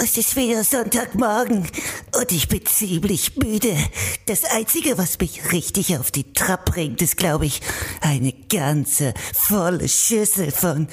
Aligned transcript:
Es 0.00 0.16
ist 0.16 0.36
wieder 0.36 0.62
Sonntagmorgen 0.62 1.66
und 2.18 2.32
ich 2.32 2.48
bin 2.48 2.64
ziemlich 2.64 3.36
müde. 3.36 3.76
Das 4.26 4.44
Einzige, 4.44 4.96
was 4.96 5.18
mich 5.18 5.52
richtig 5.52 5.98
auf 5.98 6.10
die 6.12 6.32
Trab 6.32 6.66
bringt, 6.66 7.02
ist, 7.02 7.16
glaube 7.16 7.46
ich, 7.46 7.60
eine 8.00 8.32
ganze 8.32 9.12
volle 9.34 9.88
Schüssel 9.88 10.52
von 10.52 10.86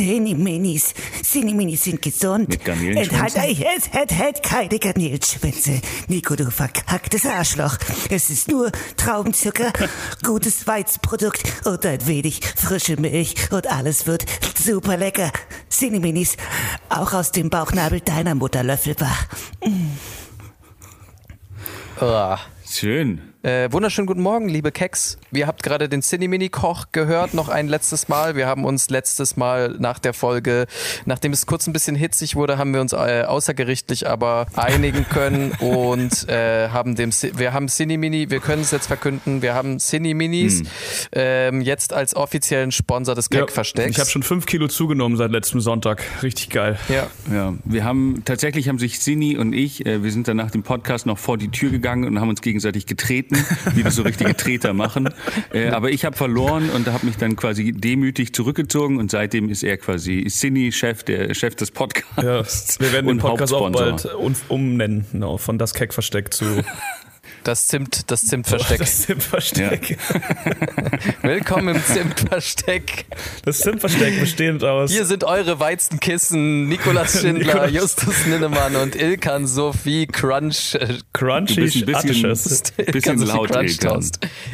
Cineminis. 0.00 0.94
Cineminis 1.22 1.84
sind 1.84 2.00
gesund. 2.00 2.48
Mit 2.48 2.64
Garnelenschwänzen? 2.64 3.42
Enthalt, 3.42 3.66
es 3.76 3.86
enthält 3.88 4.42
keine 4.42 4.78
Garnelenschwänze. 4.78 5.82
Nico, 6.08 6.36
du 6.36 6.50
verkacktes 6.50 7.26
Arschloch. 7.26 7.76
Es 8.08 8.30
ist 8.30 8.48
nur 8.48 8.72
Traubenzucker, 8.96 9.70
gutes 10.24 10.66
Weizprodukt 10.66 11.42
und 11.66 11.84
ein 11.84 12.06
wenig 12.06 12.40
frische 12.56 12.98
Milch 12.98 13.34
und 13.52 13.70
alles 13.70 14.06
wird 14.06 14.24
super 14.58 14.96
lecker. 14.96 15.30
Cineminis, 15.70 16.38
auch 16.88 17.12
aus 17.12 17.30
dem 17.30 17.50
Bauchnabel 17.50 18.00
deiner 18.00 18.34
Mutter 18.34 18.62
löffelbar. 18.62 19.18
Ah. 22.00 22.38
Schön. 22.66 23.29
Äh, 23.42 23.72
wunderschönen 23.72 24.06
guten 24.06 24.20
Morgen, 24.20 24.50
liebe 24.50 24.70
Keks. 24.70 25.16
Ihr 25.32 25.46
habt 25.46 25.62
gerade 25.62 25.88
den 25.88 26.02
Cinemini-Koch 26.02 26.88
gehört, 26.92 27.32
noch 27.32 27.48
ein 27.48 27.68
letztes 27.68 28.06
Mal. 28.08 28.36
Wir 28.36 28.46
haben 28.46 28.66
uns 28.66 28.90
letztes 28.90 29.38
Mal 29.38 29.76
nach 29.78 29.98
der 29.98 30.12
Folge, 30.12 30.66
nachdem 31.06 31.32
es 31.32 31.46
kurz 31.46 31.66
ein 31.66 31.72
bisschen 31.72 31.96
hitzig 31.96 32.36
wurde, 32.36 32.58
haben 32.58 32.74
wir 32.74 32.82
uns 32.82 32.92
äh, 32.92 33.22
außergerichtlich 33.26 34.06
aber 34.06 34.44
einigen 34.56 35.06
können 35.08 35.52
und 35.60 36.28
äh, 36.28 36.68
haben 36.68 36.96
dem, 36.96 37.12
Ci- 37.12 37.32
wir 37.38 37.54
haben 37.54 37.68
Cinemini, 37.68 38.28
wir 38.28 38.40
können 38.40 38.60
es 38.60 38.72
jetzt 38.72 38.88
verkünden, 38.88 39.40
wir 39.40 39.54
haben 39.54 39.78
Cineminis 39.78 40.62
ähm, 41.12 41.62
jetzt 41.62 41.94
als 41.94 42.14
offiziellen 42.14 42.72
Sponsor 42.72 43.14
des 43.14 43.30
Gag-Verstecks. 43.30 43.90
Ich 43.92 44.00
habe 44.00 44.10
schon 44.10 44.22
fünf 44.22 44.44
Kilo 44.44 44.68
zugenommen 44.68 45.16
seit 45.16 45.30
letztem 45.30 45.62
Sonntag. 45.62 46.02
Richtig 46.22 46.50
geil. 46.50 46.78
ja. 46.90 47.06
Ja, 47.32 47.54
wir 47.64 47.84
haben 47.84 48.20
tatsächlich 48.26 48.68
haben 48.68 48.78
sich 48.78 49.00
Sini 49.00 49.38
und 49.38 49.54
ich, 49.54 49.86
äh, 49.86 50.02
wir 50.02 50.12
sind 50.12 50.28
dann 50.28 50.36
nach 50.36 50.50
dem 50.50 50.62
Podcast 50.62 51.06
noch 51.06 51.16
vor 51.16 51.38
die 51.38 51.48
Tür 51.48 51.70
gegangen 51.70 52.04
und 52.04 52.20
haben 52.20 52.28
uns 52.28 52.42
gegenseitig 52.42 52.84
getreten, 52.84 53.29
wie 53.74 53.82
das 53.82 53.96
so 53.96 54.02
richtige 54.02 54.36
Treter 54.36 54.72
machen. 54.72 55.08
Äh, 55.52 55.68
aber 55.68 55.90
ich 55.90 56.04
habe 56.04 56.16
verloren 56.16 56.70
und 56.70 56.86
habe 56.88 57.06
mich 57.06 57.16
dann 57.16 57.36
quasi 57.36 57.72
demütig 57.72 58.34
zurückgezogen 58.34 58.98
und 58.98 59.10
seitdem 59.10 59.48
ist 59.48 59.62
er 59.62 59.76
quasi 59.76 60.26
Sini 60.28 60.72
Chef, 60.72 61.02
der 61.02 61.34
Chef 61.34 61.54
des 61.54 61.70
Podcasts. 61.70 62.76
Ja, 62.76 62.86
wir 62.86 62.92
werden 62.92 63.06
den 63.06 63.18
Podcast 63.18 63.52
auch 63.52 63.70
bald 63.70 64.04
um, 64.14 64.34
umnennen, 64.48 65.06
genau, 65.12 65.38
von 65.38 65.58
das 65.58 65.74
Keck-Versteck 65.74 66.32
zu 66.32 66.44
Das 67.42 67.68
Zimt, 67.68 68.10
das 68.10 68.20
Zimtversteck. 68.26 68.78
das 68.78 69.02
Zimtversteck. 69.02 69.96
Willkommen 71.22 71.74
im 71.74 71.82
Zimtversteck. 71.82 73.06
Das 73.46 73.60
Zimtversteck 73.60 74.20
bestehend 74.20 74.62
aus 74.62 74.90
Hier 74.90 75.06
sind 75.06 75.24
eure 75.24 75.58
Weizenkissen, 75.58 76.68
Nikolas 76.68 77.12
Schindler, 77.22 77.66
Nikolas. 77.66 77.72
Justus 77.72 78.26
Ninnemann 78.26 78.76
und 78.76 78.94
Ilkan 78.94 79.46
Sophie 79.46 80.06
Crunch. 80.06 80.74
äh, 80.74 80.98
Crunchy 81.14 81.60
ein 81.62 81.86
bisschen- 81.86 82.20
Bisschen 82.92 83.18
Sophie 83.18 83.32
laut, 83.32 83.50
Ilkan. 83.56 84.06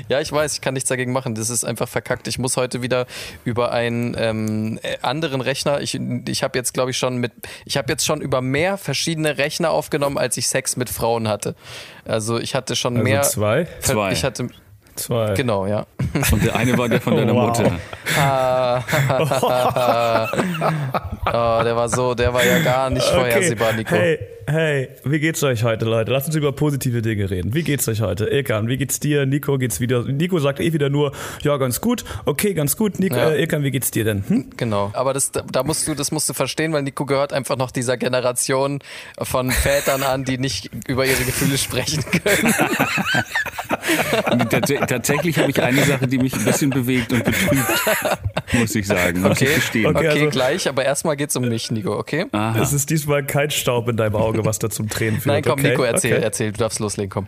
Ja, 0.09 0.21
ich 0.21 0.31
weiß, 0.31 0.55
ich 0.55 0.61
kann 0.61 0.75
nichts 0.75 0.89
dagegen 0.89 1.13
machen. 1.13 1.35
Das 1.35 1.51
ist 1.51 1.65
einfach 1.65 1.89
verkackt. 1.89 2.29
Ich 2.29 2.39
muss 2.39 2.57
heute 2.57 2.83
wieder 2.83 3.07
über 3.45 3.73
einen 3.73 4.15
ähm, 4.17 4.79
äh, 4.83 4.97
anderen 5.03 5.41
Rechner. 5.41 5.81
Ich, 5.81 5.99
ich 6.29 6.43
habe 6.45 6.57
jetzt, 6.57 6.73
glaube 6.73 6.93
ich, 6.93 6.99
schon 6.99 7.17
mit, 7.17 7.33
ich 7.65 7.77
habe 7.77 7.91
jetzt 7.93 8.07
schon 8.07 8.21
über 8.21 8.41
mehr 8.43 8.79
verschiedene 8.79 9.39
Rechner 9.39 9.71
aufgenommen, 9.73 10.19
als 10.19 10.37
ich 10.37 10.47
Sex 10.47 10.77
mit 10.77 10.89
Frauen 10.89 11.27
hatte. 11.27 11.57
Also 12.05 12.39
ich 12.39 12.55
hatte 12.55 12.76
schon 12.77 12.95
Also 12.97 13.05
mehr. 13.05 13.23
zwei? 13.23 13.67
Zwei. 13.81 14.13
Ich 14.13 14.25
hatte, 14.25 14.49
Zwei. 14.95 15.35
genau, 15.35 15.67
ja. 15.67 15.87
Und 16.33 16.43
der 16.43 16.57
eine 16.57 16.79
war 16.79 16.89
der 16.89 17.01
von 17.03 17.17
deiner 17.17 17.35
Wow. 17.35 17.49
Mutter. 17.59 17.73
Oh, 21.29 21.61
der 21.65 21.75
war 21.75 21.89
so, 21.89 22.15
der 22.15 22.33
war 22.33 22.45
ja 22.45 22.61
gar 22.61 22.89
nicht 22.89 23.05
vorhersehbar, 23.05 23.73
Nico. 23.73 23.97
Hey, 23.97 24.21
hey, 24.47 24.89
wie 25.05 25.19
geht's 25.19 25.43
euch 25.43 25.65
heute, 25.65 25.85
Leute? 25.87 26.13
Lasst 26.13 26.29
uns 26.29 26.37
über 26.37 26.53
positive 26.53 27.03
Dinge 27.03 27.29
reden. 27.29 27.53
Wie 27.53 27.65
geht's 27.65 27.89
euch 27.89 28.01
heute? 28.01 28.27
Ilkan, 28.27 28.69
wie 28.69 28.77
geht's 28.77 29.01
dir? 29.01 29.27
Nico 29.27 29.59
geht's 29.59 29.81
wieder. 29.81 30.05
Nico 30.05 30.39
sagt 30.39 30.61
eh 30.61 30.73
wieder 30.73 30.89
nur, 30.89 31.11
ja, 31.43 31.57
ganz 31.57 31.81
gut. 31.81 32.05
Okay, 32.27 32.55
ganz 32.55 32.77
gut. 32.77 33.01
Nico, 33.01 33.17
Ja. 33.17 33.31
äh, 33.31 33.41
Ilkan, 33.41 33.65
wie 33.65 33.73
geht's 33.73 33.91
dir 33.91 34.05
denn? 34.05 34.23
Hm? 34.29 34.51
Genau. 34.57 34.93
Aber 34.95 35.13
das, 35.13 35.33
da 35.33 35.65
musst 35.65 35.89
du, 35.89 35.97
das 35.97 36.13
musst 36.13 36.29
du 36.29 36.33
verstehen, 36.33 36.73
weil 36.73 36.83
Nico 36.83 37.07
gehört 37.07 37.33
einfach 37.33 37.57
noch 37.57 37.73
dieser 37.73 37.97
Generation 37.97 38.79
von 39.21 39.51
Vätern 39.51 40.05
an, 40.05 40.23
die 40.25 40.39
nicht 40.39 40.71
über 40.87 41.07
ihre 41.07 41.25
Gefühle 41.25 41.59
sprechen 41.59 42.05
können. 42.05 42.55
Tats 44.49 44.73
tatsächlich 44.87 45.39
habe 45.39 45.51
ich 45.51 45.61
eine 45.61 45.83
Sache, 45.85 46.07
die 46.07 46.19
mich 46.19 46.35
ein 46.35 46.45
bisschen 46.45 46.71
bewegt 46.71 47.13
und 47.13 47.25
betrübt, 47.25 47.65
muss 48.53 48.75
ich 48.75 48.87
sagen, 48.87 49.23
muss 49.23 49.41
ich 49.41 49.49
Okay, 49.49 49.55
gestehen. 49.57 49.87
okay, 49.87 50.09
also- 50.09 50.31
gleich, 50.31 50.69
aber 50.69 50.85
erstmal 50.85 51.17
geht's 51.17 51.37
um 51.37 51.49
mich, 51.49 51.71
Nico, 51.71 51.97
okay? 51.99 52.27
Aha. 52.33 52.61
Es 52.61 52.73
ist 52.73 52.91
diesmal 52.91 53.25
kein 53.25 53.51
Staub 53.51 53.89
in 53.89 53.97
deinem 53.97 54.17
Auge, 54.17 54.45
was 54.45 54.59
da 54.59 54.71
zum 54.71 54.89
Tränen 54.89 55.21
führt. 55.21 55.27
Nein, 55.35 55.43
komm, 55.43 55.59
okay? 55.61 55.71
Nico, 55.71 55.83
erzähl, 55.83 56.15
okay. 56.15 56.23
erzähl, 56.25 56.53
du 56.53 56.59
darfst 56.59 56.79
loslegen, 56.81 57.11
komm. 57.11 57.27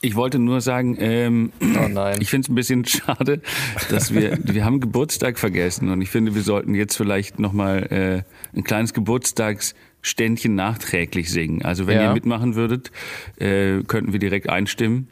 Ich 0.00 0.16
wollte 0.16 0.40
nur 0.40 0.60
sagen, 0.60 0.96
ähm, 0.98 1.52
Oh 1.60 1.86
nein. 1.88 2.16
ich 2.20 2.28
finde 2.28 2.46
es 2.46 2.48
ein 2.50 2.54
bisschen 2.56 2.84
schade, 2.86 3.40
dass 3.88 4.12
wir, 4.12 4.36
wir 4.42 4.64
haben 4.64 4.80
Geburtstag 4.80 5.38
vergessen 5.38 5.90
und 5.90 6.02
ich 6.02 6.10
finde, 6.10 6.34
wir 6.34 6.42
sollten 6.42 6.74
jetzt 6.74 6.96
vielleicht 6.96 7.38
nochmal 7.38 8.24
äh, 8.54 8.56
ein 8.58 8.64
kleines 8.64 8.92
Geburtstagsständchen 8.94 10.54
nachträglich 10.54 11.30
singen. 11.30 11.64
Also 11.64 11.86
wenn 11.86 11.98
Ja. 11.98 12.08
ihr 12.08 12.12
mitmachen 12.14 12.56
würdet, 12.56 12.90
äh, 13.38 13.82
könnten 13.86 14.12
wir 14.12 14.18
direkt 14.18 14.48
einstimmen. 14.48 15.08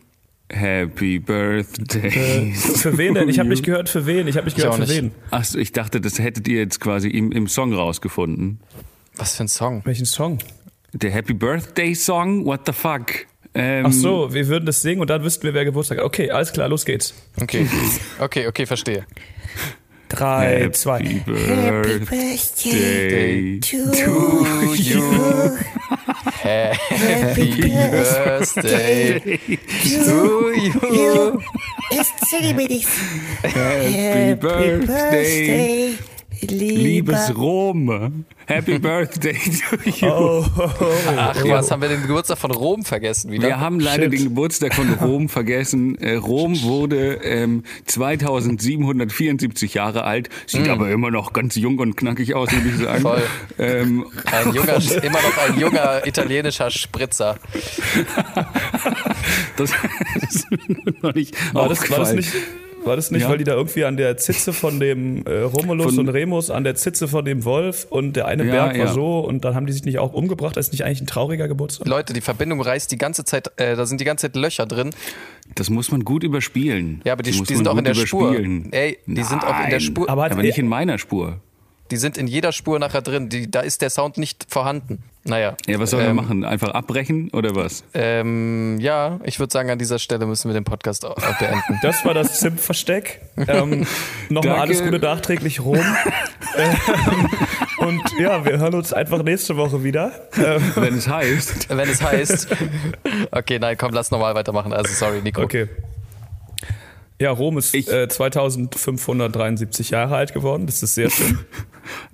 Happy 0.50 1.18
Birthday. 1.18 2.52
Für 2.52 2.96
wen 2.98 3.14
denn? 3.14 3.28
Ich 3.28 3.38
habe 3.38 3.48
nicht 3.48 3.64
gehört, 3.64 3.88
für 3.88 4.06
wen. 4.06 4.28
Ich 4.28 4.36
habe 4.36 4.44
nicht 4.44 4.56
gehört, 4.56 4.74
für 4.76 4.88
wen. 4.88 5.12
Achso, 5.30 5.58
ich 5.58 5.72
dachte, 5.72 6.00
das 6.00 6.18
hättet 6.18 6.46
ihr 6.48 6.58
jetzt 6.58 6.80
quasi 6.80 7.08
im, 7.08 7.32
im 7.32 7.48
Song 7.48 7.72
rausgefunden. 7.72 8.60
Was 9.16 9.36
für 9.36 9.44
ein 9.44 9.48
Song? 9.48 9.82
Welchen 9.84 10.06
Song? 10.06 10.38
Der 10.92 11.10
Happy 11.10 11.34
Birthday 11.34 11.94
Song? 11.94 12.44
What 12.44 12.60
the 12.66 12.72
fuck? 12.72 13.26
Ähm, 13.54 13.86
Ach 13.86 13.92
so, 13.92 14.34
wir 14.34 14.48
würden 14.48 14.66
das 14.66 14.82
singen 14.82 15.00
und 15.00 15.10
dann 15.10 15.22
wüssten 15.22 15.44
wir, 15.44 15.54
wer 15.54 15.64
Geburtstag 15.64 15.98
hat. 15.98 16.04
Okay, 16.04 16.30
alles 16.30 16.52
klar, 16.52 16.68
los 16.68 16.84
geht's. 16.84 17.14
Okay, 17.40 17.66
okay, 18.18 18.48
okay, 18.48 18.66
verstehe. 18.66 19.06
Drei, 20.14 20.60
Happy 20.60 20.72
zwei. 20.72 20.98
Happy 21.26 21.98
Birthday 21.98 23.58
To 23.60 24.74
you. 24.76 25.58
Happy 26.42 27.50
Birthday 27.90 29.38
to 29.82 30.52
you. 30.54 31.40
Happy 33.42 34.34
Birthday, 34.34 35.96
liebes 36.50 37.28
lieber 37.28 37.40
Rom. 37.40 38.24
Happy 38.46 38.78
Birthday 38.78 39.32
to 39.32 39.76
you. 39.90 40.08
Oh, 40.08 40.44
oh, 40.58 40.70
oh. 40.80 40.92
Ach 41.16 41.44
was, 41.44 41.70
haben 41.70 41.80
wir 41.80 41.88
den 41.88 42.02
Geburtstag 42.02 42.36
von 42.36 42.50
Rom 42.50 42.84
vergessen 42.84 43.30
wieder? 43.30 43.48
Wir 43.48 43.60
haben 43.60 43.80
leider 43.80 44.04
Shit. 44.04 44.12
den 44.12 44.24
Geburtstag 44.24 44.74
von 44.74 44.92
Rom 44.94 45.28
vergessen. 45.30 45.96
Äh, 45.96 46.16
Rom 46.16 46.60
wurde 46.62 47.14
ähm, 47.22 47.62
2774 47.86 49.74
Jahre 49.74 50.04
alt, 50.04 50.28
sieht 50.46 50.68
aber 50.68 50.90
immer 50.90 51.10
noch 51.10 51.32
ganz 51.32 51.56
jung 51.56 51.78
und 51.78 51.96
knackig 51.96 52.34
aus, 52.34 52.52
würde 52.52 52.68
ich 52.68 52.76
sagen. 52.76 53.02
Voll. 53.02 53.22
Ähm, 53.58 54.04
Ein 54.26 54.52
junger, 54.54 54.76
immer 55.02 55.22
noch 55.22 55.38
ein 55.38 55.58
junger 55.58 56.06
italienischer 56.06 56.70
Spritzer. 56.70 57.38
das 59.56 59.72
ist 60.28 60.50
mir 60.50 60.94
noch 61.00 61.14
nicht 61.14 61.54
War 61.54 61.68
das, 61.68 61.90
war 61.90 61.98
das 62.00 62.12
nicht, 62.12 62.32
war 62.84 62.96
das 62.96 63.10
nicht 63.10 63.22
Ja. 63.22 63.28
weil 63.30 63.38
die 63.38 63.44
da 63.44 63.52
irgendwie 63.54 63.84
an 63.84 63.96
der 63.96 64.16
Zitze 64.16 64.52
von 64.52 64.78
dem 64.80 65.24
äh, 65.26 65.40
Romulus 65.40 65.86
Von- 65.94 65.98
und 66.00 66.08
Remus, 66.08 66.50
an 66.50 66.64
der 66.64 66.74
Zitze 66.74 67.08
von 67.08 67.24
dem 67.24 67.44
Wolf 67.44 67.86
und 67.90 68.14
der 68.14 68.26
eine 68.26 68.44
Ja, 68.44 68.50
Berg 68.52 68.78
war 68.78 68.86
ja. 68.86 68.92
so 68.92 69.20
und 69.20 69.44
dann 69.44 69.54
haben 69.54 69.66
die 69.66 69.72
sich 69.72 69.84
nicht 69.84 69.98
auch 69.98 70.12
umgebracht? 70.12 70.56
Das 70.56 70.66
ist 70.66 70.72
nicht 70.72 70.84
eigentlich 70.84 71.00
ein 71.02 71.06
trauriger 71.06 71.48
Geburtstag? 71.48 71.86
Leute, 71.88 72.12
die 72.12 72.20
Verbindung 72.20 72.60
reißt 72.60 72.90
die 72.92 72.98
ganze 72.98 73.24
Zeit, 73.24 73.50
äh, 73.56 73.76
da 73.76 73.86
sind 73.86 74.00
die 74.00 74.04
ganze 74.04 74.26
Zeit 74.30 74.36
Löcher 74.36 74.66
drin. 74.66 74.90
Das 75.54 75.70
muss 75.70 75.90
man 75.90 76.04
gut 76.04 76.24
überspielen. 76.24 77.00
Ja, 77.04 77.12
aber 77.12 77.22
die, 77.22 77.32
muss 77.32 77.48
die 77.48 77.54
sind 77.56 77.68
auch 77.68 77.76
in 77.76 77.84
der 77.84 77.94
Spur. 77.94 78.34
Ey, 78.34 78.98
die 79.06 79.22
sind 79.22 79.42
auch 79.44 79.56
in 79.56 79.62
der 79.64 79.68
Nein. 79.70 79.80
Spur. 79.80 80.08
Aber 80.08 80.24
Aber 80.24 80.42
nicht 80.42 80.58
in 80.58 80.68
meiner 80.68 80.98
Spur. 80.98 81.40
Die 81.94 81.98
sind 81.98 82.18
in 82.18 82.26
jeder 82.26 82.50
Spur 82.50 82.80
nachher 82.80 83.02
drin. 83.02 83.28
Die, 83.28 83.48
da 83.48 83.60
ist 83.60 83.80
der 83.80 83.88
Sound 83.88 84.18
nicht 84.18 84.46
vorhanden. 84.48 85.04
Naja. 85.22 85.56
Ja, 85.68 85.78
was 85.78 85.90
soll 85.90 86.00
man 86.00 86.10
ähm, 86.10 86.16
machen? 86.16 86.44
Einfach 86.44 86.70
abbrechen 86.70 87.30
oder 87.30 87.54
was? 87.54 87.84
Ähm, 87.94 88.80
ja, 88.80 89.20
ich 89.22 89.38
würde 89.38 89.52
sagen, 89.52 89.70
an 89.70 89.78
dieser 89.78 90.00
Stelle 90.00 90.26
müssen 90.26 90.48
wir 90.48 90.54
den 90.54 90.64
Podcast 90.64 91.04
auch 91.04 91.14
beenden. 91.38 91.78
Das 91.82 92.04
war 92.04 92.12
das 92.12 92.40
Zimtversteck. 92.40 93.20
Ähm, 93.46 93.86
Nochmal 94.28 94.56
alles 94.56 94.82
Gute 94.82 94.98
nachträglich 94.98 95.60
Rom. 95.60 95.76
ähm, 96.56 97.30
und 97.78 98.02
ja, 98.18 98.44
wir 98.44 98.58
hören 98.58 98.74
uns 98.74 98.92
einfach 98.92 99.22
nächste 99.22 99.56
Woche 99.56 99.84
wieder. 99.84 100.10
Ähm, 100.36 100.72
Wenn 100.74 100.94
es 100.94 101.06
heißt. 101.06 101.68
Wenn 101.68 101.88
es 101.88 102.02
heißt. 102.02 102.48
Okay, 103.30 103.60
nein, 103.60 103.76
komm, 103.78 103.92
lass 103.92 104.10
normal 104.10 104.34
weitermachen. 104.34 104.72
Also 104.72 104.92
sorry, 104.92 105.22
Nico. 105.22 105.42
okay. 105.42 105.68
Ja, 107.20 107.30
Rom 107.30 107.58
ist 107.58 107.74
Ich- 107.74 107.88
äh, 107.90 108.08
2573 108.08 109.90
Jahre 109.90 110.16
alt 110.16 110.34
geworden. 110.34 110.66
Das 110.66 110.82
ist 110.82 110.94
sehr 110.94 111.10
schön. 111.10 111.38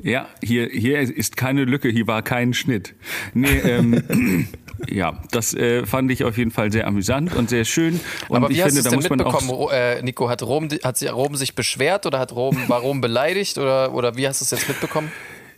Ja, 0.02 0.26
hier, 0.43 0.67
hier 0.69 0.99
ist 0.99 1.37
keine 1.37 1.64
Lücke, 1.64 1.91
hier 1.91 2.08
war 2.08 2.23
kein 2.23 2.55
Schnitt. 2.55 2.97
Nee, 3.35 3.47
ähm, 3.61 4.49
ja, 4.88 5.23
das 5.31 5.55
äh, 5.55 5.87
fand 5.87 6.11
ich 6.11 6.25
auf 6.25 6.37
jeden 6.37 6.50
Fall 6.50 6.73
sehr 6.73 6.88
amüsant 6.88 7.37
und 7.37 7.50
sehr 7.50 7.64
schön. 7.64 8.00
Und 8.29 8.37
Aber 8.38 8.49
wie 8.49 8.55
ich 8.55 8.62
hast 8.64 8.75
finde, 8.75 8.82
du 8.82 8.82
da 8.82 8.88
es 8.88 8.91
denn 8.91 8.97
muss 8.97 9.11
man 9.11 9.20
auch. 9.32 9.41
mitbekommen, 9.41 9.69
äh, 9.73 10.02
Nico? 10.02 10.29
Hat 10.29 10.43
Rom, 10.43 10.69
hat 10.82 10.97
sich- 10.97 11.12
Rom 11.12 11.37
sich 11.37 11.55
beschwert 11.55 12.05
oder 12.05 12.19
hat 12.19 12.32
Rom, 12.35 12.56
war 12.67 12.81
Rom 12.81 13.00
beleidigt 13.00 13.58
oder, 13.58 13.94
oder 13.94 14.17
wie 14.17 14.26
hast 14.26 14.41
du 14.41 14.44
es 14.44 14.50
jetzt 14.50 14.67
mitbekommen? 14.69 15.12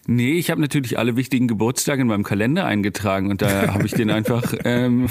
Nee, 0.07 0.33
ich 0.33 0.51
habe 0.51 0.61
natürlich 0.61 0.99
alle 0.99 1.15
wichtigen 1.17 1.47
Geburtstage 1.47 2.03
in 2.03 2.09
meinem 2.09 2.25
Kalender 2.25 2.65
eingetragen 2.65 3.31
und 3.31 3.41
da 3.41 3.69
habe 3.75 3.87
ich 3.87 3.93
den 3.93 4.11
einfach 4.11 4.53
ähm, 4.65 5.09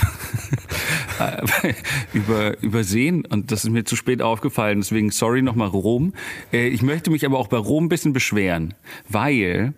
über, 2.14 2.62
übersehen 2.62 3.26
und 3.26 3.52
das 3.52 3.64
ist 3.64 3.70
mir 3.70 3.86
zu 3.86 3.96
spät 3.96 4.22
aufgefallen. 4.22 4.82
Deswegen 4.82 5.12
sorry 5.12 5.42
nochmal 5.42 5.70
Rom. 5.70 6.14
Äh, 6.52 6.68
ich 6.68 6.82
möchte 6.82 7.10
mich 7.10 7.26
aber 7.26 7.40
auch 7.40 7.48
bei 7.48 7.58
Rom 7.58 7.86
ein 7.86 7.90
bisschen 7.90 8.12
beschweren, 8.12 8.74
weil 9.08 9.74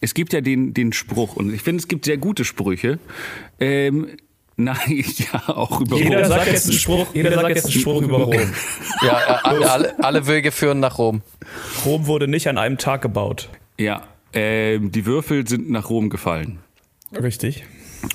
es 0.00 0.14
gibt 0.14 0.32
ja 0.32 0.40
den, 0.40 0.74
den 0.74 0.92
Spruch 0.92 1.36
und 1.36 1.54
ich 1.54 1.62
finde, 1.62 1.80
es 1.80 1.88
gibt 1.88 2.04
sehr 2.04 2.16
gute 2.16 2.44
Sprüche. 2.44 2.98
Ähm, 3.60 4.08
Nein, 4.60 5.04
ja, 5.32 5.50
auch 5.54 5.80
über 5.80 5.98
Jeder 5.98 6.18
Rom. 6.22 6.28
sagt 6.30 6.46
jetzt 6.48 6.68
einen 6.68 6.78
Spruch, 6.78 7.06
jeder 7.14 7.32
sagt 7.32 7.48
jetzt 7.50 7.66
einen 7.66 7.74
Spruch 7.74 8.02
über 8.02 8.16
Rom. 8.24 8.52
Ja, 9.02 9.20
äh, 9.20 9.64
alle, 9.64 10.04
alle 10.04 10.26
Wege 10.26 10.50
führen 10.50 10.80
nach 10.80 10.98
Rom. 10.98 11.22
Rom 11.86 12.08
wurde 12.08 12.26
nicht 12.26 12.48
an 12.48 12.58
einem 12.58 12.76
Tag 12.76 13.02
gebaut. 13.02 13.50
Ja, 13.78 14.02
ähm, 14.32 14.92
die 14.92 15.06
Würfel 15.06 15.46
sind 15.46 15.70
nach 15.70 15.90
Rom 15.90 16.10
gefallen. 16.10 16.58
Richtig. 17.12 17.64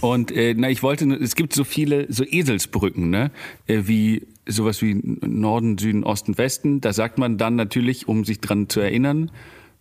Und 0.01 0.31
äh, 0.31 0.53
na, 0.55 0.69
ich 0.69 0.83
wollte, 0.83 1.05
nur- 1.05 1.19
es 1.21 1.35
gibt 1.35 1.53
so 1.53 1.63
viele 1.63 2.05
so 2.11 2.23
Eselsbrücken, 2.23 3.09
ne? 3.09 3.31
Äh, 3.67 3.81
wie 3.85 4.27
sowas 4.47 4.81
wie 4.81 4.95
Norden, 4.95 5.77
Süden, 5.77 6.03
Osten, 6.03 6.37
Westen. 6.37 6.79
Da 6.81 6.93
sagt 6.93 7.17
man 7.17 7.37
dann 7.37 7.55
natürlich, 7.55 8.07
um 8.07 8.23
sich 8.25 8.39
dran 8.39 8.69
zu 8.69 8.79
erinnern, 8.79 9.31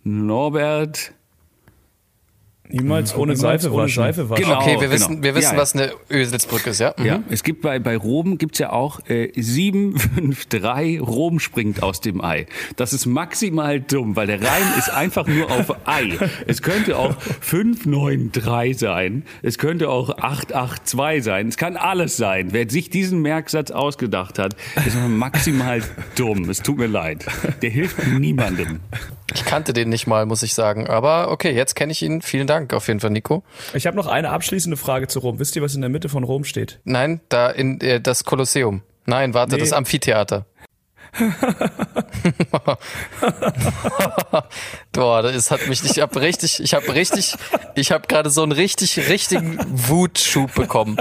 Norbert. 0.05 1.13
Niemals 2.73 3.15
ohne 3.15 3.37
Seife 3.37 3.71
ohne 3.73 3.85
waschen. 3.85 4.03
Seife 4.03 4.31
waschen. 4.31 4.45
Genau, 4.45 4.59
Okay, 4.59 4.71
wir 4.73 4.79
genau. 4.81 4.93
wissen, 4.93 5.23
wir 5.23 5.35
wissen, 5.35 5.55
Ja, 5.55 5.61
was 5.61 5.75
eine 5.75 5.93
Öselsbrücke 6.11 6.71
ist, 6.71 6.81
ja? 6.81 6.95
Mhm. 6.97 7.05
Ja, 7.05 7.23
es 7.31 7.43
gibt 7.43 7.63
bei, 7.63 7.79
bei 7.79 7.97
Rom 7.97 8.39
gibt's 8.39 8.59
ja 8.59 8.71
auch 8.73 9.01
äh, 9.09 9.31
753, 9.35 11.01
Rom 11.07 11.39
springt 11.41 11.83
aus 11.83 12.01
dem 12.01 12.23
Ei. 12.25 12.47
Das 12.77 12.93
ist 12.93 13.07
maximal 13.07 13.81
dumm, 13.81 14.17
weil 14.17 14.27
der 14.27 14.41
Reim 14.41 14.79
ist 14.79 14.91
einfach 14.91 15.27
nur 15.27 15.51
auf 15.51 15.75
Ei. 15.87 16.19
Es 16.47 16.63
könnte 16.63 16.97
auch 16.99 17.15
593 17.21 18.79
sein, 18.79 19.25
es 19.43 19.59
könnte 19.59 19.89
auch 19.89 20.11
882 20.19 21.25
sein, 21.25 21.49
es 21.49 21.57
kann 21.57 21.77
alles 21.77 22.17
sein. 22.17 22.49
Wer 22.53 22.69
sich 22.71 22.91
diesen 22.91 23.21
Merksatz 23.23 23.71
ausgedacht 23.71 24.39
hat, 24.39 24.57
ist 24.87 24.97
maximal 25.09 25.83
dumm. 26.17 26.49
Es 26.49 26.63
tut 26.63 26.79
mir 26.79 26.87
leid. 26.87 27.25
Der 27.63 27.71
hilft 27.71 28.07
niemandem. 28.07 28.81
Ich 29.35 29.45
kannte 29.47 29.73
den 29.73 29.89
nicht 29.89 30.07
mal, 30.07 30.27
muss 30.27 30.43
ich 30.43 30.53
sagen. 30.53 30.87
Aber 30.87 31.31
okay, 31.31 31.53
jetzt 31.55 31.75
kenne 31.75 31.93
ich 31.93 32.03
ihn. 32.03 32.21
Vielen 32.21 32.47
Dank 32.47 32.62
auf 32.73 32.89
jeden 32.89 33.01
Fall, 33.01 33.11
Nico. 33.11 33.43
Ich 33.75 33.87
habe 33.87 33.97
noch 33.97 34.07
eine 34.07 34.31
abschließende 34.31 34.77
Frage 34.77 35.09
zu 35.09 35.21
Rom. 35.21 35.39
Wisst 35.39 35.57
ihr, 35.57 35.63
was 35.63 35.75
in 35.75 35.81
der 35.81 35.91
Mitte 35.91 36.09
von 36.09 36.25
Rom 36.25 36.45
steht? 36.45 36.81
Nein, 36.85 37.21
da 37.29 37.51
in 37.51 37.81
äh, 37.81 38.01
das 38.01 38.25
Kolosseum. 38.25 38.83
Nein, 39.07 39.35
warte, 39.35 39.55
Nee. 39.57 39.61
das 39.61 39.73
Amphitheater. 39.73 40.47
Boah, 44.93 45.23
das 45.23 45.51
hat 45.51 45.69
mich, 45.69 45.83
ich 45.85 46.01
habe 46.01 46.21
richtig, 46.21 46.61
ich 46.63 46.75
habe 46.75 46.95
richtig, 46.95 47.35
ich 47.75 47.93
habe 47.93 48.07
gerade 48.07 48.31
so 48.31 48.43
einen 48.43 48.53
richtig, 48.53 49.09
richtigen 49.09 49.59
Wutschub 49.69 50.55
bekommen. 50.55 50.97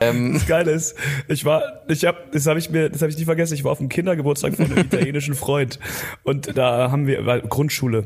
Ähm, 0.00 0.34
Das 0.34 0.46
Geile 0.46 0.72
ist, 0.72 0.94
ich 1.28 1.44
war, 1.44 1.82
ich 1.88 2.04
habe, 2.04 2.18
das 2.32 2.46
habe 2.46 2.58
ich 2.58 2.70
mir, 2.70 2.90
das 2.90 3.02
habe 3.02 3.10
ich 3.10 3.18
nie 3.18 3.24
vergessen. 3.24 3.54
Ich 3.54 3.64
war 3.64 3.72
auf 3.72 3.78
dem 3.78 3.88
Kindergeburtstag 3.88 4.56
von 4.56 4.66
einem 4.66 4.78
italienischen 4.78 5.34
Freund 5.34 5.78
und 6.24 6.56
da 6.56 6.90
haben 6.90 7.06
wir 7.06 7.22
Grundschule. 7.42 8.04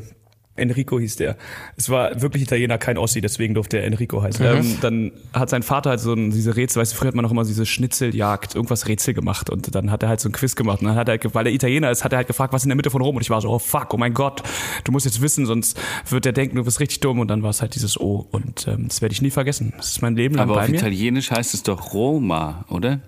Enrico 0.54 0.98
hieß 0.98 1.16
der. 1.16 1.36
Es 1.76 1.88
war 1.88 2.20
wirklich 2.20 2.42
Italiener, 2.42 2.76
kein 2.76 2.98
Ossi, 2.98 3.20
deswegen 3.22 3.54
durfte 3.54 3.78
er 3.78 3.84
Enrico 3.84 4.22
heißen. 4.22 4.44
Ähm, 4.44 4.78
dann 4.82 5.12
hat 5.32 5.48
sein 5.48 5.62
Vater 5.62 5.90
halt 5.90 6.00
so 6.00 6.12
ein, 6.12 6.30
diese 6.30 6.56
Rätsel, 6.56 6.80
weißt 6.80 6.92
du, 6.92 6.96
früher 6.96 7.08
hat 7.08 7.14
man 7.14 7.22
noch 7.22 7.30
immer 7.30 7.44
diese 7.44 7.64
Schnitzeljagd, 7.64 8.54
irgendwas 8.54 8.86
Rätsel 8.86 9.14
gemacht 9.14 9.48
und 9.48 9.74
dann 9.74 9.90
hat 9.90 10.02
er 10.02 10.10
halt 10.10 10.20
so 10.20 10.28
ein 10.28 10.32
Quiz 10.32 10.54
gemacht 10.54 10.82
und 10.82 10.88
dann 10.88 10.96
hat 10.96 11.08
er, 11.08 11.18
weil 11.34 11.46
er 11.46 11.52
Italiener 11.52 11.90
ist, 11.90 12.04
hat 12.04 12.12
er 12.12 12.18
halt 12.18 12.26
gefragt, 12.26 12.52
was 12.52 12.62
ist 12.62 12.66
in 12.66 12.70
der 12.70 12.76
Mitte 12.76 12.90
von 12.90 13.00
Rom 13.00 13.16
und 13.16 13.22
ich 13.22 13.30
war 13.30 13.40
so, 13.40 13.48
oh 13.48 13.58
fuck, 13.58 13.94
oh 13.94 13.96
mein 13.96 14.12
Gott, 14.12 14.42
du 14.84 14.92
musst 14.92 15.06
jetzt 15.06 15.22
wissen, 15.22 15.46
sonst 15.46 15.80
wird 16.10 16.26
er 16.26 16.32
denken, 16.32 16.56
du 16.56 16.64
bist 16.64 16.80
richtig 16.80 17.00
dumm 17.00 17.18
und 17.18 17.28
dann 17.28 17.42
war 17.42 17.50
es 17.50 17.62
halt 17.62 17.74
dieses 17.74 17.98
O 17.98 18.26
und 18.30 18.68
ähm, 18.68 18.88
das 18.88 19.00
werde 19.00 19.14
ich 19.14 19.22
nie 19.22 19.30
vergessen. 19.30 19.72
Das 19.78 19.92
ist 19.92 20.02
mein 20.02 20.16
Leben 20.16 20.34
lang 20.34 20.48
Aber 20.48 20.56
bei 20.56 20.64
auf 20.64 20.68
mir. 20.68 20.76
Italienisch 20.76 21.30
heißt 21.30 21.54
es 21.54 21.62
doch 21.62 21.94
Roma, 21.94 22.66
oder? 22.68 23.00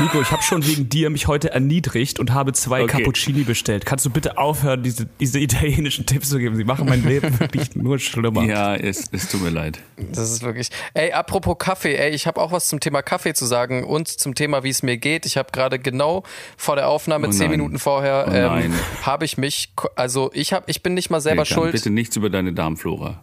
Nico, 0.00 0.20
ich 0.20 0.30
habe 0.30 0.42
schon 0.44 0.64
wegen 0.64 0.88
dir 0.88 1.10
mich 1.10 1.26
heute 1.26 1.50
erniedrigt 1.50 2.20
und 2.20 2.32
habe 2.32 2.52
zwei 2.52 2.82
Okay. 2.84 2.98
Cappuccini 2.98 3.42
bestellt. 3.42 3.84
Kannst 3.84 4.06
du 4.06 4.10
bitte 4.10 4.38
aufhören, 4.38 4.82
diese, 4.84 5.06
diese 5.18 5.40
italienischen 5.40 6.06
Tipps 6.06 6.28
zu 6.28 6.38
geben? 6.38 6.54
Sie 6.54 6.62
machen 6.62 6.86
mein 6.88 7.04
Leben 7.04 7.38
wirklich 7.40 7.74
nur 7.74 7.98
schlimmer. 7.98 8.44
Ja, 8.44 8.76
es, 8.76 9.06
es 9.10 9.28
tut 9.28 9.42
mir 9.42 9.50
leid. 9.50 9.80
Das 10.12 10.30
ist 10.30 10.42
wirklich. 10.42 10.68
Ey, 10.94 11.12
apropos 11.12 11.56
Kaffee, 11.58 11.96
ey, 11.96 12.10
ich 12.10 12.28
habe 12.28 12.40
auch 12.40 12.52
was 12.52 12.68
zum 12.68 12.78
Thema 12.78 13.02
Kaffee 13.02 13.34
zu 13.34 13.44
sagen 13.44 13.82
und 13.82 14.06
zum 14.06 14.36
Thema, 14.36 14.62
wie 14.62 14.68
es 14.70 14.84
mir 14.84 14.98
geht. 14.98 15.26
Ich 15.26 15.36
habe 15.36 15.50
gerade 15.50 15.80
genau 15.80 16.22
vor 16.56 16.76
der 16.76 16.88
Aufnahme, 16.88 17.26
Oh 17.28 17.30
zehn. 17.30 17.50
Minuten 17.50 17.80
vorher, 17.80 18.26
Oh 18.28 18.32
ähm, 18.32 18.72
habe 19.02 19.24
ich 19.24 19.36
mich, 19.36 19.72
also 19.96 20.30
ich 20.32 20.52
habe, 20.52 20.64
ich 20.70 20.82
bin 20.84 20.94
nicht 20.94 21.10
mal 21.10 21.20
selber 21.20 21.42
Eltern, 21.42 21.54
schuld. 21.54 21.72
Bitte 21.72 21.90
nichts 21.90 22.14
über 22.14 22.30
deine 22.30 22.52
Darmflora. 22.52 23.20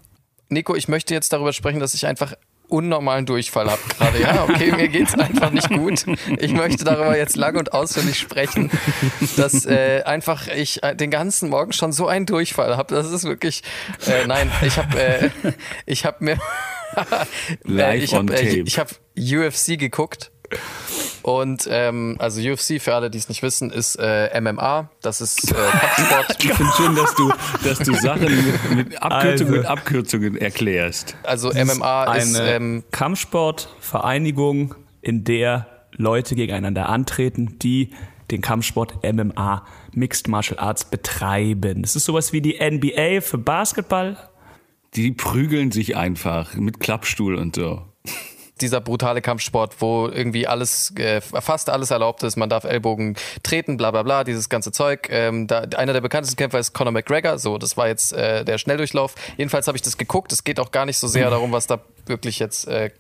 Nico, 0.50 0.76
ich 0.76 0.90
möchte 0.90 1.14
jetzt 1.14 1.32
darüber 1.32 1.54
sprechen, 1.54 1.80
dass 1.80 1.94
ich 1.94 2.06
einfach 2.06 2.34
unnormalen 2.68 3.26
Durchfall 3.26 3.70
habe 3.70 3.82
gerade. 3.90 4.22
Ja, 4.22 4.44
okay, 4.44 4.72
mir 4.72 4.88
geht's 4.88 5.14
einfach 5.20 5.52
nicht 5.52 5.70
gut. 5.70 6.06
Ich 6.40 6.54
möchte 6.54 6.84
darüber 6.84 7.18
jetzt 7.18 7.36
lang 7.36 7.56
und 7.58 7.74
ausführlich 7.74 8.18
sprechen, 8.20 8.70
dass 9.38 9.66
äh, 9.66 10.04
einfach 10.04 10.48
ich 10.48 10.84
äh, 10.84 10.96
den 10.96 11.12
ganzen 11.12 11.50
Morgen 11.50 11.74
schon 11.74 11.92
so 11.92 12.08
einen 12.08 12.26
Durchfall 12.26 12.78
habe. 12.78 12.94
Das 12.94 13.12
ist 13.12 13.24
wirklich, 13.24 13.64
äh, 14.08 14.26
nein, 14.28 14.52
ich 14.62 14.78
habe, 14.78 15.00
äh, 15.00 15.30
ich 15.86 16.06
habe 16.06 16.24
mir, 16.24 16.38
Live 17.64 18.04
ich 18.04 18.14
habe, 18.16 18.34
äh, 18.36 18.62
ich 18.62 18.80
habe 18.80 18.92
UFC 19.18 19.78
geguckt. 19.78 20.32
Und 21.22 21.68
ähm, 21.72 22.18
also 22.20 22.40
UFC, 22.40 22.80
für 22.80 22.94
alle, 22.94 23.10
die 23.10 23.18
es 23.18 23.30
nicht 23.30 23.42
wissen, 23.42 23.72
ist 23.72 23.96
äh, 23.96 24.40
MMA. 24.40 24.92
Das 25.02 25.22
ist 25.22 25.52
äh, 25.52 25.56
Kampfsport. 25.56 26.38
Ich 26.44 26.54
finde 26.54 26.72
schön, 26.78 26.96
dass 26.96 27.16
du, 27.16 27.32
dass 27.64 27.80
du 27.80 27.94
Sachen 27.96 28.24
mit, 28.24 28.76
mit 28.76 29.02
Abkürzungen, 29.02 29.32
Also. 29.32 29.46
mit 29.46 29.66
Abkürzungen 29.66 30.38
erklärst. 30.38 31.16
Also 31.24 31.50
MMA 31.50 32.16
ist 32.16 32.36
eine 32.36 32.52
ähm, 32.52 32.84
Kampfsportvereinigung, 32.92 34.76
in 35.02 35.24
der 35.24 35.68
Leute 35.92 36.36
gegeneinander 36.36 36.90
antreten, 36.90 37.58
die 37.60 37.92
den 38.32 38.42
Kampfsport 38.42 39.04
MMA 39.04 39.66
Mixed 39.94 40.28
Martial 40.28 40.60
Arts 40.60 40.86
betreiben. 40.86 41.82
Das 41.82 41.96
ist 41.96 42.06
sowas 42.06 42.34
wie 42.34 42.42
die 42.42 42.58
NBA 42.60 43.22
für 43.22 43.38
Basketball. 43.38 44.18
Die 44.96 45.12
prügeln 45.12 45.72
sich 45.72 45.96
einfach 45.96 46.56
mit 46.56 46.80
Klappstuhl 46.80 47.36
und 47.36 47.56
so. 47.56 47.84
Dieser 48.62 48.82
brutale 48.82 49.22
Kampfsport, 49.22 49.76
wo 49.80 50.08
irgendwie 50.08 50.48
alles, 50.48 50.96
äh, 50.98 51.22
fast 51.22 51.70
alles 51.70 51.92
erlaubt 51.92 52.24
ist. 52.24 52.38
Man 52.38 52.50
darf 52.50 52.64
Ellbogen 52.64 53.16
treten, 53.44 53.78
bla 53.78 53.92
bla 53.92 54.04
bla, 54.04 54.24
dieses 54.24 54.50
ganze 54.50 54.72
Zeug. 54.72 55.08
Ähm, 55.10 55.48
da, 55.48 55.62
einer 55.76 55.94
der 55.94 56.02
bekanntesten 56.02 56.38
Kämpfer 56.38 56.60
ist 56.60 56.74
Conor 56.74 56.94
McGregor. 56.94 57.38
So, 57.38 57.58
das 57.58 57.76
war 57.76 57.88
jetzt 57.88 58.14
äh, 58.14 58.46
der 58.46 58.58
Schnelldurchlauf. 58.58 59.16
Jedenfalls 59.38 59.68
habe 59.68 59.78
ich 59.78 59.82
das 59.82 59.98
geguckt. 59.98 60.32
Es 60.32 60.44
geht 60.44 60.60
auch 60.60 60.72
gar 60.72 60.86
nicht 60.86 60.98
so 60.98 61.08
sehr 61.08 61.30
darum, 61.30 61.52
was 61.52 61.68
da 61.68 61.80
wirklich 62.06 62.40
jetzt 62.40 62.68
äh, 62.68 62.92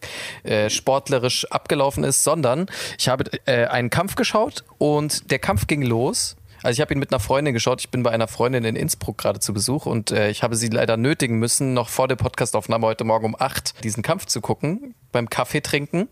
äh, 0.44 0.70
sportlerisch 0.70 1.50
abgelaufen 1.51 2.03
ist, 2.03 2.24
sondern 2.24 2.68
ich 2.98 3.08
habe 3.08 3.25
äh, 3.46 3.65
einen 3.68 3.89
Kampf 3.89 4.15
geschaut 4.15 4.63
und 4.77 5.32
der 5.32 5.39
Kampf 5.39 5.68
ging 5.68 5.82
los. 5.84 6.36
Also 6.63 6.77
ich 6.77 6.82
habe 6.82 6.96
ihn 6.96 7.00
mit 7.00 7.12
einer 7.12 7.20
Freundin 7.20 7.53
geschaut. 7.53 7.80
Ich 7.82 7.91
bin 7.91 8.01
bei 8.01 8.10
einer 8.10 8.27
Freundin 8.27 8.65
in 8.65 8.75
Innsbruck 8.75 9.20
gerade 9.20 9.39
zu 9.39 9.53
Besuch 9.53 9.86
und 9.86 10.10
äh, 10.10 10.32
ich 10.32 10.41
habe 10.41 10.56
sie 10.56 10.68
leider 10.70 10.98
nötigen 10.98 11.38
müssen, 11.38 11.75
noch 11.75 11.89
vor 11.89 12.08
der 12.08 12.15
Podcastaufnahme 12.15 12.88
heute 12.88 13.03
Morgen 13.03 13.25
um 13.25 13.36
acht 13.38 13.84
diesen 13.84 14.01
Kampf 14.01 14.25
zu 14.25 14.41
gucken, 14.41 14.96
beim 15.15 15.29
Kaffee 15.29 15.62
trinken. 15.62 16.07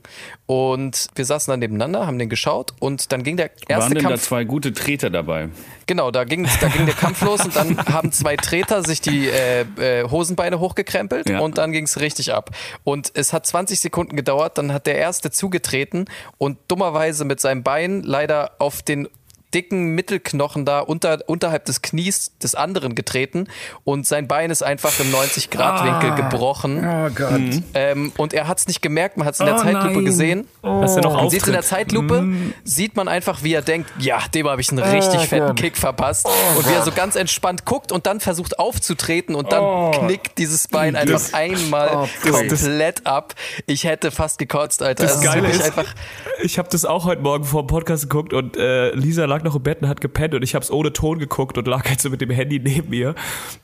Und 0.48 1.07
wir 1.15 1.25
saßen 1.25 1.51
dann 1.51 1.60
nebeneinander, 1.60 2.07
haben 2.07 2.17
den 2.19 2.29
geschaut 2.29 2.74
und 2.79 3.12
dann 3.12 3.24
ging 3.24 3.38
der 3.38 3.48
Waren 3.48 3.67
erste 3.67 3.93
denn 3.93 4.03
da 4.03 4.10
Kampf. 4.10 4.24
zwei 4.24 4.43
gute 4.43 4.74
Treter 4.74 5.10
dabei? 5.10 5.50
Genau, 5.86 6.12
da 6.12 6.24
ging, 6.24 6.48
da 6.62 6.67
ging 6.69 6.86
der 6.86 6.95
Kampf 6.95 7.22
los 7.22 7.43
und 7.45 7.55
dann 7.55 7.77
haben 7.93 8.12
zwei 8.12 8.36
Treter 8.36 8.83
sich 8.83 9.01
die 9.01 9.27
äh, 9.29 9.62
äh, 9.79 10.10
Hosenbeine 10.10 10.60
hochgekrempelt 10.60 11.29
Ja. 11.29 11.39
und 11.39 11.57
dann 11.57 11.72
ging 11.72 11.86
es 11.86 12.00
richtig 12.00 12.33
ab. 12.33 12.50
Und 12.83 13.12
es 13.13 13.31
hat 13.33 13.45
20 13.45 13.79
Sekunden 13.79 14.15
gedauert, 14.15 14.57
dann 14.57 14.74
hat 14.74 14.86
der 14.88 14.98
erste 14.98 15.29
zugetreten 15.31 16.05
und 16.38 16.57
dummerweise 16.67 17.25
mit 17.25 17.39
seinem 17.39 17.63
Bein 17.63 18.01
leider 18.03 18.51
auf 18.60 18.81
den 18.81 19.07
dicken 19.53 19.95
Mittelknochen 19.95 20.65
da 20.65 20.79
unter, 20.79 21.19
unterhalb 21.27 21.65
des 21.65 21.81
Knies 21.81 22.31
des 22.41 22.55
anderen 22.55 22.95
getreten 22.95 23.48
und 23.83 24.07
sein 24.07 24.27
Bein 24.27 24.50
ist 24.51 24.63
einfach 24.63 24.91
im 25.00 25.12
90-Grad-Winkel 25.13 26.15
gebrochen. 26.24 26.86
Oh 26.86 27.10
Gott. 27.13 27.41
Ähm, 27.74 28.12
und 28.17 28.33
er 28.33 28.48
hat 28.48 28.60
es 28.60 28.67
nicht 28.67 28.81
gemerkt, 28.81 29.17
man 29.17 29.27
hat 29.27 29.33
es 29.36 29.39
in 29.39 29.45
der 29.45 29.57
Zeitlupe 29.57 30.03
gesehen. 30.03 30.48
Dass 30.62 30.95
er 30.95 31.03
noch 31.03 31.15
Man 31.15 31.29
sieht 31.29 31.45
in 31.48 31.53
der. 31.53 31.62
Zeitlupe, 31.63 32.25
sieht 32.63 32.95
man 32.95 33.07
einfach, 33.07 33.43
wie 33.43 33.53
er 33.53 33.62
denkt, 33.62 33.89
ja, 34.00 34.19
dem 34.33 34.48
habe 34.48 34.62
ich 34.62 34.69
einen 34.69 34.79
richtig 34.79 35.22
fetten 35.27 35.55
Kick 35.55 35.77
verpasst. 35.77 36.27
und 36.57 36.67
wie 36.69 36.74
er 36.74 36.83
so 36.83 36.91
ganz 36.91 37.15
entspannt 37.15 37.65
guckt 37.65 37.91
und 37.91 38.05
dann 38.05 38.19
versucht 38.19 38.60
aufzutreten 38.60 39.36
und 39.36 39.51
dann 39.51 39.91
knickt 39.91 40.38
dieses 40.38 40.67
Bein 40.67 40.95
einfach 40.95 41.13
Das- 41.13 41.33
einmal 41.33 42.07
komplett 42.22 43.05
ab. 43.05 43.33
Ich 43.65 43.83
hätte 43.86 44.12
fast 44.12 44.38
gekotzt, 44.39 44.81
Alter. 44.81 45.03
Das 45.03 45.15
Es 45.17 45.22
Geile 45.22 45.48
ist, 45.50 45.62
einfach. 45.63 45.93
ich 46.41 46.57
habe 46.57 46.69
das 46.72 46.86
auch 46.86 47.05
heute 47.05 47.22
Morgen 47.22 47.43
vor 47.45 47.63
dem 47.63 47.67
Podcast 47.67 48.03
geguckt 48.03 48.33
und 48.33 48.57
äh, 48.57 48.91
Lisa 48.91 49.25
lag 49.25 49.43
noch 49.44 49.56
im 49.56 49.64
Bett 49.64 49.82
und 49.82 49.88
hat 49.88 50.02
gepennt 50.02 50.34
und 50.34 50.44
ich 50.44 50.56
habe 50.56 50.64
es 50.64 50.72
ohne 50.72 50.94
Ton 50.94 51.20
geguckt 51.20 51.58
und 51.58 51.68
lag 51.68 51.88
halt 51.88 52.02
so 52.02 52.10
mit 52.10 52.22
dem 52.22 52.30
Handy 52.30 52.60
neben 52.60 52.90
mir. 52.90 53.16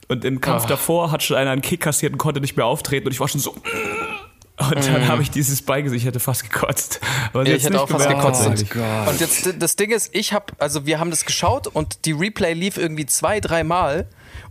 Und 0.08 0.26
im 0.26 0.42
Kampf 0.42 0.66
Ah. 0.66 0.70
davor 0.70 1.12
hat 1.12 1.24
schon 1.24 1.38
einer 1.38 1.52
einen 1.52 1.62
Kick 1.62 1.82
kassiert 1.82 2.14
und 2.14 2.18
konnte 2.18 2.42
nicht 2.42 2.56
mehr 2.58 2.66
auftreten 2.66 3.08
und 3.08 3.14
ich 3.14 3.20
war 3.20 3.28
schon 3.28 3.42
so... 3.42 3.56
Und 4.60 4.86
dann 4.88 5.08
habe 5.08 5.22
ich 5.22 5.32
dieses 5.32 5.62
Bein 5.62 5.86
gesehen, 5.86 6.00
ich 6.00 6.06
hätte 6.06 6.20
fast 6.20 6.44
gekotzt. 6.44 7.00
Aber 7.32 7.44
ich 7.44 7.64
hätte 7.64 7.70
nicht 7.72 7.80
auch 7.80 7.88
fast 7.88 8.10
gemerkt, 8.10 8.26
gekotzt. 8.26 8.44
tatsächlich. 8.46 8.84
Und 9.08 9.20
jetzt 9.22 9.54
das 9.58 9.78
Ding 9.78 9.92
ist, 9.92 10.14
ich 10.14 10.34
habe, 10.34 10.48
also 10.58 10.86
wir 10.86 11.00
haben 11.00 11.12
das 11.12 11.24
geschaut 11.26 11.68
und 11.68 12.04
die 12.04 12.12
Replay 12.12 12.52
lief 12.52 12.76
irgendwie 12.76 13.06
zwei, 13.06 13.40
dreimal 13.40 14.10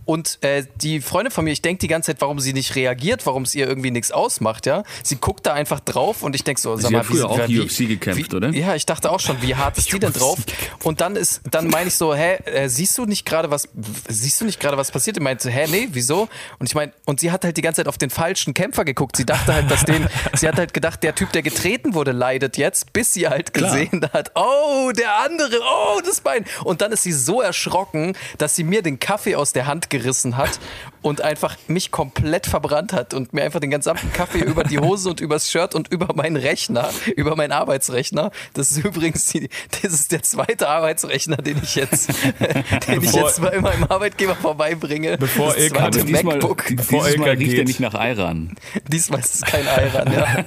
Und 0.09 0.39
äh, 0.41 0.65
die 0.77 1.03
Freundin 1.03 1.31
von 1.31 1.45
mir, 1.45 1.51
ich 1.51 1.61
denke 1.61 1.81
die 1.81 1.87
ganze 1.87 2.07
Zeit, 2.13 2.23
warum 2.23 2.41
sie 2.41 2.55
nicht 2.55 2.75
reagiert, 2.77 3.27
warum 3.27 3.43
es 3.43 3.55
ihr 3.55 3.69
irgendwie 3.69 3.91
nichts 3.91 4.11
ausmacht, 4.11 4.65
ja. 4.65 4.83
Sie 5.03 5.17
guckt 5.17 5.45
da 5.45 5.53
einfach 5.53 5.81
drauf 5.81 6.23
und 6.23 6.35
ich 6.35 6.45
denke 6.45 6.63
so, 6.63 6.77
sag 6.77 6.87
Sie 6.87 6.93
mal, 6.95 7.01
hat 7.01 7.07
früher 7.07 7.29
wie, 7.29 7.43
auch 7.43 7.49
wie, 7.49 7.61
UFC 7.61 7.77
gekämpft, 7.89 8.33
wie, 8.33 8.37
oder? 8.37 8.49
Ja, 8.49 8.75
ich 8.75 8.87
dachte 8.87 9.11
auch 9.11 9.21
schon, 9.21 9.43
wie 9.43 9.55
hart 9.55 9.77
ist 9.77 9.93
die 9.93 9.99
denn 9.99 10.15
drauf? 10.15 10.39
Und 10.83 11.03
dann 11.03 11.15
ist, 11.15 11.43
dann 11.51 11.69
meine 11.69 11.89
ich 11.89 11.95
so, 11.95 12.15
hä, 12.15 12.37
äh, 12.47 12.71
siehst 12.71 12.97
du 12.97 13.05
nicht 13.05 13.27
gerade 13.27 13.51
was, 13.51 13.69
siehst 14.09 14.41
du 14.41 14.47
nicht 14.47 14.59
gerade 14.59 14.79
was 14.79 14.91
passiert? 14.91 15.19
Ich 15.19 15.23
meinte, 15.23 15.51
hä, 15.51 15.67
nee, 15.71 15.89
wieso? 15.93 16.31
Und 16.59 16.67
ich 16.67 16.75
meine, 16.75 16.95
und 17.05 17.21
sie 17.21 17.31
hat 17.31 17.45
halt 17.45 17.59
die 17.59 17.63
ganze 17.63 17.83
Zeit 17.83 17.89
auf 17.89 17.99
den 17.99 18.09
falschen 18.09 18.55
Kämpfer 18.55 18.87
geguckt. 18.87 19.15
Sie 19.15 19.27
dachte 19.27 19.53
halt, 19.53 19.71
dass 19.71 19.85
den, 19.85 20.09
sie 20.35 20.49
hat 20.49 20.57
halt 20.57 20.73
gedacht, 20.73 21.03
der 21.03 21.17
Typ, 21.17 21.33
der 21.33 21.43
getreten 21.43 21.93
wurde, 21.93 22.13
leidet 22.13 22.57
jetzt, 22.57 22.95
bis 22.95 23.13
sie 23.13 23.29
halt 23.29 23.53
gesehen 23.53 24.09
hat, 24.15 24.33
oh, 24.37 24.91
der 24.91 25.19
andere, 25.19 25.61
oh, 25.61 26.01
das 26.03 26.23
Bein. 26.23 26.47
Und 26.65 26.81
dann 26.81 26.93
ist 26.93 27.03
sie 27.03 27.13
so 27.13 27.43
erschrocken, 27.43 28.17
dass 28.39 28.57
sie 28.57 28.65
mir 28.65 28.81
den 28.81 28.99
Kaffee 28.99 29.37
aus 29.37 29.53
der 29.53 29.67
Hand 29.67 29.91
gerissen 29.91 29.98
hat 30.37 30.59
und 31.03 31.21
einfach 31.21 31.57
mich 31.69 31.91
komplett 31.91 32.47
verbrannt 32.47 32.93
hat 32.93 33.15
und 33.15 33.33
mir 33.33 33.45
einfach 33.45 33.61
den 33.61 33.71
gesamten 33.71 34.13
Kaffee 34.13 34.41
über 34.41 34.65
die 34.65 34.79
Hose 34.79 35.09
und 35.11 35.21
übers 35.21 35.51
Shirt 35.51 35.75
und 35.75 35.89
über 35.93 36.09
meinen 36.15 36.37
Rechner, 36.37 36.91
über 37.17 37.37
meinen 37.37 37.53
Arbeitsrechner. 37.53 38.31
Das 38.55 38.71
ist 38.73 38.85
übrigens 38.85 39.27
die, 39.27 39.49
das 39.83 39.93
ist 39.93 40.13
der 40.13 40.23
zweite 40.23 40.69
Arbeitsrechner, 40.69 41.37
den 41.37 41.61
ich 41.63 41.75
jetzt, 41.77 42.09
den 42.89 43.03
ich 43.03 43.11
Bevor- 43.11 43.27
jetzt 43.29 43.41
bei 43.41 43.61
meinem 43.61 43.85
Arbeitgeber 43.85 44.35
vorbeibringe. 44.35 45.19
Bevor 45.19 45.55
das 45.55 45.59
Ilka- 45.59 45.79
zweite 45.91 46.05
diesmal, 46.05 46.25
MacBook. 46.35 46.65
Bevor 46.77 47.05
dieses 47.05 47.19
Mal 47.19 47.29
Ilka 47.29 47.39
riecht 47.39 47.53
er 47.53 47.57
geht. 47.59 47.69
nicht 47.69 47.81
nach 47.81 47.95
Ayran. 47.95 48.55
Diesmal 48.89 49.21
ist 49.21 49.35
es 49.37 49.43
kein 49.43 49.65
Iran, 49.65 50.13
ja. 50.13 50.45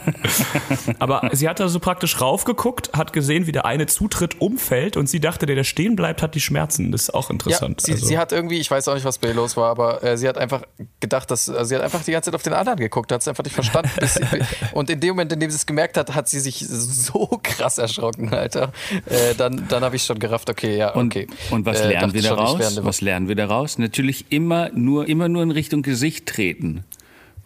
Aber 1.00 1.29
sie 1.34 1.48
hat 1.48 1.60
da 1.60 1.67
so 1.70 1.79
praktisch 1.79 2.20
raufgeguckt, 2.22 2.91
hat 2.93 3.13
gesehen, 3.13 3.48
wie 3.48 3.51
der 3.51 3.65
eine 3.65 3.88
Zutritt 3.88 4.39
umfällt 4.41 4.98
und 4.98 5.08
sie 5.08 5.20
dachte, 5.20 5.46
der, 5.46 5.55
der 5.55 5.63
stehen 5.63 5.96
bleibt, 5.96 6.22
hat 6.22 6.36
die 6.36 6.41
Schmerzen. 6.41 6.91
Das 6.91 7.03
ist 7.03 7.13
auch 7.13 7.29
interessant. 7.29 7.81
Ja, 7.81 7.86
sie, 7.86 7.91
also. 7.93 8.05
sie 8.05 8.17
hat 8.17 8.31
irgendwie, 8.31 8.58
ich 8.60 8.70
weiß 8.70 8.88
auch 8.88 8.96
nicht, 8.96 9.05
was 9.05 9.17
bei 9.17 9.31
los 9.41 9.57
war, 9.57 9.69
aber 9.69 10.03
äh, 10.03 10.17
sie 10.17 10.27
hat 10.27 10.38
einfach 10.38 10.62
gedacht, 11.00 11.29
dass 11.31 11.50
also 11.50 11.63
sie 11.65 11.75
hat 11.75 11.81
einfach 11.83 12.03
die 12.03 12.12
ganze 12.12 12.27
Zeit 12.31 12.36
auf 12.36 12.43
den 12.43 12.53
anderen 12.53 12.79
geguckt, 12.79 13.12
hat 13.12 13.21
es 13.21 13.27
einfach 13.27 13.43
nicht 13.43 13.53
verstanden. 13.53 13.91
Bis 14.00 14.13
sie, 14.15 14.21
und 14.74 14.89
in 14.89 15.00
dem 15.00 15.10
Moment, 15.10 15.33
in 15.33 15.39
dem 15.39 15.50
sie 15.51 15.55
es 15.57 15.65
gemerkt 15.65 15.98
hat, 15.98 16.13
hat 16.15 16.29
sie 16.29 16.39
sich 16.39 16.65
so 16.67 17.39
krass 17.43 17.77
erschrocken, 17.77 18.33
Alter. 18.33 18.71
Äh, 19.05 19.36
dann 19.36 19.67
dann 19.67 19.83
habe 19.83 19.95
ich 19.95 20.03
schon 20.03 20.19
gerafft, 20.19 20.50
okay, 20.50 20.77
ja, 20.77 20.91
Und, 20.93 21.07
okay. 21.15 21.27
und 21.51 21.65
was 21.65 21.81
Äh, 21.81 21.89
lernen 21.89 22.13
wir 22.13 22.21
daraus? 22.21 22.60
werde- 22.60 22.86
Was 22.86 23.01
lernen 23.01 23.27
wir 23.27 23.36
daraus? 23.36 23.77
Natürlich 23.77 24.25
immer 24.31 24.69
nur, 24.74 25.07
immer 25.10 25.27
nur 25.27 25.43
in 25.43 25.51
Richtung 25.51 25.81
Gesicht 25.81 26.25
treten. 26.27 26.83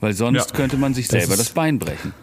Weil 0.02 0.14
sonst 0.14 0.52
Ja. 0.52 0.56
könnte 0.58 0.78
man 0.78 0.94
sich 0.94 1.08
Das 1.08 1.22
selber 1.22 1.38
das 1.38 1.50
Bein 1.52 1.80
brechen. 1.80 2.14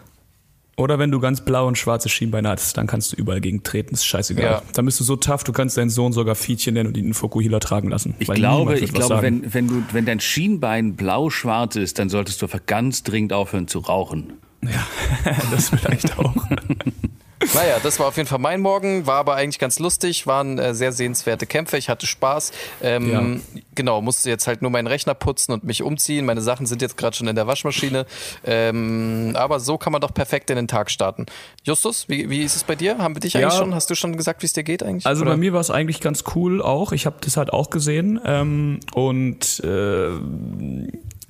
Oder 0.75 0.97
wenn 0.97 1.11
du 1.11 1.19
ganz 1.19 1.41
blau 1.41 1.67
und 1.67 1.77
schwarze 1.77 2.09
Schienbeine 2.09 2.49
hast, 2.49 2.77
dann 2.77 2.87
kannst 2.87 3.11
du 3.11 3.15
überall 3.15 3.41
gegen 3.41 3.61
treten. 3.61 3.93
Ist 3.93 4.05
scheißegal. 4.05 4.43
Ja. 4.43 4.61
Dann 4.73 4.85
bist 4.85 4.99
du 4.99 5.03
so 5.03 5.15
tough, 5.15 5.43
du 5.43 5.51
kannst 5.51 5.77
deinen 5.77 5.91
Sohn 5.91 6.13
sogar 6.13 6.33
Fietchen 6.33 6.73
nennen 6.73 6.87
und 6.87 6.97
ihn 6.97 7.05
in 7.05 7.13
Fukuhila 7.13 7.59
tragen 7.59 7.89
lassen. 7.89 8.15
Ich 8.17 8.27
glaube, 8.27 8.79
ich 8.79 8.91
glaube, 8.91 9.15
sagen. 9.15 9.43
wenn, 9.43 9.53
wenn 9.53 9.67
du, 9.67 9.83
wenn 9.91 10.05
dein 10.05 10.19
Schienbein 10.19 10.95
blau-schwarz 10.95 11.75
ist, 11.75 11.99
dann 11.99 12.09
solltest 12.09 12.41
du 12.41 12.47
einfach 12.47 12.65
ganz 12.65 13.03
dringend 13.03 13.33
aufhören 13.33 13.67
zu 13.67 13.79
rauchen. 13.79 14.33
das 15.51 15.69
vielleicht 15.69 16.17
auch. 16.17 16.35
Naja, 17.53 17.77
das 17.81 17.99
war 17.99 18.07
auf 18.07 18.17
jeden 18.17 18.27
Fall 18.27 18.39
mein 18.39 18.61
Morgen, 18.61 19.05
war 19.05 19.15
aber 19.17 19.35
eigentlich 19.35 19.59
ganz 19.59 19.79
lustig, 19.79 20.25
waren 20.27 20.57
äh, 20.59 20.73
sehr 20.73 20.91
sehenswerte 20.91 21.45
Kämpfe, 21.45 21.77
ich 21.77 21.89
hatte 21.89 22.05
Spaß. 22.07 22.51
Ähm, 22.81 23.41
Genau, 23.75 24.01
musste 24.03 24.29
jetzt 24.29 24.45
halt 24.45 24.61
nur 24.61 24.69
meinen 24.69 24.85
Rechner 24.85 25.15
putzen 25.15 25.51
und 25.51 25.63
mich 25.63 25.81
umziehen. 25.81 26.25
Meine 26.25 26.41
Sachen 26.41 26.67
sind 26.67 26.83
jetzt 26.83 26.95
gerade 26.95 27.15
schon 27.15 27.27
in 27.27 27.35
der 27.35 27.47
Waschmaschine. 27.47 28.05
Ähm, 28.43 29.31
aber 29.35 29.59
so 29.59 29.79
kann 29.79 29.91
man 29.91 29.99
doch 29.99 30.13
perfekt 30.13 30.51
in 30.51 30.57
den 30.57 30.67
Tag 30.67 30.91
starten. 30.91 31.25
Justus, 31.63 32.07
wie, 32.07 32.29
wie 32.29 32.43
ist 32.43 32.55
es 32.55 32.63
bei 32.63 32.75
dir? 32.75 32.99
Haben 32.99 33.15
wir 33.15 33.19
dich 33.19 33.33
Ja. 33.33 33.41
eigentlich 33.41 33.53
schon? 33.57 33.73
Hast 33.73 33.89
du 33.89 33.95
schon 33.95 34.15
gesagt, 34.15 34.43
wie 34.43 34.45
es 34.45 34.53
dir 34.53 34.63
geht 34.63 34.83
eigentlich? 34.83 35.07
Also 35.07 35.23
Oder? 35.23 35.31
bei 35.31 35.37
mir 35.37 35.53
war 35.53 35.59
es 35.61 35.71
eigentlich 35.71 36.01
ganz 36.01 36.23
cool 36.35 36.61
auch. 36.61 36.91
Ich 36.91 37.07
habe 37.07 37.15
das 37.21 37.35
halt 37.35 37.51
auch 37.51 37.71
gesehen 37.71 38.19
ähm, 38.23 38.79
und 38.93 39.59
äh, 39.63 40.09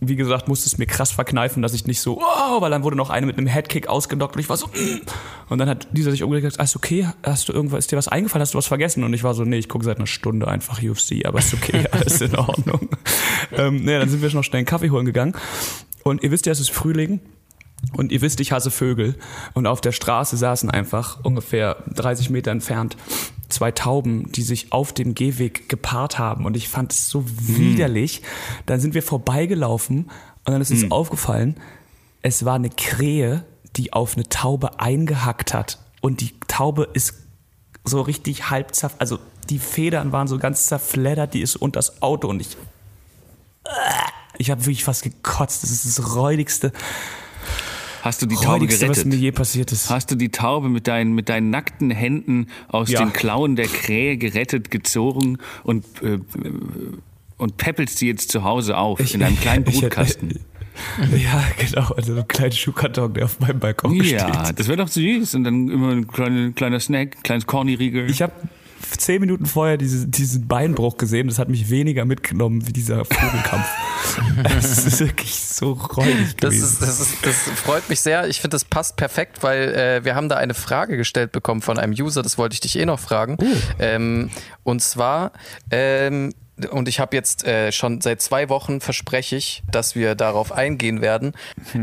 wie 0.07 0.15
gesagt, 0.15 0.47
musste 0.47 0.67
es 0.67 0.77
mir 0.77 0.85
krass 0.85 1.11
verkneifen, 1.11 1.61
dass 1.61 1.73
ich 1.73 1.85
nicht 1.85 2.01
so, 2.01 2.19
oh, 2.19 2.61
weil 2.61 2.71
dann 2.71 2.83
wurde 2.83 2.95
noch 2.95 3.09
eine 3.09 3.25
mit 3.25 3.37
einem 3.37 3.47
Headkick 3.47 3.87
ausgenockt 3.87 4.35
und 4.35 4.41
ich 4.41 4.49
war 4.49 4.57
so, 4.57 4.67
mm. 4.67 5.01
und 5.49 5.57
dann 5.57 5.69
hat 5.69 5.87
dieser 5.91 6.11
sich 6.11 6.23
umgekehrt 6.23 6.53
gesagt, 6.53 6.69
ist 6.69 6.75
okay, 6.75 7.07
hast 7.23 7.49
du 7.49 7.53
irgendwas, 7.53 7.79
ist 7.79 7.91
dir 7.91 7.97
was 7.97 8.07
eingefallen, 8.07 8.41
hast 8.41 8.53
du 8.53 8.57
was 8.57 8.67
vergessen? 8.67 9.03
Und 9.03 9.13
ich 9.13 9.23
war 9.23 9.33
so, 9.33 9.43
nee, 9.43 9.57
ich 9.57 9.69
gucke 9.69 9.85
seit 9.85 9.97
einer 9.97 10.07
Stunde 10.07 10.47
einfach 10.47 10.81
UFC, 10.81 11.25
aber 11.25 11.39
ist 11.39 11.53
okay, 11.53 11.85
alles 11.91 12.21
in 12.21 12.35
Ordnung. 12.35 12.89
ähm, 13.51 13.83
nee, 13.83 13.97
dann 13.97 14.09
sind 14.09 14.21
wir 14.21 14.33
noch 14.33 14.43
schnell 14.43 14.59
einen 14.59 14.65
Kaffee 14.65 14.89
holen 14.89 15.05
gegangen 15.05 15.33
und 16.03 16.23
ihr 16.23 16.31
wisst 16.31 16.45
ja, 16.45 16.51
es 16.51 16.59
ist 16.59 16.71
Frühling 16.71 17.21
und 17.95 18.11
ihr 18.11 18.21
wisst, 18.21 18.39
ich 18.39 18.51
hasse 18.51 18.71
Vögel. 18.71 19.15
Und 19.53 19.67
auf 19.67 19.81
der 19.81 19.91
Straße 19.91 20.37
saßen 20.37 20.69
einfach 20.69 21.23
ungefähr 21.23 21.83
30 21.93 22.29
Meter 22.29 22.51
entfernt 22.51 22.97
zwei 23.49 23.71
Tauben, 23.71 24.31
die 24.31 24.41
sich 24.41 24.71
auf 24.71 24.93
dem 24.93 25.13
Gehweg 25.13 25.69
gepaart 25.69 26.17
haben. 26.17 26.45
Und 26.45 26.57
ich 26.57 26.69
fand 26.69 26.91
es 26.91 27.09
so 27.09 27.23
widerlich. 27.27 28.23
Dann 28.65 28.79
sind 28.79 28.93
wir 28.95 29.03
vorbeigelaufen 29.03 30.09
und 30.45 30.51
dann 30.51 30.61
ist 30.61 30.71
uns 30.71 30.91
aufgefallen, 30.91 31.55
es 32.21 32.45
war 32.45 32.55
eine 32.55 32.69
Krähe, 32.69 33.45
die 33.75 33.93
auf 33.93 34.15
eine 34.15 34.27
Taube 34.27 34.79
eingehackt 34.79 35.53
hat. 35.53 35.79
Und 36.01 36.21
die 36.21 36.33
Taube 36.47 36.89
ist 36.93 37.13
so 37.83 38.01
richtig 38.01 38.49
halb 38.49 38.73
zerf... 38.73 38.95
Also 38.97 39.19
die 39.49 39.59
Federn 39.59 40.11
waren 40.11 40.27
so 40.27 40.37
ganz 40.37 40.65
zerfleddert, 40.67 41.33
die 41.33 41.41
ist 41.41 41.55
unter 41.55 41.77
das 41.77 42.01
Auto 42.01 42.27
und 42.27 42.41
ich... 42.41 42.57
Ich 44.37 44.49
habe 44.49 44.61
wirklich 44.61 44.83
fast 44.83 45.03
gekotzt. 45.03 45.63
Das 45.63 45.69
ist 45.69 45.85
das 45.85 46.15
räudigste, 46.15 46.71
Hast 48.03 48.21
du 48.21 48.25
die 48.25 48.35
Taube 48.35 48.47
räudigste, 48.59 48.87
was 48.89 48.97
mir 48.97 49.03
gerettet? 49.05 49.21
je 49.21 49.31
passiert 49.31 49.71
ist. 49.71 49.89
Hast 49.89 50.11
du 50.11 50.15
die 50.15 50.29
Taube 50.29 50.67
mit 50.69 50.87
deinen, 50.87 51.13
mit 51.15 51.29
deinen 51.29 51.49
nackten 51.49 51.89
Händen 51.89 52.47
aus 52.67 52.89
Ja. 52.91 52.99
den 52.99 53.13
Klauen 53.13 53.55
der 53.55 53.67
Krähe 53.67 54.17
gerettet, 54.17 54.69
gezogen 54.71 55.37
und, 55.63 55.85
äh, 56.03 56.19
und 57.37 57.57
peppelst 57.57 57.97
sie 57.99 58.07
jetzt 58.07 58.29
zu 58.31 58.43
Hause 58.43 58.77
auf 58.77 58.99
in 59.13 59.23
einem 59.23 59.39
kleinen 59.39 59.63
ich 59.67 59.75
hätte- 59.75 59.81
Brutkasten? 59.87 60.39
Ja, 61.15 61.43
genau. 61.59 61.93
Also 61.93 62.15
so 62.15 62.21
ein 62.21 62.27
kleiner 62.27 62.51
Schuhkarton, 62.51 63.13
der 63.13 63.25
auf 63.25 63.39
meinem 63.39 63.59
Balkon 63.59 63.93
Ja, 64.03 64.27
steht. 64.43 64.59
das 64.59 64.67
wäre 64.67 64.77
doch 64.77 64.87
süß. 64.87 65.35
Und 65.35 65.43
dann 65.43 65.69
immer 65.69 65.91
ein 65.91 66.07
kleiner, 66.07 66.51
kleiner 66.51 66.79
Snack, 66.79 67.23
kleines 67.23 67.45
Corny-Riegel. 67.45 68.09
Ich 68.09 68.23
habe 68.23 68.33
zehn 68.97 69.21
Minuten 69.21 69.45
vorher 69.45 69.77
diese, 69.77 70.07
diesen 70.07 70.47
Beinbruch 70.47 70.97
gesehen. 70.97 71.27
Das 71.27 71.39
hat 71.39 71.49
mich 71.49 71.69
weniger 71.69 72.05
mitgenommen 72.05 72.67
wie 72.67 72.73
dieser 72.73 73.05
Vogelkampf. 73.05 73.67
Es 74.57 74.85
ist 74.85 74.99
wirklich 74.99 75.33
so 75.35 75.73
räudig 75.73 76.35
Das, 76.37 76.55
ist, 76.55 76.81
das, 76.81 76.99
ist, 76.99 77.25
das 77.25 77.35
freut 77.35 77.89
mich 77.89 78.01
sehr. 78.01 78.27
Ich 78.27 78.41
finde, 78.41 78.55
das 78.55 78.65
passt 78.65 78.95
perfekt, 78.95 79.41
weil 79.41 79.73
äh, 79.73 80.05
wir 80.05 80.15
haben 80.15 80.29
da 80.29 80.35
eine 80.35 80.53
Frage 80.53 80.97
gestellt 80.97 81.31
bekommen 81.31 81.61
von 81.61 81.79
einem 81.79 81.93
User, 81.93 82.21
das 82.21 82.37
wollte 82.37 82.53
ich 82.53 82.59
dich 82.59 82.77
eh 82.77 82.85
noch 82.85 82.99
fragen. 82.99 83.37
Ähm, 83.79 84.29
und 84.63 84.81
zwar, 84.81 85.31
ähm, 85.71 86.33
und 86.71 86.87
ich 86.87 86.99
habe 86.99 87.15
jetzt 87.15 87.45
äh, 87.45 87.71
schon 87.71 87.99
seit 88.01 88.21
zwei 88.21 88.47
Wochen 88.49 88.79
verspreche 88.79 89.35
ich, 89.35 89.63
dass 89.71 89.95
wir 89.95 90.13
darauf 90.15 90.51
eingehen 90.51 91.01
werden. 91.01 91.33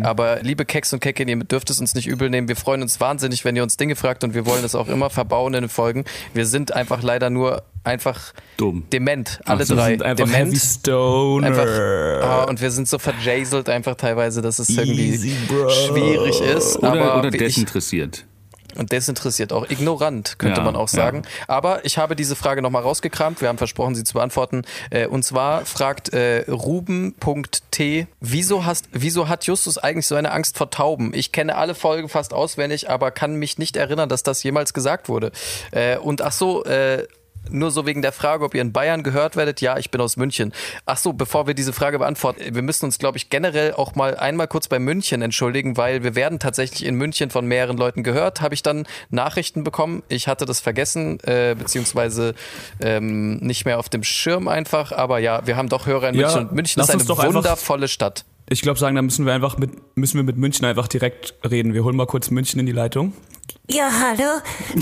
Aber 0.02 0.40
liebe 0.42 0.64
Keks 0.64 0.92
und 0.92 1.00
Kekin, 1.00 1.26
ihr 1.28 1.36
dürft 1.38 1.70
es 1.70 1.80
uns 1.80 1.94
nicht 1.94 2.06
übel 2.06 2.30
nehmen. 2.30 2.46
Wir 2.48 2.56
freuen 2.56 2.80
uns 2.82 3.00
wahnsinnig, 3.00 3.44
wenn 3.44 3.56
ihr 3.56 3.62
uns 3.64 3.76
Dinge 3.76 3.96
fragt 3.96 4.22
und 4.22 4.32
wir 4.34 4.46
wollen 4.46 4.62
das 4.62 4.74
auch 4.76 4.88
immer 4.88 5.10
verbauen 5.10 5.54
in 5.54 5.62
den 5.62 5.68
Folgen. 5.68 6.04
Wir 6.34 6.46
sind 6.46 6.72
einfach 6.72 7.02
leider 7.02 7.30
nur 7.30 7.64
einfach 7.82 8.32
Dumm. 8.58 8.84
dement, 8.92 9.40
alle 9.44 9.62
Ach 9.62 9.66
so, 9.66 9.74
Wir 9.74 9.82
drei. 9.82 9.90
sind 9.90 10.02
einfach 10.02 10.24
dement. 10.24 10.56
Stoner. 10.56 11.46
Einfach, 11.48 12.22
ah, 12.22 12.44
und 12.44 12.60
wir 12.60 12.70
sind 12.70 12.88
so 12.88 12.98
verjaselt 12.98 13.68
einfach 13.68 13.96
teilweise, 13.96 14.40
dass 14.42 14.58
es 14.58 14.68
irgendwie 14.68 15.08
Easy, 15.10 15.34
Bro. 15.48 15.70
schwierig 15.70 16.40
ist. 16.40 16.76
oder, 16.78 16.88
aber 16.92 17.18
oder 17.18 17.28
ich, 17.32 17.38
desinteressiert. 17.38 18.24
Und 18.76 18.92
desinteressiert 18.92 19.52
auch. 19.52 19.68
Ignorant, 19.68 20.38
könnte 20.38 20.60
Ja, 20.60 20.64
man 20.64 20.76
auch 20.76 20.88
sagen. 20.88 21.22
Aber 21.46 21.84
ich 21.84 21.98
habe 21.98 22.16
diese 22.16 22.36
Frage 22.36 22.62
nochmal 22.62 22.82
rausgekramt. 22.82 23.40
Wir 23.40 23.48
haben 23.48 23.58
versprochen, 23.58 23.94
sie 23.94 24.04
zu 24.04 24.14
beantworten. 24.14 24.62
Äh, 24.90 25.06
und 25.06 25.24
zwar 25.24 25.64
fragt 25.64 26.12
äh, 26.12 26.44
Ruben.t, 26.50 28.06
wieso, 28.20 28.64
hast, 28.64 28.86
wieso 28.92 29.28
hat 29.28 29.44
Justus 29.44 29.78
eigentlich 29.78 30.06
so 30.06 30.14
eine 30.14 30.32
Angst 30.32 30.56
vor 30.58 30.70
Tauben? 30.70 31.12
Ich 31.14 31.32
kenne 31.32 31.56
alle 31.56 31.74
Folgen 31.74 32.08
fast 32.08 32.32
auswendig, 32.32 32.90
aber 32.90 33.10
kann 33.10 33.36
mich 33.36 33.58
nicht 33.58 33.76
erinnern, 33.76 34.08
dass 34.08 34.22
das 34.22 34.42
jemals 34.42 34.74
gesagt 34.74 35.08
wurde. 35.08 35.32
Äh, 35.70 35.96
und 35.98 36.22
ach 36.22 36.32
so, 36.32 36.64
äh, 36.64 37.06
nur 37.48 37.70
so 37.70 37.86
wegen 37.86 38.02
der 38.02 38.12
Frage, 38.12 38.44
ob 38.44 38.54
ihr 38.54 38.62
in 38.62 38.72
Bayern 38.72 39.02
gehört 39.02 39.36
werdet. 39.36 39.60
Ja, 39.60 39.78
ich 39.78 39.90
bin 39.90 40.00
aus 40.00 40.16
München. 40.16 40.52
Ach 40.86 40.96
so, 40.96 41.12
bevor 41.12 41.46
wir 41.46 41.54
diese 41.54 41.72
Frage 41.72 41.98
beantworten, 41.98 42.54
wir 42.54 42.62
müssen 42.62 42.84
uns, 42.84 42.98
glaube 42.98 43.18
ich, 43.18 43.30
generell 43.30 43.74
auch 43.74 43.94
mal 43.94 44.16
einmal 44.16 44.48
kurz 44.48 44.68
bei 44.68 44.78
München 44.78 45.22
entschuldigen, 45.22 45.76
weil 45.76 46.02
wir 46.02 46.14
werden 46.14 46.38
tatsächlich 46.38 46.84
in 46.84 46.94
München 46.94 47.30
von 47.30 47.46
mehreren 47.46 47.76
Leuten 47.76 48.02
gehört. 48.02 48.40
Habe 48.40 48.54
ich 48.54 48.62
dann 48.62 48.86
Nachrichten 49.10 49.64
bekommen. 49.64 50.02
Ich 50.08 50.28
hatte 50.28 50.44
das 50.44 50.60
vergessen, 50.60 51.20
äh, 51.20 51.54
beziehungsweise 51.58 52.34
ähm, 52.80 53.36
nicht 53.38 53.64
mehr 53.64 53.78
auf 53.78 53.88
dem 53.88 54.02
Schirm 54.02 54.48
einfach. 54.48 54.92
Aber 54.92 55.18
ja, 55.18 55.46
wir 55.46 55.56
haben 55.56 55.68
doch 55.68 55.86
Hörer 55.86 56.10
in 56.10 56.14
Ja, 56.16 56.26
München 56.26 56.48
und 56.48 56.52
München 56.52 56.82
ist 56.82 56.90
eine 56.90 57.08
wundervolle 57.08 57.88
Stadt. 57.88 58.24
Ich 58.52 58.62
glaube, 58.62 58.80
sagen, 58.80 58.96
da 58.96 59.02
müssen 59.02 59.26
wir 59.26 59.32
einfach 59.32 59.58
mit, 59.58 59.96
müssen 59.96 60.16
wir 60.16 60.24
mit 60.24 60.36
München 60.36 60.66
einfach 60.66 60.88
direkt 60.88 61.34
reden. 61.48 61.72
Wir 61.72 61.84
holen 61.84 61.94
mal 61.94 62.06
kurz 62.06 62.30
München 62.30 62.58
in 62.58 62.66
die 62.66 62.72
Leitung. 62.72 63.12
Ja, 63.68 63.88
hallo? 63.92 64.40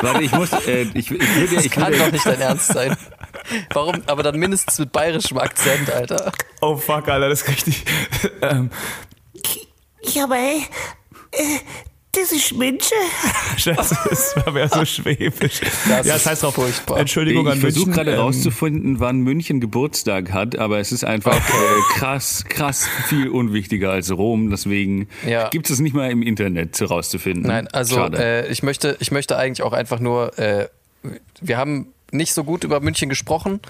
Warte, 0.00 0.22
ich 0.22 0.32
muss, 0.32 0.50
äh, 0.66 0.86
ich, 0.94 1.10
ich 1.10 1.12
würde, 1.36 1.56
Das 1.56 1.64
ich 1.66 1.70
kann 1.70 1.92
doch 1.92 2.10
nicht 2.10 2.24
dein 2.24 2.40
Ernst 2.40 2.68
sein. 2.68 2.96
Warum? 3.74 4.02
Aber 4.06 4.22
dann 4.22 4.38
mindestens 4.38 4.78
mit 4.78 4.92
bayerischem 4.92 5.36
Akzent, 5.36 5.92
Alter. 5.92 6.32
Oh 6.62 6.78
fuck, 6.78 7.06
Alter, 7.08 7.28
das 7.28 7.42
ist 7.42 7.48
richtig. 7.48 7.84
ähm, 8.40 8.70
Ja, 10.04 10.24
aber 10.24 10.38
ey, 10.38 10.62
äh, 11.32 11.58
Das 12.14 12.32
ist 12.32 12.52
München. 12.56 12.96
Scheiße, 13.56 13.96
das 14.08 14.36
war 14.36 14.52
mir 14.52 14.68
so 14.68 14.84
schwäbisch. 14.84 15.60
Das 15.60 16.06
ja, 16.06 16.14
das 16.14 16.26
heißt 16.26 16.44
auch 16.44 16.54
furchtbar. 16.54 16.98
Entschuldigung 16.98 17.46
an 17.48 17.54
Ich 17.54 17.60
versuche 17.60 17.90
gerade 17.90 18.12
ähm, 18.12 18.20
rauszufinden, 18.20 19.00
wann 19.00 19.20
München 19.20 19.60
Geburtstag 19.60 20.32
hat, 20.32 20.56
aber 20.58 20.78
es 20.78 20.92
ist 20.92 21.04
einfach 21.04 21.36
äh, 21.36 21.98
krass, 21.98 22.44
krass 22.48 22.86
viel 23.08 23.28
unwichtiger 23.28 23.90
als 23.90 24.10
Rom. 24.12 24.50
Deswegen 24.50 25.08
Ja. 25.26 25.48
gibt 25.48 25.70
es 25.70 25.80
nicht 25.80 25.94
mal 25.94 26.10
im 26.10 26.22
Internet 26.22 26.80
rauszufinden. 26.88 27.44
Nein, 27.46 27.68
also 27.68 28.04
äh, 28.06 28.46
ich 28.50 28.62
möchte, 28.62 28.96
ich 29.00 29.10
möchte 29.10 29.36
eigentlich 29.36 29.62
auch 29.62 29.72
einfach 29.72 30.00
nur, 30.00 30.38
äh, 30.38 30.68
wir 31.40 31.56
haben 31.56 31.93
nicht 32.12 32.32
so 32.34 32.44
gut 32.44 32.64
über 32.64 32.80
München 32.80 33.08
gesprochen, 33.08 33.60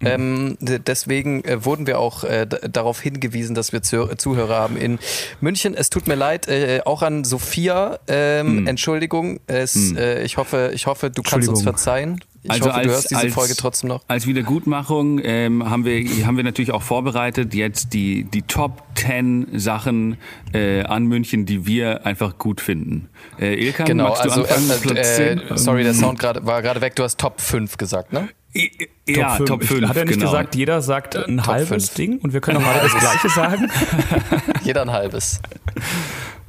Mhm. 0.00 0.06
ähm, 0.06 0.56
deswegen 0.60 1.42
äh, 1.44 1.64
wurden 1.64 1.86
wir 1.86 1.98
auch 1.98 2.24
äh, 2.24 2.46
darauf 2.46 3.00
hingewiesen, 3.00 3.54
dass 3.54 3.72
wir 3.72 3.82
Zuh 3.82 4.14
Zuhörer 4.16 4.56
haben 4.56 4.76
in 4.76 4.98
München. 5.40 5.74
Es 5.74 5.90
tut 5.90 6.06
mir 6.06 6.14
leid, 6.16 6.48
äh, 6.48 6.80
auch 6.84 7.02
an 7.02 7.24
Sophia, 7.24 7.98
ähm, 8.08 8.62
Mhm. 8.62 8.66
Entschuldigung, 8.66 9.40
es, 9.46 9.92
äh, 9.96 10.22
ich 10.22 10.36
hoffe, 10.36 10.72
ich 10.74 10.86
hoffe, 10.86 11.10
du 11.10 11.22
kannst 11.22 11.48
uns 11.48 11.62
verzeihen. 11.62 12.20
Ich 12.44 12.50
Also 12.50 12.66
hoffe, 12.66 12.72
du 12.74 12.78
als- 12.80 12.88
hörst 12.92 13.10
diese 13.10 13.20
als- 13.20 13.34
Folge 13.34 13.56
trotzdem 13.56 13.88
noch. 13.88 14.02
Als 14.06 14.26
Wiedergutmachung 14.26 15.18
ähm, 15.24 15.68
haben, 15.68 15.84
wir, 15.86 16.26
haben 16.26 16.36
wir 16.36 16.44
natürlich 16.44 16.72
auch 16.72 16.82
vorbereitet 16.82 17.54
jetzt 17.54 17.94
die, 17.94 18.24
die 18.24 18.42
Top 18.42 18.82
10 18.96 19.58
Sachen 19.58 20.18
äh, 20.52 20.82
an 20.84 21.06
München, 21.06 21.46
die 21.46 21.66
wir 21.66 22.04
einfach 22.06 22.36
gut 22.38 22.60
finden. 22.60 23.08
Äh, 23.40 23.54
Ilkan, 23.54 23.86
Genau, 23.86 24.08
magst 24.10 24.24
du 24.26 24.30
also 24.30 24.42
anfangen? 24.42 24.96
äh, 24.96 25.00
äh, 25.00 25.36
10? 25.48 25.56
sorry, 25.56 25.84
der 25.84 25.94
Sound 25.94 26.18
grad, 26.18 26.44
war 26.44 26.60
gerade 26.60 26.80
weg. 26.82 26.94
Du 26.96 27.02
hast 27.02 27.18
Top 27.18 27.40
5 27.40 27.78
gesagt, 27.78 28.12
ne? 28.12 28.28
ja, 29.08 29.30
fünf. 29.36 29.48
Top 29.48 29.64
5. 29.64 29.88
Hat 29.88 29.96
er 29.96 30.04
nicht 30.04 30.18
genau. 30.18 30.30
gesagt, 30.30 30.54
jeder 30.54 30.80
sagt 30.82 31.16
ein 31.16 31.38
Top 31.38 31.46
halbes 31.48 31.68
fünf. 31.88 31.94
Ding 31.94 32.18
und 32.18 32.32
wir 32.34 32.40
können 32.40 32.58
auch 32.58 32.66
alle 32.66 32.82
das 32.82 32.94
gleiche 32.96 33.28
sagen? 33.30 33.68
Jeder 34.62 34.82
ein 34.82 34.92
halbes. 34.92 35.40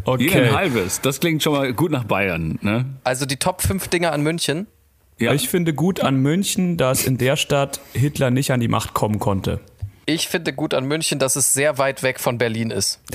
Okay. 0.03 0.23
Jeder 0.25 0.49
ein 0.49 0.53
halbes. 0.55 1.01
Das 1.01 1.19
klingt 1.19 1.41
schon 1.41 1.53
mal 1.53 1.73
gut 1.73 1.89
nach 1.91 2.03
Bayern. 2.03 2.59
Ne? 2.61 2.85
Also 3.03 3.25
die 3.25 3.37
Top 3.37 3.61
5 3.63 3.87
Dinge 3.87 4.11
an 4.11 4.21
München. 4.21 4.67
Ja. 5.17 5.33
Ich 5.33 5.47
finde 5.47 5.73
gut 5.73 6.01
an 6.01 6.17
München, 6.17 6.75
dass 6.77 7.05
in 7.05 7.17
der 7.17 7.37
Stadt 7.37 7.79
Hitler 7.93 8.31
nicht 8.31 8.51
an 8.51 8.59
die 8.59 8.67
Macht 8.67 8.93
kommen 8.93 9.19
konnte. 9.19 9.61
Ich 10.05 10.27
finde 10.27 10.53
gut 10.53 10.73
an 10.73 10.85
München, 10.85 11.19
dass 11.19 11.35
es 11.35 11.53
sehr 11.53 11.77
weit 11.77 12.03
weg 12.03 12.19
von 12.19 12.37
Berlin 12.37 12.71
ist. 12.71 13.01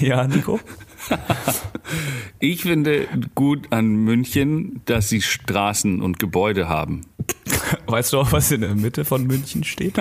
Ja, 0.00 0.26
Nico? 0.26 0.58
Ich 2.40 2.62
finde 2.62 3.06
gut 3.34 3.72
an 3.72 3.86
München, 3.86 4.80
dass 4.86 5.08
sie 5.08 5.22
Straßen 5.22 6.02
und 6.02 6.18
Gebäude 6.18 6.68
haben. 6.68 7.02
Weißt 7.86 8.12
du 8.12 8.18
auch, 8.18 8.32
was 8.32 8.50
in 8.50 8.62
der 8.62 8.74
Mitte 8.74 9.04
von 9.04 9.26
München 9.26 9.64
steht? 9.64 9.96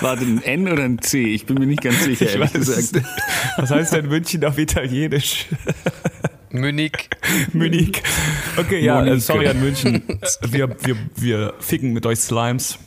War 0.00 0.16
das 0.16 0.24
ein 0.24 0.42
N 0.42 0.68
oder 0.68 0.84
ein 0.84 1.00
C? 1.00 1.26
Ich 1.26 1.46
bin 1.46 1.58
mir 1.58 1.66
nicht 1.66 1.82
ganz 1.82 2.02
sicher, 2.04 2.28
ehrlich 2.28 2.52
gesagt. 2.52 3.04
Was 3.56 3.70
heißt 3.70 3.92
denn 3.92 4.08
München 4.08 4.44
auf 4.44 4.58
Italienisch? 4.58 5.46
Munich. 6.60 7.08
Munich. 7.52 8.02
Okay, 8.56 8.80
ja, 8.80 9.04
äh, 9.04 9.18
sorry 9.18 9.48
an 9.48 9.60
München. 9.60 10.02
Wir, 10.42 10.68
wir, 10.84 10.96
wir 11.16 11.54
ficken 11.60 11.92
mit 11.92 12.06
euch 12.06 12.20
Slimes. 12.20 12.78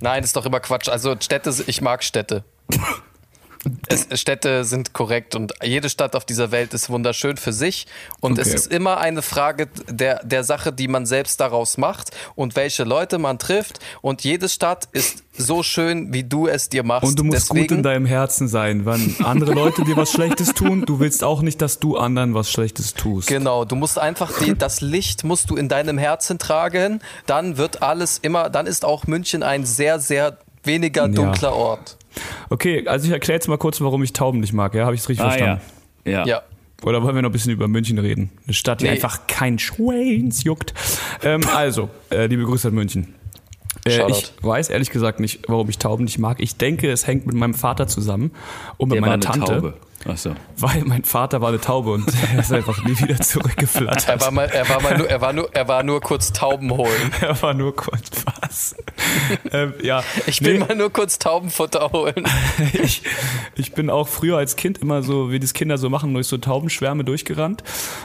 Nein, 0.00 0.22
ist 0.22 0.36
doch 0.36 0.46
immer 0.46 0.60
Quatsch. 0.60 0.88
Also 0.88 1.16
Städte, 1.20 1.54
ich 1.66 1.80
mag 1.80 2.04
Städte. 2.04 2.44
Es, 3.88 4.06
Städte 4.20 4.64
sind 4.64 4.92
korrekt 4.92 5.34
und 5.34 5.52
jede 5.62 5.88
Stadt 5.90 6.14
auf 6.16 6.24
dieser 6.24 6.50
Welt 6.50 6.74
ist 6.74 6.90
wunderschön 6.90 7.36
für 7.36 7.52
sich. 7.52 7.86
Und 8.20 8.38
es 8.38 8.48
Okay. 8.48 8.56
ist 8.56 8.72
immer 8.72 8.98
eine 8.98 9.22
Frage 9.22 9.68
der, 9.88 10.24
der 10.24 10.44
Sache, 10.44 10.72
die 10.72 10.88
man 10.88 11.06
selbst 11.06 11.40
daraus 11.40 11.78
macht 11.78 12.10
und 12.34 12.56
welche 12.56 12.84
Leute 12.84 13.18
man 13.18 13.38
trifft. 13.38 13.80
Und 14.02 14.24
jede 14.24 14.48
Stadt 14.48 14.88
ist 14.92 15.22
so 15.36 15.62
schön, 15.62 16.12
wie 16.12 16.24
du 16.24 16.46
es 16.46 16.68
dir 16.68 16.82
machst. 16.82 17.08
Und 17.08 17.18
du 17.18 17.24
musst 17.24 17.48
gut 17.48 17.58
Deswegen, 17.58 17.76
in 17.76 17.82
deinem 17.82 18.06
Herzen 18.06 18.48
sein. 18.48 18.86
Wenn 18.86 19.16
andere 19.24 19.52
Leute 19.52 19.82
dir 19.84 19.96
was 19.96 20.10
Schlechtes 20.10 20.52
tun, 20.54 20.84
du 20.86 20.98
willst 21.00 21.22
auch 21.24 21.42
nicht, 21.42 21.60
dass 21.60 21.78
du 21.78 21.96
anderen 21.96 22.34
was 22.34 22.50
Schlechtes 22.50 22.94
tust. 22.94 23.28
Genau, 23.28 23.64
du 23.64 23.76
musst 23.76 23.98
einfach 23.98 24.32
die, 24.38 24.54
das 24.58 24.80
Licht 24.80 25.24
musst 25.24 25.50
du 25.50 25.56
in 25.56 25.68
deinem 25.68 25.98
Herzen 25.98 26.38
tragen, 26.38 27.00
dann 27.26 27.56
wird 27.58 27.82
alles 27.82 28.18
immer, 28.18 28.48
dann 28.50 28.66
ist 28.66 28.84
auch 28.84 29.06
München 29.06 29.42
ein 29.42 29.64
sehr, 29.66 29.98
sehr 30.00 30.38
weniger 30.64 31.08
dunkler 31.08 31.54
Ort. 31.54 31.96
Okay, 32.50 32.86
also 32.86 33.06
ich 33.06 33.12
erkläre 33.12 33.36
jetzt 33.36 33.48
mal 33.48 33.58
kurz, 33.58 33.80
warum 33.80 34.02
ich 34.02 34.12
Tauben 34.12 34.40
nicht 34.40 34.52
mag. 34.52 34.74
Ja, 34.74 34.84
habe 34.86 34.94
ich 34.94 35.00
es 35.02 35.08
richtig 35.08 35.24
Ah, 35.26 35.30
ja. 35.30 35.32
verstanden? 35.56 35.62
ja. 36.04 36.26
Ja. 36.26 36.42
Oder 36.82 37.02
wollen 37.02 37.14
wir 37.14 37.22
noch 37.22 37.30
ein 37.30 37.32
bisschen 37.32 37.52
über 37.52 37.68
München 37.68 37.98
reden? 37.98 38.30
Eine 38.44 38.52
Stadt, 38.54 38.80
die 38.80 38.84
Nee. 38.84 38.90
einfach 38.90 39.26
kein 39.26 39.58
Schweins 39.58 40.44
juckt. 40.44 40.74
Ähm, 41.22 41.40
also, 41.54 41.88
äh, 42.10 42.26
liebe 42.26 42.44
Grüße 42.44 42.68
an 42.68 42.74
München. 42.74 43.14
Äh, 43.86 44.10
ich 44.10 44.32
weiß 44.42 44.68
ehrlich 44.68 44.90
gesagt 44.90 45.18
nicht, 45.20 45.40
warum 45.48 45.68
ich 45.70 45.78
Tauben 45.78 46.04
nicht 46.04 46.18
mag. 46.18 46.38
Ich 46.40 46.56
denke, 46.56 46.90
es 46.90 47.06
hängt 47.06 47.26
mit 47.26 47.34
meinem 47.34 47.54
Vater 47.54 47.86
zusammen 47.88 48.30
und 48.76 48.88
mit 48.88 48.96
Der 48.96 49.02
war 49.02 49.08
meiner 49.10 49.26
eine 49.32 49.40
Tante. 49.40 49.52
Taube. 49.54 49.74
Achso. 50.08 50.34
Weil 50.56 50.82
mein 50.84 51.04
Vater 51.04 51.40
war 51.40 51.48
eine 51.48 51.60
Taube 51.60 51.92
und 51.92 52.06
er 52.32 52.40
ist 52.40 52.52
einfach 52.52 52.82
nie 52.84 52.98
wieder 52.98 53.14
Er 53.14 53.20
zurückgeflattert. 53.20 54.20
war, 54.20 54.30
mal, 54.30 54.44
er, 54.46 54.68
war 54.68 54.80
mal 54.82 54.96
nur, 54.96 55.08
er, 55.08 55.20
war 55.20 55.32
nur, 55.32 55.54
er 55.54 55.68
war 55.68 55.82
nur 55.82 56.00
kurz 56.00 56.32
Tauben 56.32 56.70
holen. 56.70 57.12
Er 57.20 57.40
war 57.42 57.54
nur 57.54 57.74
kurz 57.74 58.24
was. 58.24 58.76
ähm, 59.50 59.74
ja, 59.82 60.02
Ich 60.26 60.42
will 60.42 60.58
nee, 60.58 60.64
mal 60.64 60.76
nur 60.76 60.92
kurz 60.92 61.18
Taubenfutter 61.18 61.90
holen. 61.92 62.24
ich, 62.72 63.02
ich 63.56 63.72
bin 63.72 63.90
auch 63.90 64.06
früher 64.06 64.36
als 64.36 64.56
Kind 64.56 64.78
immer 64.78 65.02
so, 65.02 65.30
wie 65.32 65.40
das 65.40 65.54
Kinder 65.54 65.78
so 65.78 65.90
machen, 65.90 66.12
durch 66.14 66.28
so 66.28 66.36
Taubenschwärme 66.38 67.04
durchgerannt. 67.04 67.64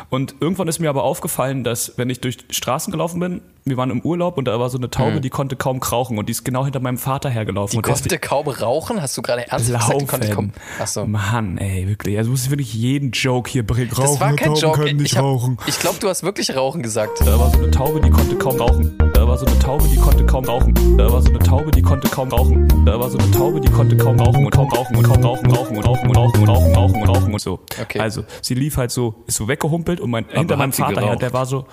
Und 0.09 0.35
irgendwann 0.39 0.67
ist 0.67 0.79
mir 0.79 0.89
aber 0.89 1.03
aufgefallen, 1.03 1.63
dass 1.63 1.97
wenn 1.97 2.09
ich 2.09 2.21
durch 2.21 2.37
Straßen 2.49 2.91
gelaufen 2.91 3.19
bin, 3.19 3.41
wir 3.63 3.77
waren 3.77 3.91
im 3.91 4.01
Urlaub 4.01 4.37
und 4.37 4.45
da 4.45 4.59
war 4.59 4.69
so 4.69 4.77
eine 4.77 4.89
Taube, 4.89 5.21
die 5.21 5.29
konnte 5.29 5.55
kaum 5.55 5.79
krauchen 5.79 6.17
und 6.17 6.27
die 6.27 6.31
ist 6.31 6.43
genau 6.43 6.63
hinter 6.63 6.79
meinem 6.79 6.97
Vater 6.97 7.29
hergelaufen. 7.29 7.73
Die 7.73 7.77
und 7.77 7.83
konnte 7.83 8.17
kaum 8.17 8.47
rauchen? 8.47 9.01
Hast 9.01 9.15
du 9.17 9.21
gerade 9.21 9.47
ernsthaft 9.47 9.87
gesagt, 9.89 10.01
die 10.01 10.05
konnte 10.07 10.29
kaum. 10.29 10.51
Achso. 10.79 11.05
Mann, 11.05 11.57
ey, 11.59 11.87
wirklich. 11.91 12.17
Also 12.17 12.31
muss 12.31 12.45
ich 12.45 12.49
wirklich 12.49 12.73
jeden 12.73 13.11
Joke 13.11 13.49
hier 13.51 13.65
bringen. 13.65 13.91
Das 13.95 14.19
war 14.19 14.35
kein 14.35 14.55
Joke. 14.55 14.79
können 14.79 14.97
nicht 14.97 15.11
Ich, 15.11 15.17
hab- 15.17 15.23
rauchen. 15.25 15.57
ich 15.67 15.77
glaube, 15.79 15.99
du 15.99 16.07
hast 16.09 16.23
wirklich 16.23 16.55
Rauchen 16.55 16.81
gesagt. 16.81 17.19
Da 17.21 17.37
war 17.37 17.49
so 17.51 17.57
eine 17.59 17.69
Taube, 17.69 18.01
die 18.01 18.09
konnte 18.09 18.35
kaum 18.37 18.55
rauchen. 18.57 18.97
Da 19.13 19.27
war 19.27 19.37
so 19.37 19.45
eine 19.45 19.59
Taube, 19.59 19.87
die 19.87 19.97
konnte 19.97 20.25
kaum 20.25 20.45
rauchen. 20.45 20.73
Da 20.97 21.11
war 21.11 21.21
so 21.21 21.29
eine 21.29 21.39
Taube, 21.39 21.69
die 21.71 21.81
konnte 21.81 22.07
kaum 22.09 22.29
rauchen. 22.29 22.85
Da 22.85 22.99
war 22.99 23.09
so 23.09 23.17
eine 23.17 23.29
Taube, 23.31 23.59
die 23.61 23.69
konnte 23.69 23.95
kaum 23.97 24.19
rauchen 24.19 24.45
und 24.45 24.51
kaum 24.51 24.69
rauchen 24.71 24.95
und 24.95 25.03
kaum 25.03 25.21
rauchen, 25.23 25.51
rauchen 25.51 25.77
und 25.77 25.85
rauchen 25.85 26.07
und 26.09 26.15
rauchen 26.17 26.39
und 26.41 26.47
rauchen, 26.49 26.75
rauchen 26.75 27.01
und 27.01 27.09
rauchen 27.09 27.33
und 27.33 27.41
so. 27.41 27.59
Okay. 27.81 27.99
Also, 27.99 28.23
sie 28.41 28.55
lief 28.55 28.77
halt 28.77 28.91
so, 28.91 29.23
ist 29.27 29.35
so 29.37 29.47
weggehumpelt 29.47 29.99
und 29.99 30.09
mein, 30.09 30.25
hinter 30.29 30.57
meinem 30.57 30.71
Vater 30.73 31.01
geraucht? 31.01 31.21
der 31.21 31.33
war 31.33 31.45
so, 31.45 31.65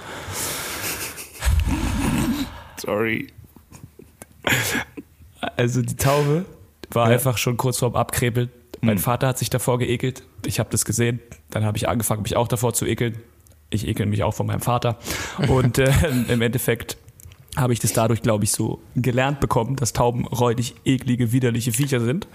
Sorry. 2.80 3.28
also 5.56 5.82
die 5.82 5.96
Taube 5.96 6.44
war 6.90 7.06
einfach 7.06 7.38
schon 7.38 7.56
kurz 7.56 7.78
vorm 7.78 7.94
Abkrebeln. 7.96 8.50
Mein 8.80 8.98
Vater 8.98 9.28
hat 9.28 9.38
sich 9.38 9.50
davor 9.50 9.78
geekelt. 9.78 10.22
Ich 10.46 10.58
habe 10.60 10.70
das 10.70 10.84
gesehen. 10.84 11.20
Dann 11.50 11.64
habe 11.64 11.76
ich 11.76 11.88
angefangen, 11.88 12.22
mich 12.22 12.36
auch 12.36 12.48
davor 12.48 12.74
zu 12.74 12.86
ekeln. 12.86 13.18
Ich 13.70 13.86
ekel 13.86 14.06
mich 14.06 14.22
auch 14.22 14.34
von 14.34 14.46
meinem 14.46 14.60
Vater. 14.60 14.98
Und 15.48 15.78
äh, 15.78 15.92
im 16.28 16.40
Endeffekt 16.42 16.96
habe 17.56 17.72
ich 17.72 17.80
das 17.80 17.92
dadurch, 17.92 18.22
glaube 18.22 18.44
ich, 18.44 18.52
so 18.52 18.80
gelernt 18.94 19.40
bekommen, 19.40 19.76
dass 19.76 19.92
Tauben 19.92 20.26
räudig, 20.26 20.74
eklige, 20.84 21.32
widerliche 21.32 21.72
Viecher 21.72 22.00
sind. 22.00 22.28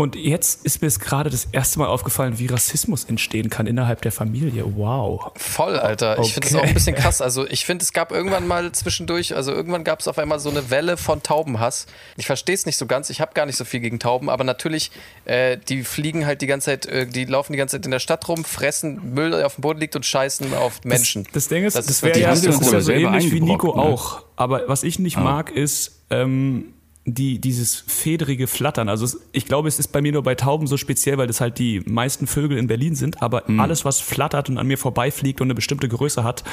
Und 0.00 0.16
jetzt 0.16 0.64
ist 0.64 0.80
mir 0.80 0.88
es 0.88 0.98
gerade 0.98 1.28
das 1.28 1.48
erste 1.52 1.78
Mal 1.78 1.86
aufgefallen, 1.88 2.38
wie 2.38 2.46
Rassismus 2.46 3.04
entstehen 3.04 3.50
kann 3.50 3.66
innerhalb 3.66 4.00
der 4.00 4.12
Familie. 4.12 4.64
Wow. 4.78 5.30
Voll, 5.36 5.78
Alter. 5.78 6.18
Ich 6.20 6.32
finde 6.32 6.48
es 6.48 6.54
Okay. 6.54 6.64
auch 6.64 6.68
ein 6.68 6.72
bisschen 6.72 6.94
krass. 6.94 7.20
Also 7.20 7.46
ich 7.46 7.66
finde, 7.66 7.82
es 7.82 7.92
gab 7.92 8.10
irgendwann 8.10 8.46
mal 8.46 8.72
zwischendurch, 8.72 9.36
also 9.36 9.52
irgendwann 9.52 9.84
gab 9.84 10.00
es 10.00 10.08
auf 10.08 10.18
einmal 10.18 10.40
so 10.40 10.48
eine 10.48 10.70
Welle 10.70 10.96
von 10.96 11.22
Taubenhass. 11.22 11.84
Ich 12.16 12.24
verstehe 12.24 12.54
es 12.54 12.64
nicht 12.64 12.78
so 12.78 12.86
ganz. 12.86 13.10
Ich 13.10 13.20
habe 13.20 13.34
gar 13.34 13.44
nicht 13.44 13.58
so 13.58 13.66
viel 13.66 13.80
gegen 13.80 13.98
Tauben, 13.98 14.30
aber 14.30 14.42
natürlich, 14.42 14.90
äh, 15.26 15.58
die 15.68 15.84
fliegen 15.84 16.24
halt 16.24 16.40
die 16.40 16.46
ganze 16.46 16.70
Zeit, 16.70 16.86
äh, 16.86 17.06
die 17.06 17.26
laufen 17.26 17.52
die 17.52 17.58
ganze 17.58 17.76
Zeit 17.76 17.84
in 17.84 17.90
der 17.90 17.98
Stadt 17.98 18.26
rum, 18.26 18.46
fressen 18.46 19.12
Müll, 19.12 19.32
der 19.32 19.44
auf 19.44 19.56
dem 19.56 19.60
Boden 19.60 19.80
liegt 19.80 19.96
und 19.96 20.06
scheißen 20.06 20.54
auf 20.54 20.82
Menschen. 20.82 21.24
Das, 21.24 21.32
das 21.34 21.48
Ding 21.48 21.64
ist, 21.64 21.76
Das 21.76 21.84
das, 21.84 21.96
ist 21.96 22.02
wäre 22.04 22.14
wirklich 22.14 22.24
ja, 22.24 22.48
das 22.50 22.60
ist 22.62 22.72
ja 22.72 22.80
so 22.80 22.92
ähnlich 22.92 23.30
wie 23.32 23.40
Nico 23.42 23.66
ne? 23.76 23.82
auch. 23.82 24.22
Aber 24.36 24.66
was 24.66 24.82
ich 24.82 24.98
nicht 24.98 25.18
mag, 25.18 25.50
ist 25.50 26.00
ähm, 26.08 26.72
die, 27.06 27.40
dieses 27.40 27.76
federige 27.86 28.46
Flattern. 28.46 28.88
Also 28.88 29.04
es, 29.04 29.20
ich 29.32 29.46
glaube, 29.46 29.68
es 29.68 29.78
ist 29.78 29.88
bei 29.88 30.02
mir 30.02 30.12
nur 30.12 30.22
bei 30.22 30.34
Tauben 30.34 30.66
so 30.66 30.76
speziell, 30.76 31.16
weil 31.18 31.26
das 31.26 31.40
halt 31.40 31.58
die 31.58 31.80
meisten 31.80 32.26
Vögel 32.26 32.58
in 32.58 32.66
Berlin 32.66 32.94
sind. 32.94 33.22
Aber 33.22 33.44
Mhm. 33.46 33.58
alles, 33.60 33.84
was 33.84 34.00
flattert 34.00 34.48
und 34.50 34.58
an 34.58 34.66
mir 34.66 34.78
vorbeifliegt 34.78 35.40
und 35.40 35.46
eine 35.46 35.54
bestimmte 35.54 35.88
Größe 35.88 36.24
hat, 36.24 36.44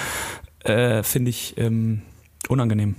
äh, 0.63 1.03
finde 1.03 1.29
ich 1.29 1.55
ähm, 1.57 2.01
unangenehm. 2.47 2.95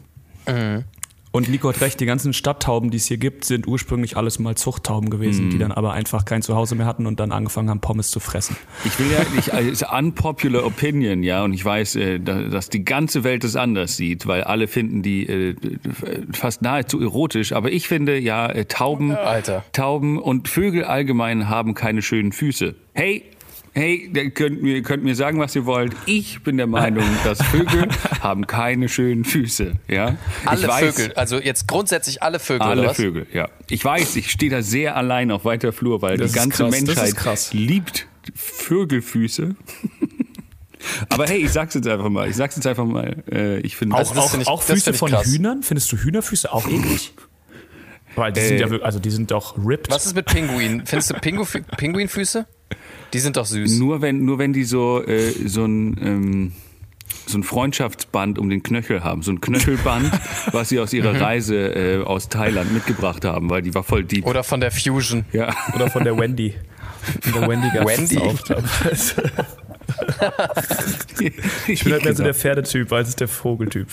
Mhm. 0.46 0.84
Und 1.30 1.48
Nico 1.50 1.68
hat 1.68 1.80
recht, 1.82 2.00
die 2.00 2.06
ganzen 2.06 2.32
Stadttauben, 2.32 2.90
die 2.90 2.96
es 2.96 3.06
hier 3.06 3.18
gibt, 3.18 3.44
sind 3.44 3.66
ursprünglich 3.68 4.16
alles 4.16 4.38
mal 4.38 4.54
Zuchttauben 4.56 5.10
gewesen, 5.10 5.46
Mhm. 5.46 5.50
die 5.50 5.58
dann 5.58 5.72
aber 5.72 5.92
einfach 5.92 6.24
kein 6.24 6.40
Zuhause 6.42 6.74
mehr 6.74 6.86
hatten 6.86 7.06
und 7.06 7.20
dann 7.20 7.32
angefangen 7.32 7.68
haben, 7.68 7.80
Pommes 7.80 8.10
zu 8.10 8.18
fressen. 8.18 8.56
Ich 8.84 8.98
will 8.98 9.06
ja 9.12 9.18
nicht, 9.36 9.52
also 9.52 9.70
es 9.70 9.82
ist 9.82 9.92
unpopular 9.92 10.64
opinion, 10.64 11.22
ja, 11.22 11.44
und 11.44 11.52
ich 11.52 11.64
weiß, 11.64 11.96
äh, 11.96 12.18
da- 12.18 12.42
dass 12.42 12.70
die 12.70 12.84
ganze 12.84 13.24
Welt 13.24 13.44
es 13.44 13.56
anders 13.56 13.96
sieht, 13.96 14.26
weil 14.26 14.42
alle 14.44 14.68
finden 14.68 15.02
die 15.02 15.26
äh, 15.26 15.54
fast 16.32 16.62
nahezu 16.62 17.00
erotisch, 17.00 17.52
aber 17.52 17.70
ich 17.72 17.88
finde 17.88 18.18
ja, 18.18 18.48
äh, 18.48 18.64
Tauben, 18.64 19.12
Alter. 19.14 19.64
Tauben 19.72 20.18
und 20.18 20.48
Vögel 20.48 20.84
allgemein 20.84 21.48
haben 21.48 21.74
keine 21.74 22.00
schönen 22.02 22.32
Füße. 22.32 22.74
Hey, 22.94 23.22
Hey, 23.78 24.10
ihr 24.12 24.30
könnt 24.30 24.60
mir, 24.60 24.82
könnt 24.82 25.04
mir 25.04 25.14
sagen, 25.14 25.38
was 25.38 25.54
ihr 25.54 25.64
wollt. 25.64 25.92
Ich 26.06 26.42
bin 26.42 26.56
der 26.56 26.66
Meinung, 26.66 27.04
dass 27.24 27.40
Vögel 27.40 27.86
haben 28.20 28.48
keine 28.48 28.88
schönen 28.88 29.24
Füße. 29.24 29.74
Ja? 29.86 30.16
Alle 30.44 30.62
ich 30.62 30.66
weiß, 30.66 30.96
Vögel, 30.96 31.12
also 31.14 31.38
jetzt 31.38 31.68
grundsätzlich 31.68 32.20
alle 32.20 32.40
Vögel, 32.40 32.62
oder 32.62 32.70
Alle 32.70 32.86
was? 32.88 32.96
Vögel, 32.96 33.28
ja. 33.32 33.48
Ich 33.70 33.84
weiß, 33.84 34.16
ich 34.16 34.32
stehe 34.32 34.50
da 34.50 34.62
sehr 34.62 34.96
allein 34.96 35.30
auf 35.30 35.44
weiter 35.44 35.72
Flur, 35.72 36.02
weil 36.02 36.16
Das 36.16 36.32
die 36.32 36.38
ganze 36.38 36.64
krass, 36.64 36.70
Menschheit 36.72 37.14
krass. 37.14 37.52
liebt 37.52 38.08
Vögelfüße. 38.34 39.54
Aber 41.10 41.26
hey, 41.26 41.38
ich 41.44 41.52
sag's 41.52 41.74
jetzt 41.74 41.86
einfach 41.86 42.08
mal. 42.08 42.28
Ich 42.28 42.34
sag's 42.34 42.56
jetzt 42.56 42.66
einfach 42.66 42.84
mal. 42.84 43.22
Äh, 43.30 43.60
ich 43.60 43.76
finde 43.76 43.94
Also 43.94 44.14
Auch, 44.14 44.34
auch, 44.34 44.46
auch 44.48 44.62
Füße 44.62 44.92
von 44.92 45.10
krass. 45.12 45.28
Hühnern? 45.28 45.62
Findest 45.62 45.92
du 45.92 45.98
Hühnerfüße 45.98 46.52
auch 46.52 46.66
eklig? 46.66 47.14
Weil 48.16 48.32
die 48.32 48.40
Äh, 48.40 48.48
sind 48.48 48.58
ja 48.58 48.70
wirklich, 48.70 48.84
also 48.84 48.98
die 48.98 49.10
sind 49.10 49.30
doch 49.30 49.56
ripped. 49.56 49.88
Was 49.92 50.04
ist 50.04 50.16
mit 50.16 50.26
Pinguinen? 50.26 50.84
Findest 50.84 51.10
du 51.10 51.14
Pingu 51.14 51.44
Pinguinfüße? 51.76 52.44
Die 53.12 53.18
sind 53.18 53.36
doch 53.36 53.46
süß. 53.46 53.78
nur 53.78 54.02
wenn 54.02 54.24
nur 54.24 54.38
wenn 54.38 54.52
die 54.52 54.64
so 54.64 55.02
äh, 55.04 55.32
so 55.46 55.64
ein 55.64 55.96
ähm, 56.02 56.52
so 57.26 57.38
ein 57.38 57.42
Freundschaftsband 57.42 58.38
um 58.38 58.48
den 58.50 58.62
Knöchel 58.62 59.02
haben, 59.04 59.22
so 59.22 59.30
ein 59.32 59.40
Knöchelband, 59.40 60.10
was 60.52 60.68
sie 60.70 60.78
aus 60.80 60.92
Mhm. 60.92 60.98
ihrer 60.98 61.20
Reise 61.20 61.56
äh, 61.56 62.02
aus 62.02 62.28
Thailand 62.28 62.72
mitgebracht 62.72 63.24
haben, 63.24 63.50
weil 63.50 63.62
die 63.62 63.74
war 63.74 63.82
voll 63.82 64.04
deep. 64.04 64.26
Oder 64.26 64.44
von 64.44 64.60
der 64.60 64.70
Fusion. 64.70 65.24
Ja. 65.32 65.54
Oder 65.74 65.90
von 65.90 66.04
der 66.04 66.18
Wendy. 66.18 66.54
Von 67.22 67.40
der 67.40 67.48
Wendy 67.48 67.68
ganz 67.72 68.10
Wendy? 68.10 68.20
Ich 71.66 71.84
bin 71.84 71.92
halt 71.92 72.04
mehr 72.04 72.14
so 72.14 72.22
der 72.22 72.34
Pferdetyp 72.34 72.92
als 72.92 73.16
der 73.16 73.28
Vogeltyp. 73.28 73.88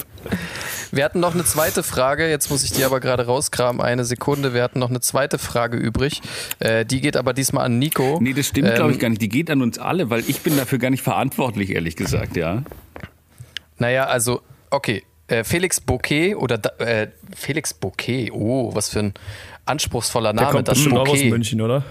Wir 0.92 1.04
hatten 1.04 1.20
noch 1.20 1.34
eine 1.34 1.44
zweite 1.44 1.84
Frage, 1.84 2.30
jetzt 2.30 2.50
muss 2.50 2.64
ich 2.64 2.72
die 2.72 2.84
aber 2.84 3.00
gerade 3.00 3.26
rauskramen, 3.26 3.82
eine 3.82 4.06
Sekunde. 4.06 4.54
Wir 4.54 4.64
hatten 4.64 4.80
noch 4.80 4.90
eine 4.90 5.02
zweite 5.02 5.40
Frage 5.40 5.78
übrig. 5.78 6.22
Äh, 6.60 6.86
die 6.86 7.02
geht 7.02 7.18
aber 7.18 7.34
diesmal 7.34 7.66
an 7.66 7.80
Nico. 7.80 8.20
Nee, 8.22 8.34
das 8.34 8.48
stimmt, 8.48 8.70
Ähm, 8.70 8.76
glaube 8.76 8.92
ich, 8.92 9.00
gar 9.00 9.10
nicht. 9.10 9.22
Die 9.22 9.30
geht 9.30 9.50
an 9.50 9.62
uns 9.62 9.80
alle, 9.80 10.10
weil 10.10 10.24
ich 10.28 10.42
bin 10.42 10.56
dafür 10.58 10.78
gar 10.78 10.90
nicht 10.92 11.04
verantwortlich, 11.04 11.72
ehrlich 11.72 11.96
gesagt, 11.96 12.38
ja. 12.38 12.64
Naja, 13.78 14.06
also, 14.06 14.42
okay. 14.70 15.04
Äh, 15.28 15.44
Felix 15.44 15.82
Bouquet 15.82 16.36
oder 16.36 16.60
äh, 16.80 17.08
Felix 17.36 17.74
Bouquet, 17.74 18.32
oh, 18.32 18.76
was 18.76 18.90
für 18.90 19.00
ein 19.00 19.14
anspruchsvoller 19.66 20.34
Der 20.34 20.44
Name. 20.44 20.54
kommt 20.54 20.68
das 20.68 20.78
bestimmt 20.78 20.98
auch 20.98 21.08
aus. 21.08 21.24
München, 21.24 21.62
oder? 21.62 21.84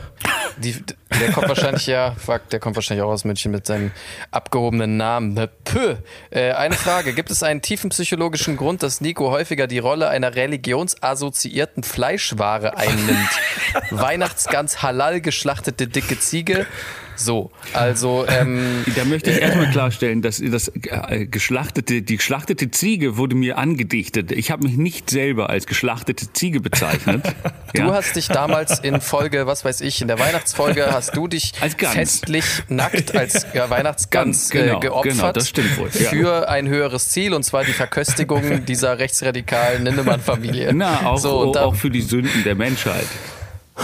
Die, 0.59 0.77
der 1.21 1.33
kommt 1.33 1.49
wahrscheinlich, 1.49 1.87
ja, 1.87 2.15
fuck, 2.17 2.49
der 2.51 2.61
kommt 2.61 2.77
wahrscheinlich 2.77 3.03
auch 3.05 3.11
aus 3.11 3.25
München 3.25 3.51
mit 3.51 3.67
seinem 3.67 3.91
abgehobenen 4.31 4.97
Namen. 4.97 5.35
Pö. 5.65 5.97
Äh, 6.31 6.53
eine 6.53 6.77
Frage. 6.77 7.13
Gibt 7.13 7.31
es 7.31 7.43
einen 7.43 7.61
tiefen 7.63 7.91
psychologischen 7.91 8.57
Grund, 8.57 8.83
dass 8.83 9.01
Nico 9.01 9.31
häufiger 9.31 9.67
die 9.67 9.81
Rolle 9.81 10.09
einer 10.09 10.35
religionsassoziierten 10.35 11.83
Fleischware 11.83 12.77
einnimmt? 12.77 13.31
Weihnachtsgans 13.91 14.83
halal 14.83 15.21
geschlachtete 15.21 15.89
dicke 15.89 16.19
Ziege. 16.19 16.67
So, 17.17 17.51
also, 17.73 18.27
ähm, 18.29 18.85
Da 18.97 19.05
möchte 19.05 19.31
ich 19.31 19.41
erstmal 19.41 19.71
klarstellen, 19.71 20.23
dass 20.23 20.43
das 20.45 20.69
äh, 20.69 21.27
geschlachtete, 21.27 22.03
die 22.03 22.17
geschlachtete 22.17 22.71
Ziege 22.71 23.17
wurde 23.17 23.35
mir 23.35 23.59
angedichtet. 23.59 24.33
Ich 24.33 24.51
habe 24.51 24.65
mich 24.65 24.77
nicht 24.77 25.11
selber 25.11 25.51
als 25.51 25.67
geschlachtete 25.67 26.33
Ziege 26.33 26.61
bezeichnet. 26.61 27.23
Du 27.75 27.83
ja. 27.83 27.93
hast 27.93 28.15
dich 28.15 28.29
damals 28.29 28.79
in 28.79 29.01
Folge, 29.01 29.49
was 29.49 29.65
weiß 29.65 29.81
ich, 29.81 30.01
in 30.01 30.07
der 30.07 30.21
Weihnachtsfolge 30.21 30.93
hast 30.93 31.17
du 31.17 31.27
dich 31.27 31.53
festlich 31.57 32.45
nackt 32.69 33.17
als 33.17 33.47
ja, 33.53 33.69
Weihnachtsgans 33.69 34.49
Ganz, 34.49 34.51
genau, 34.51 34.77
äh, 34.77 34.81
geopfert 34.81 35.13
genau, 35.13 35.33
das 35.33 35.49
stimmt 35.49 35.77
wohl, 35.79 35.91
ja. 35.93 36.09
für 36.09 36.49
ein 36.49 36.69
höheres 36.69 37.09
Ziel 37.09 37.35
und 37.35 37.43
zwar 37.43 37.65
die 37.65 37.73
Verköstigung 37.73 38.65
dieser 38.65 39.01
rechtsradikalen 39.01 39.83
Ninnemann-Familie. 39.83 40.73
Na, 40.73 41.05
auch, 41.05 41.19
so, 41.19 41.41
und 41.41 41.57
da, 41.57 41.65
auch 41.65 41.75
für 41.75 41.91
die 41.91 42.03
Sünden 42.03 42.45
der 42.45 42.55
Menschheit. 42.55 43.09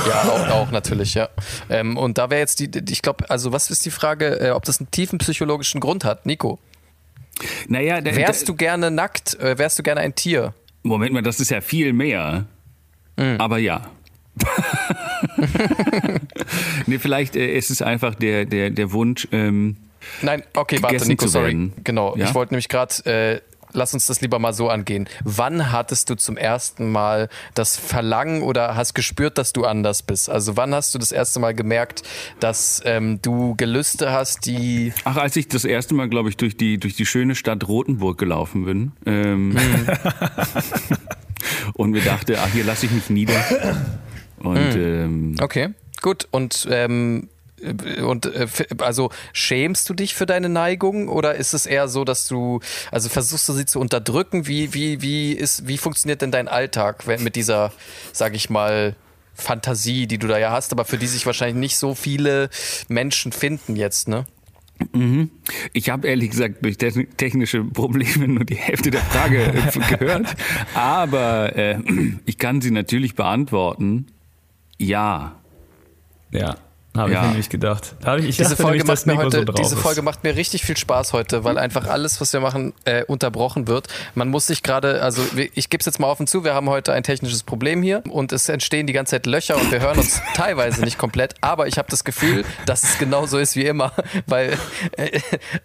Ja, 0.06 0.22
auch, 0.22 0.48
auch 0.48 0.70
natürlich, 0.70 1.14
ja. 1.14 1.28
Ähm, 1.68 1.96
und 1.96 2.18
da 2.18 2.30
wäre 2.30 2.40
jetzt 2.40 2.60
die, 2.60 2.70
ich 2.90 3.02
glaube, 3.02 3.28
also 3.28 3.52
was 3.52 3.70
ist 3.70 3.84
die 3.84 3.90
Frage, 3.90 4.40
äh, 4.40 4.50
ob 4.50 4.64
das 4.64 4.80
einen 4.80 4.90
tiefen 4.90 5.18
psychologischen 5.18 5.80
Grund 5.80 6.04
hat, 6.04 6.26
Nico? 6.26 6.58
Naja, 7.68 8.00
der, 8.00 8.16
Wärst 8.16 8.42
der, 8.42 8.46
du 8.48 8.54
gerne 8.54 8.90
nackt? 8.90 9.34
Äh, 9.40 9.58
wärst 9.58 9.78
du 9.78 9.82
gerne 9.82 10.00
ein 10.00 10.14
Tier? 10.14 10.54
Moment 10.82 11.12
mal, 11.12 11.22
das 11.22 11.40
ist 11.40 11.50
ja 11.50 11.60
viel 11.60 11.92
mehr. 11.92 12.46
Mhm. 13.16 13.36
Aber 13.38 13.58
ja. 13.58 13.90
nee, 16.86 16.98
vielleicht 16.98 17.36
äh, 17.36 17.56
ist 17.56 17.70
es 17.70 17.82
einfach 17.82 18.14
der, 18.14 18.44
der, 18.44 18.70
der 18.70 18.92
Wunsch, 18.92 19.28
ähm, 19.32 19.76
Nein, 20.22 20.42
okay, 20.54 20.78
warte, 20.82 21.06
Nico, 21.06 21.26
sorry. 21.26 21.70
Genau, 21.84 22.16
Ja? 22.16 22.26
ich 22.26 22.34
wollte 22.34 22.54
nämlich 22.54 22.68
gerade, 22.68 22.94
äh, 23.04 23.40
lass 23.72 23.94
uns 23.94 24.06
das 24.06 24.20
lieber 24.20 24.38
mal 24.38 24.52
so 24.52 24.68
angehen. 24.68 25.08
Wann 25.24 25.72
hattest 25.72 26.10
du 26.10 26.14
zum 26.14 26.36
ersten 26.36 26.90
Mal 26.90 27.28
das 27.54 27.76
Verlangen 27.76 28.42
oder 28.42 28.76
hast 28.76 28.94
gespürt, 28.94 29.38
dass 29.38 29.52
du 29.52 29.64
anders 29.64 30.02
bist? 30.02 30.30
Also 30.30 30.56
wann 30.56 30.74
hast 30.74 30.94
du 30.94 30.98
das 30.98 31.12
erste 31.12 31.40
Mal 31.40 31.54
gemerkt, 31.54 32.02
dass 32.40 32.82
ähm, 32.84 33.20
du 33.22 33.54
Gelüste 33.56 34.12
hast, 34.12 34.46
die... 34.46 34.92
Ach, 35.04 35.16
als 35.16 35.36
ich 35.36 35.48
das 35.48 35.64
erste 35.64 35.94
Mal, 35.94 36.08
glaube 36.08 36.28
ich, 36.28 36.36
durch 36.36 36.56
die, 36.56 36.78
durch 36.78 36.94
die 36.94 37.06
schöne 37.06 37.34
Stadt 37.34 37.66
Rothenburg 37.68 38.18
gelaufen 38.18 38.64
bin 38.64 38.92
ähm, 39.06 39.56
und 41.74 41.90
mir 41.90 42.02
dachte, 42.02 42.38
ach, 42.40 42.52
hier 42.52 42.64
lasse 42.64 42.86
ich 42.86 42.92
mich 42.92 43.10
nieder. 43.10 43.42
Und 44.38 44.74
ähm, 44.74 45.36
Okay, 45.40 45.70
gut. 46.00 46.28
Und... 46.30 46.66
Ähm, 46.70 47.28
und 48.04 48.26
äh, 48.26 48.46
also 48.78 49.10
schämst 49.32 49.88
du 49.88 49.94
dich 49.94 50.14
für 50.14 50.26
deine 50.26 50.48
Neigung 50.48 51.08
oder 51.08 51.34
ist 51.34 51.52
es 51.52 51.66
eher 51.66 51.88
so, 51.88 52.04
dass 52.04 52.26
du 52.26 52.60
also 52.90 53.08
versuchst 53.08 53.48
du 53.48 53.52
sie 53.52 53.66
zu 53.66 53.80
unterdrücken? 53.80 54.46
Wie 54.46 54.72
wie 54.74 55.02
wie 55.02 55.32
ist 55.32 55.66
wie 55.68 55.78
funktioniert 55.78 56.22
denn 56.22 56.30
dein 56.32 56.48
Alltag 56.48 57.06
mit 57.06 57.36
dieser, 57.36 57.72
sag 58.12 58.34
ich 58.34 58.50
mal, 58.50 58.96
Fantasie, 59.34 60.06
die 60.06 60.18
du 60.18 60.26
da 60.26 60.38
ja 60.38 60.50
hast, 60.50 60.72
aber 60.72 60.84
für 60.84 60.98
die 60.98 61.06
sich 61.06 61.24
wahrscheinlich 61.26 61.56
nicht 61.60 61.76
so 61.78 61.94
viele 61.94 62.50
Menschen 62.88 63.32
finden 63.32 63.76
jetzt, 63.76 64.08
ne? 64.08 64.26
ich 65.74 65.90
habe 65.90 66.08
ehrlich 66.08 66.30
gesagt 66.30 66.64
durch 66.64 66.78
te- 66.78 67.06
technische 67.16 67.62
Probleme 67.64 68.26
nur 68.28 68.44
die 68.46 68.56
Hälfte 68.56 68.90
der 68.90 69.02
Frage 69.02 69.42
äh, 69.44 69.96
gehört. 69.98 70.34
Aber 70.74 71.54
äh, 71.54 71.78
ich 72.24 72.38
kann 72.38 72.62
sie 72.62 72.70
natürlich 72.70 73.14
beantworten. 73.14 74.06
Ja. 74.78 75.36
Ja, 76.30 76.56
habe 76.96 77.12
Ja. 77.12 77.22
ich 77.22 77.28
nämlich 77.28 77.48
gedacht. 77.48 77.94
Da 78.00 78.16
ich, 78.16 78.24
ich 78.26 78.36
Diese 78.36 78.50
dachte 78.50 78.62
Folge, 78.62 78.84
nämlich, 78.84 79.06
mir 79.06 79.16
heute, 79.16 79.38
so 79.46 79.52
diese. 79.52 79.76
Folge 79.76 80.02
macht 80.02 80.24
mir 80.24 80.34
richtig 80.34 80.62
viel 80.64 80.76
Spaß 80.76 81.12
heute, 81.12 81.44
weil 81.44 81.56
einfach 81.58 81.86
alles, 81.86 82.20
was 82.20 82.32
wir 82.32 82.40
machen, 82.40 82.72
äh, 82.84 83.04
unterbrochen 83.04 83.68
wird. 83.68 83.86
Man 84.14 84.28
muss 84.28 84.48
sich 84.48 84.62
gerade, 84.62 85.00
also 85.02 85.22
ich 85.54 85.70
gebe 85.70 85.80
es 85.80 85.86
jetzt 85.86 86.00
mal 86.00 86.08
offen 86.08 86.26
zu, 86.26 86.42
wir 86.44 86.54
haben 86.54 86.68
heute 86.68 86.92
ein 86.92 87.02
technisches 87.04 87.42
Problem 87.44 87.82
hier 87.82 88.02
und 88.08 88.32
es 88.32 88.48
entstehen 88.48 88.86
die 88.86 88.92
ganze 88.92 89.12
Zeit 89.12 89.26
Löcher 89.26 89.56
und 89.56 89.70
wir 89.70 89.80
hören 89.80 89.98
uns 89.98 90.20
teilweise 90.34 90.82
nicht 90.82 90.98
komplett, 90.98 91.34
aber 91.40 91.68
ich 91.68 91.78
habe 91.78 91.88
das 91.90 92.02
Gefühl, 92.04 92.44
dass 92.66 92.82
es 92.82 92.98
genauso 92.98 93.38
ist 93.38 93.54
wie 93.54 93.66
immer, 93.66 93.92
weil, 94.26 94.56
äh, 94.96 95.20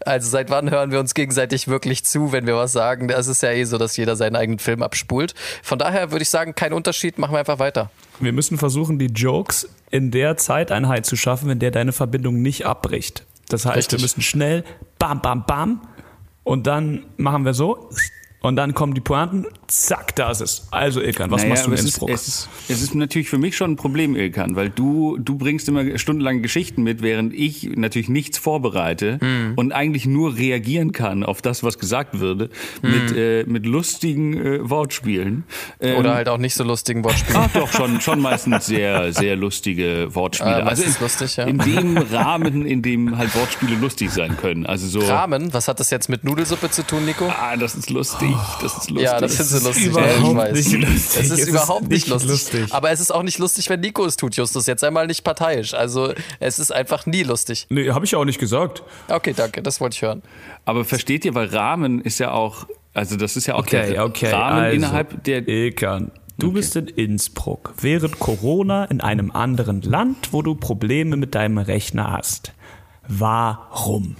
also 0.05 0.29
seit 0.29 0.49
wann 0.51 0.69
hören 0.69 0.91
wir 0.91 0.99
uns 0.99 1.13
gegenseitig 1.15 1.67
wirklich 1.67 2.05
zu, 2.05 2.31
wenn 2.31 2.45
wir 2.45 2.55
was 2.55 2.71
sagen? 2.71 3.07
Das 3.07 3.27
ist 3.27 3.41
ja 3.41 3.51
eh 3.51 3.63
so, 3.63 3.77
dass 3.77 3.97
jeder 3.97 4.15
seinen 4.15 4.35
eigenen 4.35 4.59
Film 4.59 4.83
abspult. 4.83 5.33
Von 5.63 5.79
daher 5.79 6.11
würde 6.11 6.23
ich 6.23 6.29
sagen, 6.29 6.53
kein 6.53 6.71
Unterschied, 6.73 7.17
machen 7.17 7.33
wir 7.33 7.39
einfach 7.39 7.59
weiter. 7.59 7.89
Wir 8.19 8.33
müssen 8.33 8.57
versuchen, 8.57 8.99
die 8.99 9.07
Jokes 9.07 9.69
in 9.91 10.11
der 10.11 10.37
Zeiteinheit 10.37 11.05
zu 11.05 11.15
schaffen, 11.15 11.49
in 11.49 11.59
der 11.59 11.71
deine 11.71 11.91
Verbindung 11.91 12.41
nicht 12.41 12.65
abbricht. 12.65 13.25
Das 13.49 13.65
heißt, 13.65 13.77
Richtig. 13.77 13.99
wir 13.99 14.03
müssen 14.03 14.21
schnell 14.21 14.63
bam, 14.97 15.21
bam, 15.21 15.45
bam 15.45 15.81
und 16.43 16.67
dann 16.67 17.05
machen 17.17 17.45
wir 17.45 17.53
so 17.53 17.89
und 18.47 18.55
dann 18.55 18.73
kommen 18.73 18.93
die 18.93 19.01
Pointen, 19.01 19.45
zack, 19.67 20.15
da 20.15 20.31
ist 20.31 20.41
es. 20.41 20.67
Also 20.71 21.01
Ilkan, 21.01 21.31
was 21.31 21.41
Naja, 21.41 21.49
machst 21.53 21.65
du 21.65 21.69
in 21.69 21.73
es 21.73 21.79
ist, 21.81 21.85
Innsbruck? 21.87 22.09
es, 22.11 22.27
ist, 22.27 22.49
es 22.69 22.81
ist 22.81 22.95
natürlich 22.95 23.29
für 23.29 23.37
mich 23.37 23.55
schon 23.57 23.71
ein 23.71 23.75
Problem, 23.75 24.15
Ilkan, 24.15 24.55
weil 24.55 24.69
du, 24.69 25.17
du 25.19 25.37
bringst 25.37 25.67
immer 25.67 25.97
stundenlange 25.97 26.41
Geschichten 26.41 26.83
mit, 26.83 27.01
während 27.01 27.33
ich 27.33 27.69
natürlich 27.75 28.09
nichts 28.09 28.37
vorbereite 28.37 29.17
Hm. 29.19 29.53
und 29.55 29.71
eigentlich 29.71 30.05
nur 30.05 30.37
reagieren 30.37 30.91
kann 30.91 31.23
auf 31.23 31.41
das, 31.41 31.63
was 31.63 31.79
gesagt 31.79 32.19
würde, 32.19 32.49
mit, 32.81 33.15
äh, 33.15 33.43
mit 33.47 33.65
lustigen 33.65 34.33
äh, 34.33 34.69
Wortspielen. 34.69 35.43
Ähm, 35.79 35.97
Oder 35.97 36.15
halt 36.15 36.29
auch 36.29 36.37
nicht 36.37 36.53
so 36.55 36.63
lustigen 36.63 37.03
Wortspielen. 37.03 37.41
Ach 37.43 37.51
doch, 37.53 37.71
schon, 37.71 38.01
schon 38.01 38.19
meistens 38.21 38.65
sehr, 38.65 39.11
sehr 39.13 39.35
lustige 39.35 40.13
Wortspiele. 40.13 40.63
Ah, 40.63 40.67
also 40.67 40.83
in, 40.83 40.95
lustig, 40.99 41.37
ja. 41.37 41.45
in 41.45 41.57
dem 41.59 41.97
Rahmen, 41.97 42.65
in 42.65 42.81
dem 42.81 43.17
halt 43.17 43.33
Wortspiele 43.35 43.75
lustig 43.75 44.11
sein 44.11 44.37
können. 44.37 44.65
Also 44.65 44.87
so. 44.87 44.99
Ramen, 45.07 45.53
was 45.53 45.67
hat 45.67 45.79
das 45.79 45.89
jetzt 45.89 46.09
mit 46.09 46.23
Nudelsuppe 46.23 46.69
zu 46.69 46.85
tun, 46.85 47.05
Nico? 47.05 47.25
Ah, 47.27 47.55
das 47.57 47.75
ist 47.75 47.89
lustig. 47.89 48.34
Das 48.61 48.77
ist 48.77 48.89
lustig. 48.89 49.03
Ja, 49.03 49.19
das 49.19 49.35
findest 49.35 49.61
du 49.61 49.67
lustig. 49.67 49.85
überhaupt 49.87 50.09
ja, 50.09 50.29
ich 50.29 50.35
weiß. 50.35 50.53
nicht 50.53 50.71
lustig. 50.89 50.95
Es 50.95 51.15
ist 51.25 51.31
Es 51.31 51.39
ist 51.39 51.47
überhaupt 51.49 51.81
nicht 51.83 51.89
nicht 51.91 52.07
lustig. 52.09 52.29
lustig. 52.29 52.73
Aber 52.73 52.91
es 52.91 52.99
ist 52.99 53.11
auch 53.11 53.23
nicht 53.23 53.37
lustig, 53.37 53.69
wenn 53.69 53.79
Nico 53.79 54.05
es 54.05 54.15
tut, 54.15 54.35
Justus. 54.35 54.65
Jetzt 54.67 54.83
einmal 54.83 55.07
nicht 55.07 55.23
parteiisch. 55.23 55.73
Also 55.73 56.13
es 56.39 56.59
ist 56.59 56.71
einfach 56.71 57.05
nie 57.05 57.23
lustig. 57.23 57.65
Nee, 57.69 57.89
habe 57.91 58.05
ich 58.05 58.15
auch 58.15 58.25
nicht 58.25 58.39
gesagt. 58.39 58.83
Okay, 59.07 59.33
danke, 59.35 59.61
das 59.61 59.79
wollte 59.81 59.95
ich 59.95 60.01
hören. 60.01 60.21
Aber 60.65 60.85
versteht 60.85 61.25
ihr, 61.25 61.35
weil 61.35 61.47
Rahmen 61.47 62.01
ist 62.01 62.19
ja 62.19 62.31
auch, 62.31 62.65
also 62.93 63.15
das 63.17 63.35
ist 63.37 63.45
ja 63.47 63.55
auch 63.55 63.59
Okay, 63.59 63.91
der 63.93 64.05
okay. 64.05 64.31
Rahmen 64.31 64.59
also, 64.59 64.75
innerhalb 64.75 65.23
der. 65.23 65.47
Ilkan, 65.47 66.11
du 66.37 66.51
bist 66.51 66.75
in 66.75 66.87
Innsbruck 66.87 67.73
während 67.79 68.19
Corona 68.19 68.85
in 68.85 69.01
einem 69.01 69.31
anderen 69.31 69.81
Land, 69.81 70.29
wo 70.31 70.41
du 70.41 70.55
Probleme 70.55 71.17
mit 71.17 71.35
deinem 71.35 71.57
Rechner 71.57 72.11
hast. 72.11 72.53
Warum? 73.07 74.15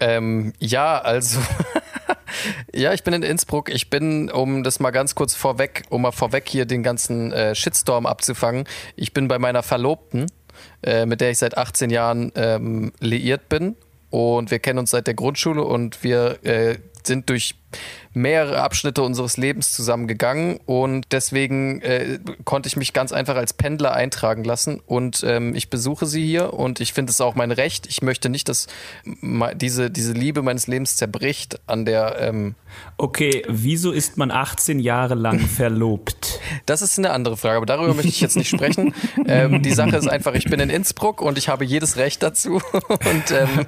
Ähm, 0.00 0.52
ja, 0.58 0.98
also. 0.98 1.38
ja, 2.74 2.92
ich 2.92 3.02
bin 3.04 3.14
in 3.14 3.22
Innsbruck. 3.22 3.68
Ich 3.68 3.90
bin, 3.90 4.30
um 4.30 4.62
das 4.62 4.80
mal 4.80 4.90
ganz 4.90 5.14
kurz 5.14 5.34
vorweg, 5.34 5.84
um 5.88 6.02
mal 6.02 6.12
vorweg 6.12 6.48
hier 6.48 6.66
den 6.66 6.82
ganzen 6.82 7.32
äh, 7.32 7.54
Shitstorm 7.54 8.06
abzufangen, 8.06 8.64
ich 8.96 9.12
bin 9.12 9.28
bei 9.28 9.38
meiner 9.38 9.62
Verlobten. 9.62 10.26
äh, 10.82 11.06
mit 11.06 11.20
der 11.20 11.30
ich 11.30 11.38
seit 11.38 11.56
18 11.56 11.90
Jahren 11.90 12.32
ähm, 12.34 12.92
liiert 13.00 13.48
bin. 13.48 13.76
Und 14.10 14.50
wir 14.50 14.58
kennen 14.58 14.78
uns 14.78 14.90
seit 14.90 15.06
der 15.06 15.14
Grundschule 15.14 15.62
und 15.64 16.04
wir 16.04 16.44
äh, 16.44 16.76
sind 17.02 17.30
durch 17.30 17.54
mehrere 18.14 18.60
Abschnitte 18.60 19.02
unseres 19.02 19.36
Lebens 19.36 19.72
zusammengegangen 19.72 20.58
und 20.66 21.06
deswegen 21.12 21.80
äh, 21.82 22.18
konnte 22.44 22.68
ich 22.68 22.76
mich 22.76 22.92
ganz 22.92 23.12
einfach 23.12 23.36
als 23.36 23.52
Pendler 23.52 23.94
eintragen 23.94 24.44
lassen 24.44 24.80
und 24.84 25.24
ähm, 25.26 25.54
ich 25.54 25.70
besuche 25.70 26.06
sie 26.06 26.24
hier 26.24 26.52
und 26.52 26.80
ich 26.80 26.92
finde 26.92 27.10
es 27.10 27.20
auch 27.20 27.34
mein 27.34 27.52
Recht. 27.52 27.86
Ich 27.86 28.02
möchte 28.02 28.28
nicht, 28.28 28.48
dass 28.48 28.66
diese, 29.54 29.90
diese 29.90 30.12
Liebe 30.12 30.42
meines 30.42 30.66
Lebens 30.66 30.96
zerbricht 30.96 31.60
an 31.66 31.84
der. 31.84 32.16
Ähm 32.20 32.54
okay, 32.96 33.42
wieso 33.48 33.92
ist 33.92 34.16
man 34.16 34.30
18 34.30 34.78
Jahre 34.78 35.14
lang 35.14 35.40
verlobt? 35.56 36.40
Das 36.66 36.82
ist 36.82 36.98
eine 36.98 37.10
andere 37.10 37.36
Frage, 37.36 37.56
aber 37.56 37.66
darüber 37.66 37.94
möchte 37.94 38.08
ich 38.08 38.20
jetzt 38.20 38.36
nicht 38.36 38.50
sprechen. 38.50 38.94
ähm, 39.26 39.62
die 39.62 39.72
Sache 39.72 39.96
ist 39.96 40.08
einfach, 40.08 40.34
ich 40.34 40.44
bin 40.44 40.60
in 40.60 40.70
Innsbruck 40.70 41.20
und 41.20 41.38
ich 41.38 41.48
habe 41.48 41.64
jedes 41.64 41.96
Recht 41.96 42.22
dazu 42.22 42.60
und 42.88 43.30
ähm, 43.30 43.66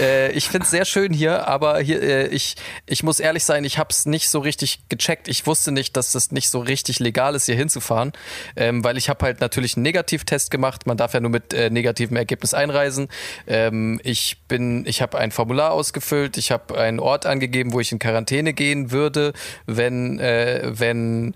äh, 0.00 0.32
ich 0.32 0.48
finde 0.48 0.64
es 0.64 0.70
sehr 0.70 0.84
schön 0.84 1.12
hier, 1.12 1.48
aber 1.48 1.78
hier, 1.80 2.02
äh, 2.02 2.28
ich, 2.28 2.56
ich 2.86 3.02
muss 3.02 3.20
ehrlich 3.20 3.44
sein, 3.46 3.64
ich 3.64 3.78
habe 3.78 3.88
es 3.90 4.06
nicht 4.06 4.28
so 4.28 4.40
richtig 4.40 4.80
gecheckt. 4.88 5.28
Ich 5.28 5.46
wusste 5.46 5.72
nicht, 5.72 5.96
dass 5.96 6.14
es 6.14 6.32
nicht 6.32 6.50
so 6.50 6.60
richtig 6.60 6.98
legal 6.98 7.34
ist, 7.34 7.46
hier 7.46 7.54
hinzufahren, 7.54 8.12
ähm, 8.56 8.84
weil 8.84 8.96
ich 8.96 9.08
habe 9.08 9.24
halt 9.24 9.40
natürlich 9.40 9.76
einen 9.76 9.84
Negativtest 9.84 10.50
gemacht. 10.50 10.86
Man 10.86 10.96
darf 10.96 11.14
ja 11.14 11.20
nur 11.20 11.30
mit 11.30 11.54
äh, 11.54 11.70
negativem 11.70 12.16
Ergebnis 12.16 12.54
einreisen. 12.54 13.08
Ähm, 13.46 14.00
ich 14.04 14.38
bin, 14.48 14.84
ich 14.86 15.02
habe 15.02 15.18
ein 15.18 15.30
Formular 15.30 15.72
ausgefüllt. 15.72 16.36
Ich 16.36 16.50
habe 16.50 16.78
einen 16.78 17.00
Ort 17.00 17.26
angegeben, 17.26 17.72
wo 17.72 17.80
ich 17.80 17.92
in 17.92 17.98
Quarantäne 17.98 18.52
gehen 18.52 18.90
würde, 18.90 19.32
wenn 19.66 20.18
äh, 20.18 20.62
wenn 20.64 21.34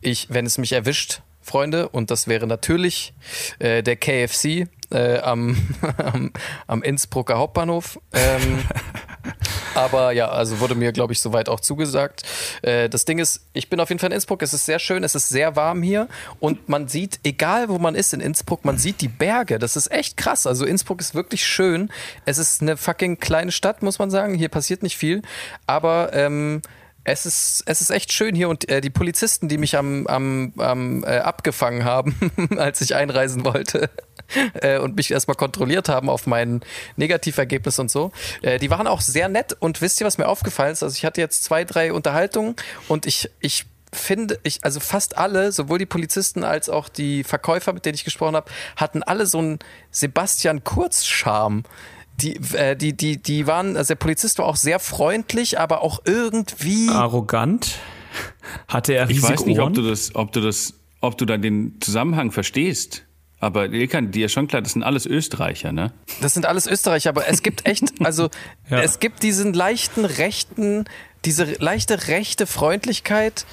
ich, 0.00 0.28
wenn 0.30 0.46
es 0.46 0.58
mich 0.58 0.72
erwischt 0.72 1.20
Freunde, 1.42 1.88
und 1.88 2.10
das 2.10 2.28
wäre 2.28 2.46
natürlich 2.46 3.12
äh, 3.58 3.82
der 3.82 3.96
KFC 3.96 4.68
äh, 4.90 5.18
am, 5.18 5.56
am, 5.96 6.32
am 6.66 6.82
Innsbrucker 6.82 7.38
Hauptbahnhof. 7.38 7.98
Ähm, 8.12 8.62
aber 9.74 10.12
ja, 10.12 10.28
also 10.28 10.60
wurde 10.60 10.74
mir, 10.74 10.92
glaube 10.92 11.12
ich, 11.12 11.20
soweit 11.20 11.48
auch 11.48 11.60
zugesagt. 11.60 12.22
Äh, 12.62 12.88
das 12.88 13.04
Ding 13.04 13.18
ist, 13.18 13.42
ich 13.52 13.68
bin 13.68 13.80
auf 13.80 13.88
jeden 13.88 13.98
Fall 13.98 14.10
in 14.10 14.14
Innsbruck. 14.14 14.42
Es 14.42 14.52
ist 14.52 14.66
sehr 14.66 14.78
schön, 14.78 15.04
es 15.04 15.14
ist 15.14 15.28
sehr 15.28 15.56
warm 15.56 15.82
hier 15.82 16.08
und 16.38 16.68
man 16.68 16.88
sieht, 16.88 17.20
egal 17.24 17.68
wo 17.68 17.78
man 17.78 17.94
ist 17.94 18.12
in 18.12 18.20
Innsbruck, 18.20 18.64
man 18.64 18.78
sieht 18.78 19.00
die 19.00 19.08
Berge. 19.08 19.58
Das 19.58 19.76
ist 19.76 19.90
echt 19.90 20.16
krass. 20.16 20.46
Also 20.46 20.64
Innsbruck 20.64 21.00
ist 21.00 21.14
wirklich 21.14 21.44
schön. 21.44 21.90
Es 22.24 22.38
ist 22.38 22.62
eine 22.62 22.76
fucking 22.76 23.18
kleine 23.18 23.52
Stadt, 23.52 23.82
muss 23.82 23.98
man 23.98 24.10
sagen. 24.10 24.34
Hier 24.34 24.48
passiert 24.48 24.82
nicht 24.82 24.96
viel, 24.96 25.22
aber 25.66 26.10
ähm, 26.12 26.62
es 27.10 27.26
ist, 27.26 27.62
es 27.66 27.80
ist 27.80 27.90
echt 27.90 28.12
schön 28.12 28.34
hier 28.34 28.48
und 28.48 28.68
äh, 28.68 28.80
die 28.80 28.90
Polizisten, 28.90 29.48
die 29.48 29.58
mich 29.58 29.76
am, 29.76 30.06
am, 30.06 30.52
am 30.58 31.04
äh, 31.04 31.18
abgefangen 31.18 31.84
haben, 31.84 32.14
als 32.56 32.80
ich 32.80 32.94
einreisen 32.94 33.44
wollte 33.44 33.90
äh, 34.54 34.78
und 34.78 34.96
mich 34.96 35.10
erstmal 35.10 35.36
kontrolliert 35.36 35.88
haben 35.88 36.08
auf 36.08 36.26
mein 36.26 36.60
Negativergebnis 36.96 37.78
und 37.78 37.90
so, 37.90 38.12
äh, 38.42 38.58
die 38.58 38.70
waren 38.70 38.86
auch 38.86 39.00
sehr 39.00 39.28
nett 39.28 39.56
und 39.58 39.80
wisst 39.80 40.00
ihr, 40.00 40.06
was 40.06 40.18
mir 40.18 40.28
aufgefallen 40.28 40.72
ist? 40.72 40.82
Also 40.82 40.96
ich 40.96 41.04
hatte 41.04 41.20
jetzt 41.20 41.44
zwei, 41.44 41.64
drei 41.64 41.92
Unterhaltungen 41.92 42.56
und 42.88 43.06
ich, 43.06 43.30
ich 43.40 43.66
finde, 43.92 44.38
ich, 44.42 44.62
also 44.62 44.80
fast 44.80 45.18
alle, 45.18 45.52
sowohl 45.52 45.78
die 45.78 45.86
Polizisten 45.86 46.44
als 46.44 46.68
auch 46.68 46.88
die 46.88 47.24
Verkäufer, 47.24 47.72
mit 47.72 47.84
denen 47.84 47.94
ich 47.94 48.04
gesprochen 48.04 48.36
habe, 48.36 48.50
hatten 48.76 49.02
alle 49.02 49.26
so 49.26 49.38
einen 49.38 49.58
Sebastian 49.90 50.62
Kurz-Charme 50.62 51.64
die, 52.22 52.36
äh, 52.54 52.76
die, 52.76 52.96
die, 52.96 53.22
die 53.22 53.46
waren, 53.46 53.76
also 53.76 53.88
der 53.88 53.96
Polizist 53.96 54.38
war 54.38 54.46
auch 54.46 54.56
sehr 54.56 54.78
freundlich, 54.78 55.58
aber 55.58 55.82
auch 55.82 56.00
irgendwie. 56.04 56.88
Arrogant? 56.88 57.78
Hatte 58.68 58.94
er 58.94 59.08
Ich 59.08 59.22
weiß 59.22 59.46
nicht, 59.46 59.58
Ohren? 59.58 59.68
ob 59.68 59.74
du 59.74 59.82
das, 59.82 60.14
ob 60.14 60.32
du 60.32 60.40
das, 60.40 60.74
ob 61.00 61.18
du 61.18 61.24
da 61.24 61.36
den 61.36 61.80
Zusammenhang 61.80 62.32
verstehst. 62.32 63.04
Aber 63.38 63.70
Ilkan, 63.70 64.10
dir 64.10 64.26
ist 64.26 64.32
schon 64.32 64.48
klar, 64.48 64.60
das 64.60 64.72
sind 64.72 64.82
alles 64.82 65.06
Österreicher, 65.06 65.72
ne? 65.72 65.92
Das 66.20 66.34
sind 66.34 66.44
alles 66.44 66.66
Österreicher, 66.66 67.08
aber 67.08 67.26
es 67.26 67.42
gibt 67.42 67.66
echt, 67.66 67.84
also 68.04 68.28
ja. 68.68 68.82
es 68.82 68.98
gibt 68.98 69.22
diesen 69.22 69.54
leichten 69.54 70.04
rechten, 70.04 70.84
diese 71.24 71.44
leichte 71.58 72.08
rechte 72.08 72.46
Freundlichkeit, 72.46 73.46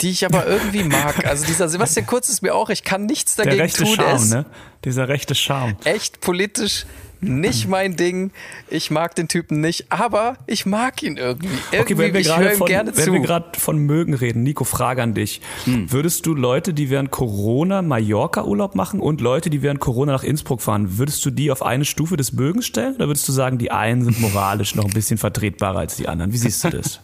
die 0.00 0.10
ich 0.10 0.24
aber 0.24 0.46
irgendwie 0.46 0.84
mag. 0.84 1.26
Also 1.26 1.44
dieser 1.44 1.68
Sebastian 1.68 2.06
Kurz 2.06 2.28
ist 2.30 2.42
mir 2.42 2.54
auch, 2.54 2.70
ich 2.70 2.84
kann 2.84 3.04
nichts 3.04 3.36
dagegen 3.36 3.56
Der 3.56 3.64
rechte 3.64 3.84
tun. 3.84 3.94
Charme, 3.94 4.28
ne? 4.28 4.46
Dieser 4.84 5.08
rechte 5.08 5.34
Charme. 5.34 5.76
Echt 5.84 6.20
politisch 6.20 6.86
nicht 7.24 7.68
mein 7.68 7.96
Ding. 7.96 8.30
Ich 8.68 8.90
mag 8.90 9.14
den 9.14 9.28
Typen 9.28 9.60
nicht, 9.60 9.86
aber 9.90 10.36
ich 10.46 10.66
mag 10.66 11.02
ihn 11.02 11.16
irgendwie. 11.16 11.48
irgendwie 11.72 11.94
okay, 11.94 11.98
wenn 11.98 12.14
wir 12.14 12.22
gerade 12.22 12.50
von, 12.50 12.68
wenn 12.68 13.12
wir 13.12 13.20
gerade 13.20 13.58
von 13.58 13.78
mögen 13.78 14.14
reden, 14.14 14.42
Nico, 14.42 14.64
Frage 14.64 15.02
an 15.02 15.14
dich. 15.14 15.40
Hm. 15.64 15.90
Würdest 15.90 16.26
du 16.26 16.34
Leute, 16.34 16.74
die 16.74 16.90
während 16.90 17.10
Corona 17.10 17.82
Mallorca 17.82 18.44
Urlaub 18.44 18.74
machen 18.74 19.00
und 19.00 19.20
Leute, 19.20 19.50
die 19.50 19.62
während 19.62 19.80
Corona 19.80 20.12
nach 20.12 20.24
Innsbruck 20.24 20.62
fahren, 20.62 20.98
würdest 20.98 21.24
du 21.24 21.30
die 21.30 21.50
auf 21.50 21.62
eine 21.62 21.84
Stufe 21.84 22.16
des 22.16 22.32
Mögens 22.32 22.66
stellen? 22.66 22.94
Oder 22.96 23.08
würdest 23.08 23.28
du 23.28 23.32
sagen, 23.32 23.58
die 23.58 23.70
einen 23.70 24.04
sind 24.04 24.20
moralisch 24.20 24.74
noch 24.74 24.84
ein 24.84 24.92
bisschen 24.92 25.18
vertretbarer 25.18 25.78
als 25.78 25.96
die 25.96 26.08
anderen? 26.08 26.32
Wie 26.32 26.38
siehst 26.38 26.64
du 26.64 26.70
das? 26.70 27.00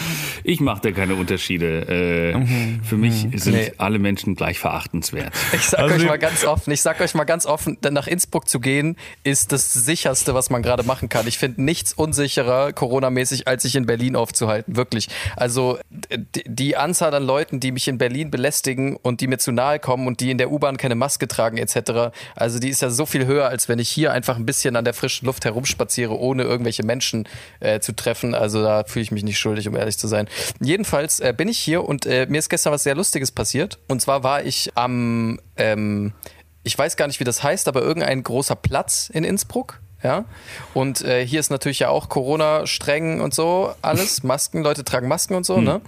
Ich 0.44 0.60
mache 0.60 0.80
da 0.82 0.90
keine 0.92 1.14
Unterschiede. 1.14 2.32
Äh, 2.34 2.36
mhm. 2.36 2.80
Für 2.82 2.96
mich 2.96 3.24
mhm. 3.24 3.38
sind 3.38 3.54
nee. 3.54 3.72
alle 3.76 3.98
Menschen 3.98 4.34
gleich 4.34 4.58
verachtenswert. 4.58 5.32
Ich 5.52 5.62
sag 5.62 5.80
also 5.80 5.94
euch 5.94 6.06
mal 6.06 6.18
ganz 6.18 6.44
offen, 6.44 6.72
ich 6.72 6.82
sag 6.82 7.00
euch 7.00 7.14
mal 7.14 7.24
ganz 7.24 7.44
offen, 7.44 7.76
nach 7.90 8.06
Innsbruck 8.06 8.48
zu 8.48 8.60
gehen, 8.60 8.96
ist 9.24 9.52
das 9.52 9.72
sicherste, 9.72 10.34
was 10.34 10.50
man 10.50 10.62
gerade 10.62 10.84
machen 10.84 11.08
kann. 11.08 11.26
Ich 11.26 11.38
finde 11.38 11.62
nichts 11.62 11.92
unsicherer, 11.92 12.72
Corona-mäßig, 12.72 13.48
als 13.48 13.62
sich 13.64 13.74
in 13.74 13.86
Berlin 13.86 14.14
aufzuhalten. 14.16 14.76
Wirklich. 14.76 15.08
Also 15.36 15.78
die 16.10 16.76
Anzahl 16.76 17.14
an 17.14 17.24
Leuten, 17.24 17.60
die 17.60 17.72
mich 17.72 17.88
in 17.88 17.98
Berlin 17.98 18.30
belästigen 18.30 18.96
und 18.96 19.20
die 19.20 19.26
mir 19.26 19.38
zu 19.38 19.52
nahe 19.52 19.78
kommen 19.78 20.06
und 20.06 20.20
die 20.20 20.30
in 20.30 20.38
der 20.38 20.50
U-Bahn 20.50 20.76
keine 20.76 20.94
Maske 20.94 21.28
tragen, 21.28 21.58
etc., 21.58 22.12
also 22.34 22.58
die 22.58 22.68
ist 22.68 22.82
ja 22.82 22.90
so 22.90 23.06
viel 23.06 23.26
höher, 23.26 23.48
als 23.48 23.68
wenn 23.68 23.78
ich 23.78 23.88
hier 23.88 24.12
einfach 24.12 24.36
ein 24.36 24.46
bisschen 24.46 24.76
an 24.76 24.84
der 24.84 24.94
frischen 24.94 25.26
Luft 25.26 25.44
herumspaziere, 25.44 26.18
ohne 26.18 26.42
irgendwelche 26.42 26.84
Menschen 26.84 27.28
äh, 27.60 27.80
zu 27.80 27.94
treffen. 27.94 28.34
Also 28.34 28.62
da 28.62 28.84
fühle 28.84 29.02
ich 29.02 29.10
mich 29.10 29.24
nicht 29.24 29.38
schuldig, 29.38 29.68
um 29.68 29.76
ehrlich 29.76 29.87
ehrlich 29.88 29.98
zu 29.98 30.06
sein. 30.06 30.28
Jedenfalls 30.60 31.20
äh, 31.20 31.34
bin 31.36 31.48
ich 31.48 31.58
hier 31.58 31.84
und 31.84 32.06
äh, 32.06 32.26
mir 32.28 32.38
ist 32.38 32.48
gestern 32.48 32.72
was 32.72 32.82
sehr 32.82 32.94
Lustiges 32.94 33.32
passiert. 33.32 33.78
Und 33.88 34.00
zwar 34.00 34.22
war 34.22 34.44
ich 34.44 34.70
am, 34.74 35.40
ähm, 35.56 36.12
ich 36.62 36.78
weiß 36.78 36.96
gar 36.96 37.06
nicht, 37.06 37.20
wie 37.20 37.24
das 37.24 37.42
heißt, 37.42 37.66
aber 37.68 37.82
irgendein 37.82 38.22
großer 38.22 38.56
Platz 38.56 39.10
in 39.12 39.24
Innsbruck. 39.24 39.80
Ja, 40.00 40.26
und 40.74 41.02
äh, 41.02 41.26
hier 41.26 41.40
ist 41.40 41.50
natürlich 41.50 41.80
ja 41.80 41.88
auch 41.88 42.08
Corona 42.08 42.68
streng 42.68 43.20
und 43.20 43.34
so 43.34 43.74
alles. 43.82 44.22
Masken, 44.22 44.62
Leute 44.62 44.84
tragen 44.84 45.08
Masken 45.08 45.34
und 45.34 45.44
so, 45.44 45.56
hm. 45.56 45.64
ne? 45.64 45.80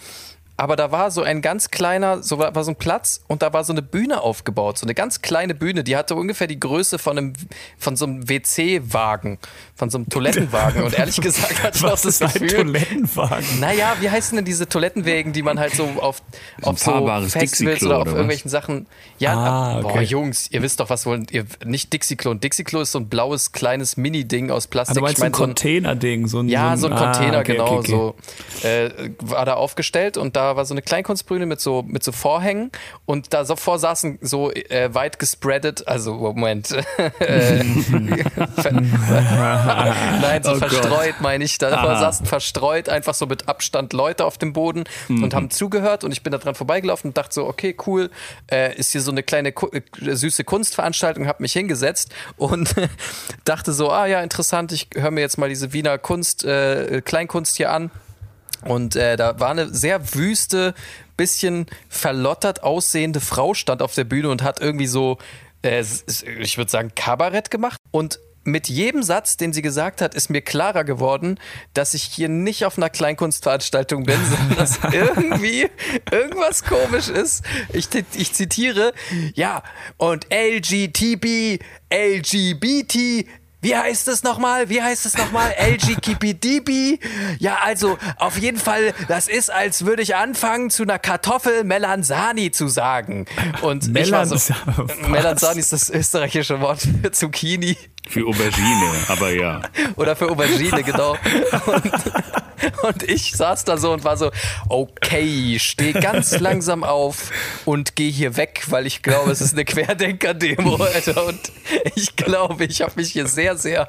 Aber 0.61 0.77
da 0.77 0.93
war 0.93 1.11
so 1.11 1.23
ein 1.23 1.41
ganz 1.41 1.71
kleiner, 1.71 2.23
so 2.23 2.39
war, 2.39 2.55
war, 2.55 2.65
so 2.65 2.73
ein 2.73 2.77
Platz 2.77 3.23
und 3.29 3.41
da 3.41 3.55
war 3.55 3.65
so 3.65 3.73
eine 3.73 3.81
Bühne 3.81 4.21
aufgebaut, 4.21 4.77
so 4.77 4.85
eine 4.85 4.95
ganz 4.95 5.23
kleine 5.23 5.55
Bühne, 5.55 5.85
die 5.85 5.97
hatte 5.97 6.15
ungefähr 6.15 6.47
die 6.47 6.61
Größe 6.61 6.99
von 6.99 7.17
einem, 7.17 7.33
von 7.79 7.97
so 7.97 8.05
einem 8.05 8.29
WC-Wagen, 8.29 9.39
von 9.75 9.89
so 9.89 9.97
einem 9.97 10.11
Toilettenwagen. 10.11 10.83
Und 10.83 10.99
ehrlich 10.99 11.19
gesagt 11.23 11.63
hatte 11.63 11.79
ich 11.79 11.85
auch 11.87 11.99
das 11.99 12.19
Gefühl, 12.19 12.49
Toilettenwagen? 12.49 13.59
Naja, 13.59 13.97
wie 14.01 14.11
heißen 14.11 14.37
denn 14.37 14.45
diese 14.45 14.69
Toilettenwägen, 14.69 15.33
die 15.33 15.43
man 15.43 15.59
halt 15.59 15.73
so 15.73 15.85
auf, 15.99 16.21
auf 16.61 16.79
so 16.79 17.21
Festivals 17.29 17.83
oder 17.83 17.97
auf 17.97 18.03
oder 18.03 18.13
irgendwelchen 18.13 18.51
Sachen. 18.51 18.87
Ja, 19.19 19.35
ah, 19.35 19.79
okay. 19.79 19.93
boah, 19.95 20.03
Jungs, 20.03 20.51
ihr 20.51 20.61
wisst 20.61 20.81
doch, 20.81 20.91
was 20.91 21.07
wollen 21.07 21.27
ihr 21.31 21.47
nicht 21.65 21.91
Dixie-Klo. 21.91 22.33
Und 22.33 22.45
Dixie-Klo 22.45 22.83
ist 22.83 22.93
so 22.93 22.99
ein 22.99 23.09
blaues, 23.09 23.53
kleines 23.53 23.97
Mini-Ding 23.97 24.51
aus 24.51 24.67
Plastik. 24.67 24.99
Also 24.99 25.01
meinst 25.01 25.19
ich 25.19 25.23
mein, 25.23 25.33
so 25.33 25.43
ein 25.43 25.47
Container-Ding, 25.49 26.27
so 26.27 26.41
ein. 26.41 26.49
Ja, 26.51 26.77
so 26.77 26.89
ein, 26.89 26.93
so 26.93 26.97
ein 26.99 27.03
ah, 27.03 27.13
Container, 27.13 27.39
okay, 27.39 27.53
genau. 27.53 27.79
Okay, 27.79 27.91
so 27.91 28.15
äh, 28.69 28.91
war 29.21 29.47
da 29.47 29.55
aufgestellt 29.55 30.19
und 30.19 30.37
da 30.37 30.50
war 30.57 30.65
so 30.65 30.75
eine 30.75 30.83
Kleinkunstbrüne 30.83 31.47
mit 31.47 31.61
so, 31.61 31.83
mit 31.87 32.03
so 32.03 32.13
Vorhängen 32.13 32.71
und 33.07 33.33
da 33.33 33.45
davor 33.45 33.79
saßen 33.79 34.19
so 34.21 34.51
äh, 34.53 34.93
weit 34.95 35.19
gespreadet, 35.19 35.87
also 35.89 36.15
Moment. 36.15 36.75
Äh, 37.21 37.65
Nein, 40.21 40.43
so 40.43 40.53
oh 40.53 40.57
verstreut 40.57 41.13
Gott. 41.13 41.21
meine 41.21 41.45
ich. 41.45 41.59
Da 41.59 41.71
Aha. 41.71 42.01
saßen 42.01 42.27
verstreut 42.27 42.89
einfach 42.89 43.15
so 43.15 43.27
mit 43.27 43.49
Abstand 43.49 43.93
Leute 43.93 44.25
auf 44.25 44.39
dem 44.39 44.53
Boden 44.53 44.85
mhm. 45.09 45.25
und 45.25 45.35
haben 45.35 45.51
zugehört 45.51 46.05
und 46.05 46.13
ich 46.13 46.23
bin 46.23 46.31
da 46.33 46.39
dran 46.39 46.55
vorbeigelaufen 46.55 47.11
und 47.11 47.17
dachte 47.17 47.35
so, 47.35 47.47
okay, 47.47 47.77
cool, 47.87 48.11
äh, 48.51 48.75
ist 48.77 48.93
hier 48.93 49.01
so 49.01 49.11
eine 49.11 49.23
kleine 49.23 49.51
äh, 49.51 49.83
süße 50.15 50.45
Kunstveranstaltung, 50.45 51.27
habe 51.27 51.43
mich 51.43 51.53
hingesetzt 51.53 52.13
und 52.37 52.75
dachte 53.45 53.73
so, 53.73 53.91
ah 53.91 54.07
ja, 54.07 54.23
interessant, 54.23 54.73
ich 54.73 54.89
höre 54.95 55.11
mir 55.11 55.21
jetzt 55.21 55.39
mal 55.39 55.49
diese 55.49 55.73
Wiener 55.73 55.99
Kunst, 55.99 56.45
äh, 56.45 57.03
Kleinkunst 57.05 57.57
hier 57.57 57.71
an. 57.71 57.91
Und 58.65 58.97
äh, 58.97 59.17
da 59.17 59.41
war 59.41 59.51
eine 59.51 59.73
sehr 59.73 60.15
wüste, 60.15 60.75
bisschen 61.17 61.67
verlottert 61.89 62.63
aussehende 62.63 63.21
Frau 63.21 63.55
stand 63.55 63.83
auf 63.83 63.95
der 63.95 64.05
Bühne 64.05 64.31
und 64.31 64.43
hat 64.43 64.61
irgendwie 64.61 64.87
so, 64.87 65.19
äh, 65.63 65.85
ich 66.41 66.57
würde 66.57 66.71
sagen, 66.71 66.93
Kabarett 66.95 67.51
gemacht. 67.51 67.77
Und 67.91 68.21
mit 68.45 68.69
jedem 68.69 69.03
Satz, 69.03 69.37
den 69.37 69.53
sie 69.53 69.63
gesagt 69.63 70.01
hat, 70.01 70.15
ist 70.15 70.31
mir 70.31 70.41
klarer 70.41 70.85
geworden, 70.85 71.39
dass 71.75 71.95
ich 71.95 72.03
hier 72.03 72.29
nicht 72.29 72.65
auf 72.65 72.79
einer 72.79 72.89
Kleinkunstveranstaltung 72.89 74.05
bin, 74.05 74.19
sondern 74.25 74.57
dass 74.57 74.79
irgendwie 74.93 75.69
irgendwas 76.11 76.65
komisch 76.65 77.09
ist. 77.09 77.45
Ich, 77.73 77.89
ich 78.15 78.33
zitiere, 78.33 78.93
ja, 79.35 79.63
und 79.99 80.27
LGTB, 80.33 81.63
LGBT, 81.93 83.27
wie 83.63 83.77
heißt 83.77 84.09
es 84.09 84.23
nochmal? 84.23 84.69
Wie 84.69 84.83
heißt 84.83 85.05
es 85.07 85.17
nochmal? 85.19 85.53
LGKPDB? 85.59 86.99
Ja, 87.39 87.59
also 87.63 87.99
auf 88.17 88.39
jeden 88.39 88.59
Fall, 88.59 88.95
das 89.09 89.29
ist, 89.29 89.51
als 89.51 89.85
würde 89.85 90.03
ich 90.03 90.17
anfangen, 90.17 90.71
zu 90.71 90.83
einer 90.83 90.99
Kartoffel 90.99 91.65
Melanzani 91.65 92.51
zu 92.51 92.69
sagen. 92.69 93.27
Und 93.63 93.97
ich 93.97 94.11
war 94.13 94.27
so, 94.27 94.37
Melanza- 94.37 95.09
Melanzani 95.09 95.61
ist 95.61 95.73
das 95.73 95.91
österreichische 95.91 96.61
Wort 96.61 96.81
für 97.03 97.13
Zucchini 97.13 97.77
Für 98.09 98.27
Aubergine, 98.27 98.91
aber 99.09 99.31
ja. 99.31 99.61
oder 99.97 100.17
für 100.17 100.31
Aubergine, 100.31 100.83
genau. 100.83 101.13
Und, 101.67 101.93
und 102.83 103.03
ich 103.03 103.33
saß 103.33 103.65
da 103.65 103.77
so 103.77 103.93
und 103.93 104.05
war 104.05 104.17
so, 104.17 104.31
okay, 104.69 105.59
steh 105.59 105.93
ganz 105.93 106.39
langsam 106.41 106.85
auf 106.85 107.31
und 107.65 107.97
geh 107.97 108.11
hier 108.11 108.37
weg, 108.37 108.65
weil 108.69 108.87
ich 108.87 109.03
glaube, 109.03 109.31
es 109.31 109.41
ist 109.41 109.55
eine 109.55 109.65
Querdenker-Demo, 109.65 110.77
Alter. 110.95 111.27
Und 111.27 111.41
ich 111.95 112.17
glaube, 112.17 112.65
ich 112.65 112.83
habe 112.83 112.93
mich 112.97 113.13
hier 113.13 113.27
sehr, 113.27 113.57
sehr, 113.57 113.89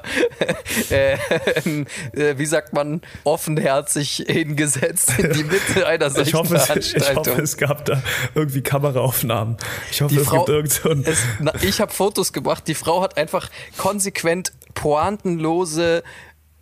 äh, 0.90 1.14
äh, 1.14 2.38
wie 2.38 2.46
sagt 2.46 2.72
man, 2.72 3.00
offenherzig 3.24 4.24
hingesetzt 4.26 5.18
in 5.18 5.32
die 5.32 5.44
Mitte 5.44 5.86
einer 5.86 6.10
solchen 6.10 6.28
Ich 6.28 6.34
hoffe, 6.34 6.56
es, 6.56 6.62
ich 6.62 6.66
Veranstaltung. 6.66 7.26
hoffe, 7.26 7.42
es 7.42 7.56
gab 7.56 7.84
da 7.84 8.02
irgendwie 8.34 8.62
Kameraaufnahmen. 8.62 9.56
Ich 9.90 10.00
hoffe, 10.02 10.14
Die 10.14 10.20
es 10.20 10.26
Frau, 10.26 10.38
gibt 10.38 10.48
irgend 10.48 10.72
so 10.72 10.90
ein 10.90 11.04
es, 11.06 11.18
na, 11.40 11.52
ich 11.62 11.80
habe 11.80 11.92
Fotos 11.92 12.32
gemacht. 12.32 12.64
Die 12.66 12.74
Frau 12.74 13.02
hat 13.02 13.16
einfach 13.16 13.50
konsequent 13.76 14.52
pointenlose 14.74 16.02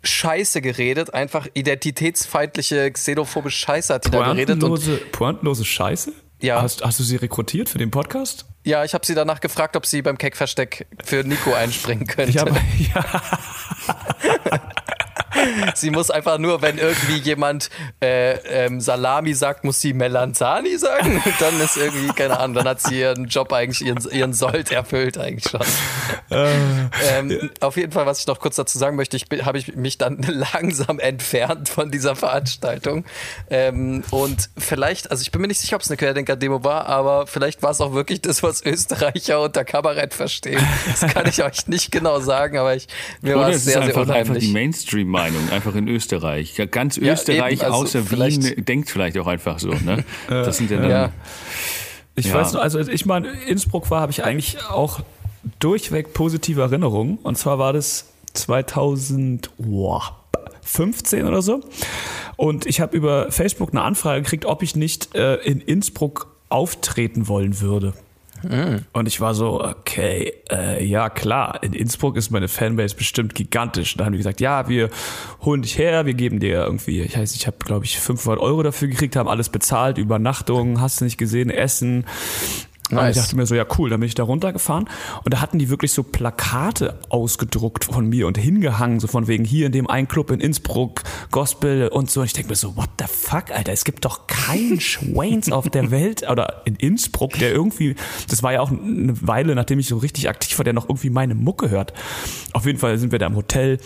Scheiße 0.03 0.61
geredet, 0.61 1.13
einfach 1.13 1.47
identitätsfeindliche, 1.53 2.91
xenophobe 2.91 3.51
Scheiße 3.51 3.93
hat 3.93 4.05
die 4.05 4.11
da 4.11 4.31
geredet. 4.31 4.55
Und 4.55 4.59
pointlose, 4.61 4.97
pointlose 5.11 5.65
Scheiße. 5.65 6.13
Ja. 6.41 6.61
Hast, 6.61 6.83
hast 6.83 6.99
du 6.99 7.03
sie 7.03 7.17
rekrutiert 7.17 7.69
für 7.69 7.77
den 7.77 7.91
Podcast? 7.91 8.45
ja, 8.63 8.83
ich 8.83 8.93
habe 8.93 9.05
sie 9.05 9.15
danach 9.15 9.41
gefragt, 9.41 9.75
ob 9.75 9.85
sie 9.85 10.01
beim 10.01 10.17
Keck-Versteck 10.17 10.87
für 11.03 11.23
Nico 11.23 11.53
einspringen 11.53 12.05
könnte. 12.05 12.31
Ich 12.31 12.37
habe, 12.39 12.55
ja, 12.93 13.21
Sie 15.75 15.89
muss 15.89 16.11
einfach 16.11 16.37
nur, 16.37 16.61
wenn 16.61 16.77
irgendwie 16.77 17.17
jemand 17.17 17.69
äh, 18.01 18.33
ähm, 18.65 18.81
Salami 18.81 19.33
sagt, 19.33 19.63
muss 19.63 19.79
sie 19.79 19.93
Melanzani 19.93 20.77
sagen. 20.77 21.21
Und 21.23 21.33
dann 21.39 21.59
ist 21.61 21.77
irgendwie, 21.77 22.13
keine 22.13 22.39
Ahnung, 22.39 22.55
dann 22.55 22.67
hat 22.67 22.81
sie 22.81 22.99
ihren 22.99 23.25
Job 23.25 23.53
eigentlich, 23.53 23.85
ihren, 23.85 23.99
ihren 24.11 24.33
Sold 24.33 24.71
erfüllt 24.71 25.17
eigentlich 25.17 25.49
schon. 25.49 25.61
ähm, 26.29 27.49
auf 27.59 27.77
jeden 27.77 27.91
Fall, 27.91 28.05
was 28.05 28.19
ich 28.19 28.27
noch 28.27 28.39
kurz 28.39 28.55
dazu 28.55 28.77
sagen 28.77 28.95
möchte, 28.95 29.17
ich 29.17 29.25
habe 29.43 29.57
ich 29.57 29.75
mich 29.75 29.97
dann 29.97 30.17
langsam 30.27 30.99
entfernt 30.99 31.69
von 31.69 31.91
dieser 31.91 32.15
Veranstaltung. 32.15 33.05
Ähm, 33.49 34.03
und 34.11 34.49
vielleicht, 34.57 35.11
also 35.11 35.21
ich 35.21 35.31
bin 35.31 35.41
mir 35.41 35.47
nicht 35.47 35.59
sicher, 35.59 35.75
ob 35.75 35.81
es 35.81 35.89
eine 35.89 35.97
Querdenker-Demo 35.97 36.63
war, 36.63 36.87
aber 36.87 37.27
vielleicht 37.27 37.63
war 37.63 37.71
es 37.71 37.81
auch 37.81 37.93
wirklich 37.93 38.21
das, 38.21 38.43
was 38.43 38.63
Österreicher 38.65 39.41
unter 39.41 39.63
Kabarett 39.63 40.13
verstehen. 40.13 40.65
Das 40.87 41.13
kann 41.13 41.27
ich 41.27 41.43
euch 41.43 41.67
nicht 41.67 41.91
genau 41.91 42.19
sagen, 42.19 42.57
aber 42.57 42.75
ich, 42.75 42.87
mir 43.21 43.37
war 43.37 43.49
es 43.49 43.63
sehr, 43.63 43.73
sehr 43.73 43.83
einfach, 43.83 44.01
einfach 44.01 44.13
unheimlich. 44.13 44.45
die 44.45 44.51
Mainstream-Meinung, 44.51 45.30
einfach 45.51 45.75
in 45.75 45.87
Österreich. 45.87 46.57
Ja, 46.57 46.65
ganz 46.65 46.97
Ja, 46.97 47.13
Österreich 47.13 47.53
eben, 47.53 47.61
also 47.71 47.83
außer 47.83 48.01
vielleicht- 48.03 48.43
Wien 48.43 48.65
denkt 48.65 48.89
vielleicht 48.89 49.17
auch 49.17 49.27
einfach 49.27 49.59
so. 49.59 49.69
Ne? 49.69 50.03
Das 50.27 50.57
sind 50.57 50.71
ja 50.71 50.77
dann. 50.77 50.89
Ja. 50.89 51.11
ich 52.15 52.27
Ja. 52.27 52.35
weiß 52.35 52.53
noch, 52.53 52.61
also 52.61 52.77
als 52.77 52.87
ich 52.87 53.05
mal 53.05 53.25
in 53.25 53.33
Innsbruck 53.47 53.89
war, 53.91 54.01
habe 54.01 54.11
ich 54.11 54.23
eigentlich 54.23 54.57
auch 54.69 55.01
durchweg 55.59 56.13
positive 56.13 56.61
Erinnerungen. 56.61 57.17
Und 57.23 57.37
zwar 57.37 57.59
war 57.59 57.73
das 57.73 58.05
2015 58.33 61.27
oder 61.27 61.41
so. 61.41 61.61
Und 62.37 62.65
ich 62.65 62.79
habe 62.81 62.95
über 62.95 63.31
Facebook 63.31 63.71
eine 63.71 63.81
Anfrage 63.81 64.21
gekriegt, 64.21 64.45
ob 64.45 64.63
ich 64.63 64.75
nicht 64.75 65.15
äh, 65.15 65.35
in 65.35 65.61
Innsbruck 65.61 66.27
auftreten 66.49 67.27
wollen 67.27 67.61
würde. 67.61 67.93
Und 68.93 69.07
ich 69.07 69.21
war 69.21 69.33
so, 69.33 69.63
okay, 69.63 70.33
äh, 70.49 70.83
ja 70.83 71.09
klar, 71.09 71.61
in 71.63 71.73
Innsbruck 71.73 72.17
ist 72.17 72.31
meine 72.31 72.47
Fanbase 72.47 72.95
bestimmt 72.95 73.35
gigantisch. 73.35 73.93
Und 73.93 73.99
da 73.99 74.05
haben 74.05 74.13
die 74.13 74.17
gesagt, 74.17 74.41
ja, 74.41 74.67
wir 74.67 74.89
holen 75.41 75.61
dich 75.61 75.77
her, 75.77 76.05
wir 76.05 76.13
geben 76.13 76.39
dir 76.39 76.63
irgendwie, 76.63 77.01
ich 77.01 77.17
weiß, 77.17 77.35
ich 77.35 77.47
habe 77.47 77.57
glaube 77.59 77.85
ich 77.85 77.99
500 77.99 78.41
Euro 78.41 78.63
dafür 78.63 78.87
gekriegt, 78.87 79.15
haben 79.15 79.29
alles 79.29 79.49
bezahlt, 79.49 79.97
Übernachtung, 79.97 80.81
hast 80.81 81.01
du 81.01 81.05
nicht 81.05 81.17
gesehen, 81.17 81.49
Essen. 81.49 82.05
Und 82.91 82.97
Nice. 82.97 83.15
ich 83.15 83.21
dachte 83.23 83.35
mir 83.35 83.45
so, 83.45 83.55
ja 83.55 83.65
cool, 83.77 83.89
dann 83.89 83.99
bin 83.99 84.07
ich 84.07 84.15
da 84.15 84.23
runtergefahren 84.23 84.89
und 85.23 85.33
da 85.33 85.41
hatten 85.41 85.59
die 85.59 85.69
wirklich 85.69 85.93
so 85.93 86.03
Plakate 86.03 86.99
ausgedruckt 87.09 87.85
von 87.85 88.07
mir 88.07 88.27
und 88.27 88.37
hingehangen, 88.37 88.99
so 88.99 89.07
von 89.07 89.27
wegen 89.27 89.45
hier 89.45 89.65
in 89.67 89.71
dem 89.71 89.89
einen 89.89 90.07
Club 90.07 90.31
in 90.31 90.39
Innsbruck, 90.39 91.03
Gospel 91.31 91.87
und 91.87 92.11
so. 92.11 92.21
Und 92.21 92.27
ich 92.27 92.33
denke 92.33 92.49
mir 92.49 92.55
so, 92.55 92.75
what 92.75 92.89
the 92.99 93.05
fuck, 93.07 93.51
Alter, 93.51 93.71
es 93.71 93.83
gibt 93.85 94.05
doch 94.05 94.27
keinen 94.27 94.79
Schwains 94.81 95.51
auf 95.51 95.69
der 95.69 95.91
Welt 95.91 96.29
oder 96.29 96.61
in 96.65 96.75
Innsbruck, 96.75 97.33
der 97.39 97.51
irgendwie, 97.51 97.95
das 98.29 98.43
war 98.43 98.53
ja 98.53 98.61
auch 98.61 98.71
eine 98.71 99.15
Weile, 99.25 99.55
nachdem 99.55 99.79
ich 99.79 99.87
so 99.87 99.97
richtig 99.97 100.29
aktiv 100.29 100.57
war, 100.59 100.63
der 100.63 100.73
noch 100.73 100.89
irgendwie 100.89 101.09
meine 101.09 101.35
Mucke 101.35 101.69
hört. 101.69 101.93
Auf 102.53 102.65
jeden 102.65 102.79
Fall 102.79 102.97
sind 102.97 103.11
wir 103.11 103.19
da 103.19 103.27
im 103.27 103.35
Hotel. 103.35 103.79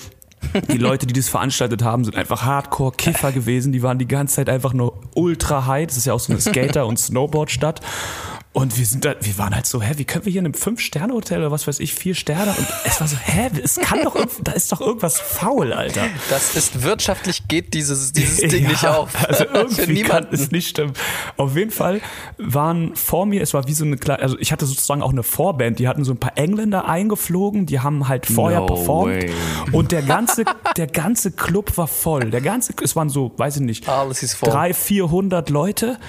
Die 0.72 0.78
Leute, 0.78 1.08
die 1.08 1.14
das 1.14 1.28
veranstaltet 1.28 1.82
haben, 1.84 2.06
sind 2.06 2.16
einfach 2.16 2.44
Hardcore-Kiffer 2.44 3.32
gewesen. 3.32 3.72
Die 3.72 3.82
waren 3.82 3.98
die 3.98 4.08
ganze 4.08 4.36
Zeit 4.36 4.50
einfach 4.50 4.74
nur 4.74 5.02
ultra 5.16 5.66
high. 5.66 5.88
Das 5.88 5.98
ist 5.98 6.06
ja 6.06 6.14
auch 6.14 6.20
so 6.20 6.32
eine 6.34 6.42
Skater- 6.42 6.86
und 6.86 7.00
Snowboard-Stadt. 7.00 7.82
Und 8.56 8.78
wir 8.78 8.86
sind 8.86 9.04
da, 9.04 9.16
wir 9.20 9.38
waren 9.38 9.54
halt 9.54 9.66
so, 9.66 9.82
hä, 9.82 9.96
wie 9.98 10.06
können 10.06 10.24
wir 10.24 10.32
hier 10.32 10.40
in 10.40 10.46
einem 10.46 10.54
Fünf-Sterne-Hotel 10.54 11.40
oder 11.40 11.52
was 11.52 11.68
weiß 11.68 11.82
ich, 11.82 11.94
vier 11.94 12.16
Sterne? 12.16 12.52
Und 12.58 12.66
es 12.86 13.02
war 13.02 13.08
so, 13.10 13.18
hä, 13.18 13.50
es 13.62 13.76
kann 13.76 14.02
doch, 14.02 14.16
da 14.42 14.54
ist 14.54 14.72
doch 14.72 14.80
irgendwas 14.80 15.20
faul, 15.20 15.74
Alter. 15.74 16.08
Das 16.30 16.56
ist 16.56 16.82
wirtschaftlich 16.82 17.50
geht 17.50 17.74
dieses, 17.74 18.14
dieses 18.14 18.38
Ding 18.50 18.66
nicht 18.66 18.88
auf. 18.88 19.10
Also 19.28 19.44
irgendwie 19.54 20.04
kann 20.04 20.28
es 20.32 20.52
nicht 20.52 20.70
stimmen. 20.70 20.94
Auf 21.36 21.58
jeden 21.58 21.72
Fall 21.72 22.00
waren 22.38 22.96
vor 22.96 23.26
mir, 23.26 23.42
es 23.42 23.54
war 23.54 23.68
wie 23.68 23.74
so 23.74 23.84
eine 23.84 23.98
kleine, 23.98 24.22
also 24.24 24.38
ich 24.40 24.54
hatte 24.54 24.66
sozusagen 24.66 25.02
auch 25.02 25.12
eine 25.12 25.24
Vorband, 25.24 25.78
die 25.80 25.90
hatten 25.90 26.06
so 26.06 26.14
ein 26.14 26.18
paar 26.18 26.38
Engländer 26.38 26.88
eingeflogen, 26.88 27.66
die 27.66 27.82
haben 27.82 28.08
halt 28.08 28.26
vorher 28.26 28.62
No 28.62 28.68
performt 28.68 29.16
way. 29.16 29.32
und 29.74 29.92
der 29.92 30.02
ganze, 30.02 30.46
der 30.78 30.88
ganze 30.88 31.32
Club 31.32 31.76
war 31.76 31.88
voll. 31.88 32.30
Der 32.32 32.40
ganze, 32.40 32.74
es 32.82 32.96
waren 32.96 33.10
so, 33.10 33.34
weiß 33.36 33.58
ich 33.58 33.64
nicht, 33.64 33.90
Alles 33.90 34.24
ist 34.24 34.36
voll. 34.36 34.50
drei, 34.50 34.74
vierhundert 34.74 35.50
Leute 35.50 36.00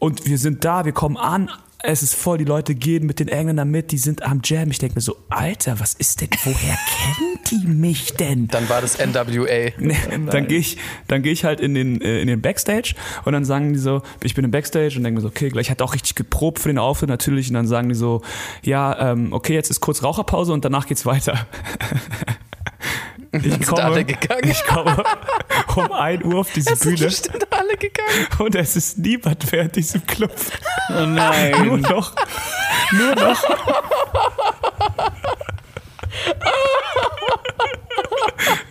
und 0.00 0.26
wir 0.26 0.38
sind 0.38 0.64
da, 0.64 0.84
wir 0.84 0.90
kommen 0.90 1.16
an, 1.16 1.48
es 1.82 2.02
ist 2.02 2.14
voll, 2.14 2.38
die 2.38 2.44
Leute 2.44 2.74
gehen 2.74 3.06
mit 3.06 3.20
den 3.20 3.28
Engländern 3.28 3.70
mit, 3.70 3.92
die 3.92 3.98
sind 3.98 4.22
am 4.22 4.40
Jam. 4.44 4.70
Ich 4.70 4.78
denke 4.78 4.96
mir 4.96 5.00
so, 5.00 5.16
Alter, 5.28 5.80
was 5.80 5.94
ist 5.94 6.20
denn, 6.20 6.28
woher 6.44 6.54
kennen 6.88 7.38
die 7.50 7.66
mich 7.66 8.14
denn? 8.14 8.48
Dann 8.48 8.68
war 8.68 8.80
das 8.80 8.98
NWA. 8.98 9.72
Nee, 9.78 9.96
dann 10.30 10.46
gehe 10.46 10.58
ich, 10.58 10.76
dann 11.08 11.22
gehe 11.22 11.32
ich 11.32 11.44
halt 11.44 11.60
in 11.60 11.74
den, 11.74 12.00
äh, 12.00 12.20
in 12.20 12.28
den 12.28 12.40
Backstage 12.40 12.94
und 13.24 13.32
dann 13.32 13.44
sagen 13.44 13.72
die 13.72 13.78
so, 13.78 14.02
ich 14.22 14.34
bin 14.34 14.44
im 14.44 14.50
Backstage 14.50 14.94
und 14.96 15.04
denke 15.04 15.16
mir 15.16 15.20
so, 15.22 15.28
okay, 15.28 15.48
gleich 15.48 15.70
hat 15.70 15.82
auch 15.82 15.94
richtig 15.94 16.14
geprobt 16.14 16.58
für 16.58 16.68
den 16.68 16.78
Auftritt 16.78 17.08
natürlich 17.08 17.48
und 17.48 17.54
dann 17.54 17.66
sagen 17.66 17.88
die 17.88 17.94
so, 17.94 18.22
ja, 18.62 19.12
ähm, 19.12 19.32
okay, 19.32 19.54
jetzt 19.54 19.70
ist 19.70 19.80
kurz 19.80 20.02
Raucherpause 20.02 20.52
und 20.52 20.64
danach 20.64 20.86
geht's 20.86 21.06
weiter. 21.06 21.46
Ich 23.32 23.66
sind 23.66 24.04
gegangen. 24.04 24.50
ich 24.50 24.62
komme 24.64 25.04
um 25.76 25.92
1 25.92 26.24
Uhr 26.24 26.40
auf 26.40 26.52
diese 26.52 26.74
Es 26.74 26.80
sind 26.80 26.96
Bühne 26.96 27.06
bestimmt 27.08 27.46
alle 27.52 27.76
gegangen. 27.78 28.26
und 28.38 28.54
es 28.54 28.76
ist 28.76 28.98
niemand 28.98 29.50
mehr 29.50 29.62
in 29.62 29.72
diesem 29.72 30.06
Club. 30.06 30.34
Oh 30.90 30.92
Nur 30.92 31.06
nein. 31.06 31.80
noch, 31.80 32.12
nur 32.92 33.14
noch. 33.14 33.42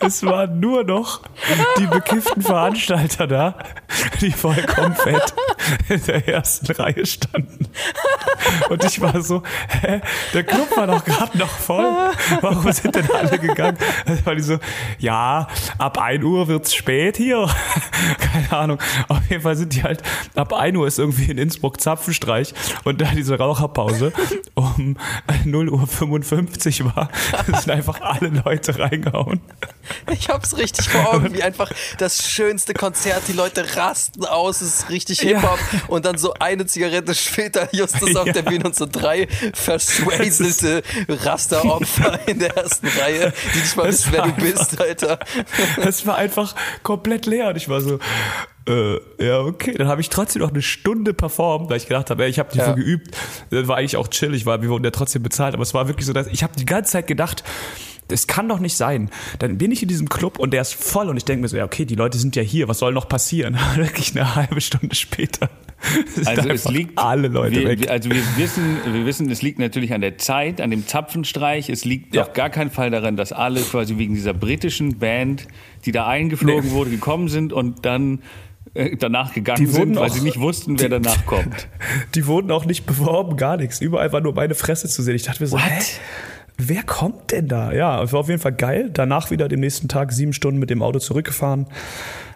Es 0.02 0.24
waren 0.24 0.60
nur 0.60 0.84
noch 0.84 1.22
die 1.78 1.86
bekifften 1.86 2.42
Veranstalter 2.42 3.28
da, 3.28 3.56
die 4.20 4.32
vollkommen 4.32 4.96
fett 4.96 5.34
in 5.90 6.04
der 6.06 6.28
ersten 6.28 6.72
Reihe 6.72 7.06
standen. 7.06 7.68
Und 8.70 8.84
ich 8.84 9.00
war 9.00 9.22
so, 9.22 9.44
hä, 9.70 10.02
der 10.34 10.44
Club 10.44 10.76
war 10.76 10.88
doch 10.88 11.06
gerade 11.06 11.38
noch 11.38 11.50
voll. 11.50 12.12
Warum 12.42 12.72
sind 12.72 12.96
denn 12.96 13.10
alle 13.12 13.38
gegangen? 13.38 13.78
Da 14.06 14.26
war 14.26 14.36
die 14.36 14.42
so, 14.42 14.58
ja, 15.00 15.48
ab 15.78 15.98
1 16.00 16.24
Uhr 16.24 16.48
wird's 16.48 16.74
spät 16.74 17.18
hier. 17.18 17.48
Keine 18.20 18.52
Ahnung. 18.52 18.80
Auf 19.08 19.30
jeden 19.30 19.42
Fall 19.42 19.56
sind 19.56 19.76
die 19.76 19.84
halt, 19.84 20.02
ab 20.36 20.54
1 20.54 20.76
Uhr 20.78 20.88
ist 20.88 21.00
irgendwie 21.00 21.30
in 21.30 21.38
Innsbruck 21.38 21.80
Zapfenstreich 21.80 22.54
und 22.84 23.02
da 23.02 23.06
diese 23.16 23.38
Raucherpause 23.38 24.14
um 24.56 24.98
0 25.46 25.70
Uhr 25.70 25.88
55 25.88 26.86
war, 26.86 27.10
sind 27.46 27.70
einfach 27.70 28.02
alle 28.02 28.30
Leute 28.30 28.78
reingehauen. 28.80 29.42
Ich 30.12 30.30
hab's 30.30 30.58
richtig 30.58 30.90
vor 30.90 31.14
Augen, 31.14 31.34
wie 31.34 31.42
einfach 31.44 31.72
das 31.98 32.28
schönste 32.30 32.74
Konzert. 32.74 33.24
Die 33.28 33.34
Leute 33.34 33.76
rasten 33.76 34.26
aus, 34.26 34.62
es 34.62 34.80
ist 34.82 34.90
richtig 34.90 35.22
Hip-Hop. 35.22 35.60
Und 35.88 36.06
dann 36.06 36.18
so 36.18 36.34
eine 36.40 36.66
Zigarette 36.66 37.16
später, 37.16 37.68
Justus 37.72 38.16
auf 38.16 38.28
Ja. 38.28 38.34
der 38.34 38.42
Bühne 38.44 38.66
und 38.66 38.76
so 38.76 38.86
drei 38.86 39.28
verschwäselte 39.54 40.84
Rasteropfer 41.08 42.20
in 42.28 42.40
der 42.40 42.56
ersten 42.58 42.88
Reihe, 42.88 43.34
die 43.54 43.60
nicht 43.60 43.76
mal 43.76 43.88
wissen, 43.88 44.12
wer 44.12 44.24
du 44.24 44.32
bist, 44.34 44.80
Alter. 44.80 45.20
Es 45.78 46.06
war 46.06 46.16
einfach 46.18 46.56
komplett 46.84 47.26
leer 47.26 47.50
und 47.50 47.56
ich 47.58 47.70
war 47.70 47.82
so, 47.82 48.00
äh, 48.68 48.98
ja, 49.26 49.40
okay. 49.40 49.74
Dann 49.78 49.88
habe 49.88 50.02
ich 50.02 50.10
trotzdem 50.10 50.42
noch 50.42 50.52
eine 50.52 50.62
Stunde 50.62 51.14
performt, 51.14 51.70
weil 51.70 51.78
ich 51.78 51.88
gedacht 51.88 52.10
habe, 52.10 52.24
ey, 52.24 52.30
ich 52.30 52.40
habe 52.40 52.50
die 52.54 52.60
Ja. 52.60 52.68
so 52.68 52.76
geübt. 52.76 53.16
Das 53.50 53.68
war 53.68 53.78
eigentlich 53.78 53.98
auch 53.98 54.08
chillig, 54.08 54.46
weil 54.46 54.62
wir 54.62 54.70
wurden 54.70 54.84
ja 54.84 54.92
trotzdem 54.92 55.24
bezahlt, 55.24 55.54
aber 55.54 55.64
es 55.64 55.74
war 55.74 55.88
wirklich 55.88 56.06
so, 56.06 56.14
dass 56.14 56.28
ich 56.28 56.44
habe 56.44 56.54
die 56.56 56.66
ganze 56.66 56.92
Zeit 56.92 57.08
gedacht, 57.08 57.44
das 58.12 58.28
kann 58.28 58.48
doch 58.50 58.60
nicht 58.60 58.76
sein. 58.76 59.10
Dann 59.40 59.58
bin 59.58 59.72
ich 59.72 59.82
in 59.82 59.88
diesem 59.88 60.10
Club 60.10 60.38
und 60.40 60.52
der 60.54 60.62
ist 60.62 60.74
voll 60.74 61.10
und 61.10 61.18
ich 61.18 61.26
denke 61.26 61.42
mir 61.44 61.48
so, 61.48 61.58
ja, 61.58 61.66
okay, 61.66 61.86
die 61.86 61.96
Leute 61.96 62.18
sind 62.18 62.36
ja 62.36 62.42
hier, 62.44 62.68
was 62.68 62.80
soll 62.80 62.94
noch 62.94 63.08
passieren? 63.08 63.58
Wirklich 63.76 64.12
eine 64.16 64.36
halbe 64.36 64.62
Stunde 64.62 64.96
später. 64.96 65.50
Also 66.26 66.48
es 66.50 66.68
liegt 66.70 67.00
alle 67.00 67.28
Leute 67.28 67.56
wir, 67.62 67.68
weg. 67.70 67.90
Also 67.90 68.12
wir 68.12 68.22
wissen, 68.38 68.78
wir 68.86 69.06
wissen, 69.06 69.30
es 69.32 69.42
liegt 69.42 69.58
natürlich 69.58 69.94
an 69.94 70.02
der 70.02 70.20
Zeit, 70.20 70.62
an 70.62 70.70
dem 70.70 70.86
Zapfenstreich. 70.86 71.70
Es 71.70 71.86
liegt 71.86 72.14
Ja. 72.14 72.22
auf 72.22 72.34
gar 72.34 72.52
keinen 72.52 72.70
Fall 72.70 72.92
daran, 72.92 73.16
dass 73.18 73.32
alle 73.32 73.62
quasi 73.62 73.98
wegen 73.98 74.14
dieser 74.14 74.34
britischen 74.36 75.00
Band, 75.00 75.48
die 75.86 75.92
da 75.92 76.06
eingeflogen 76.08 76.70
Nee. 76.70 76.76
wurde, 76.76 76.92
gekommen 76.92 77.30
sind 77.30 77.52
und 77.52 77.84
dann 77.86 78.22
äh, 78.76 78.96
danach 78.96 79.34
gegangen 79.34 79.66
Die 79.66 79.66
sind, 79.66 79.96
weil 79.96 80.10
auch- 80.10 80.14
sie 80.14 80.22
nicht 80.22 80.40
wussten, 80.40 80.80
wer 80.80 80.88
danach 80.88 81.26
kommt. 81.26 81.68
Die 82.16 82.28
wurden 82.28 82.52
auch 82.52 82.64
nicht 82.66 82.86
beworben, 82.86 83.36
gar 83.36 83.58
nichts. 83.58 83.82
Überall 83.82 84.14
war 84.14 84.22
nur 84.22 84.34
meine 84.36 84.54
Fresse 84.54 84.88
zu 84.88 85.02
sehen. 85.02 85.16
Ich 85.16 85.24
dachte 85.24 85.42
mir 85.42 85.48
so, 85.48 85.58
hä? 85.58 85.80
Wer 86.68 86.84
kommt 86.84 87.32
denn 87.32 87.48
da? 87.48 87.72
Ja, 87.72 88.12
war 88.12 88.20
auf 88.20 88.30
jeden 88.30 88.42
Fall 88.42 88.54
geil. 88.54 88.92
Danach 88.94 89.32
wieder 89.32 89.48
den 89.48 89.62
nächsten 89.62 89.88
Tag 89.88 90.12
sieben 90.12 90.34
Stunden 90.34 90.60
mit 90.60 90.70
dem 90.70 90.84
Auto 90.84 91.00
zurückgefahren. 91.00 91.66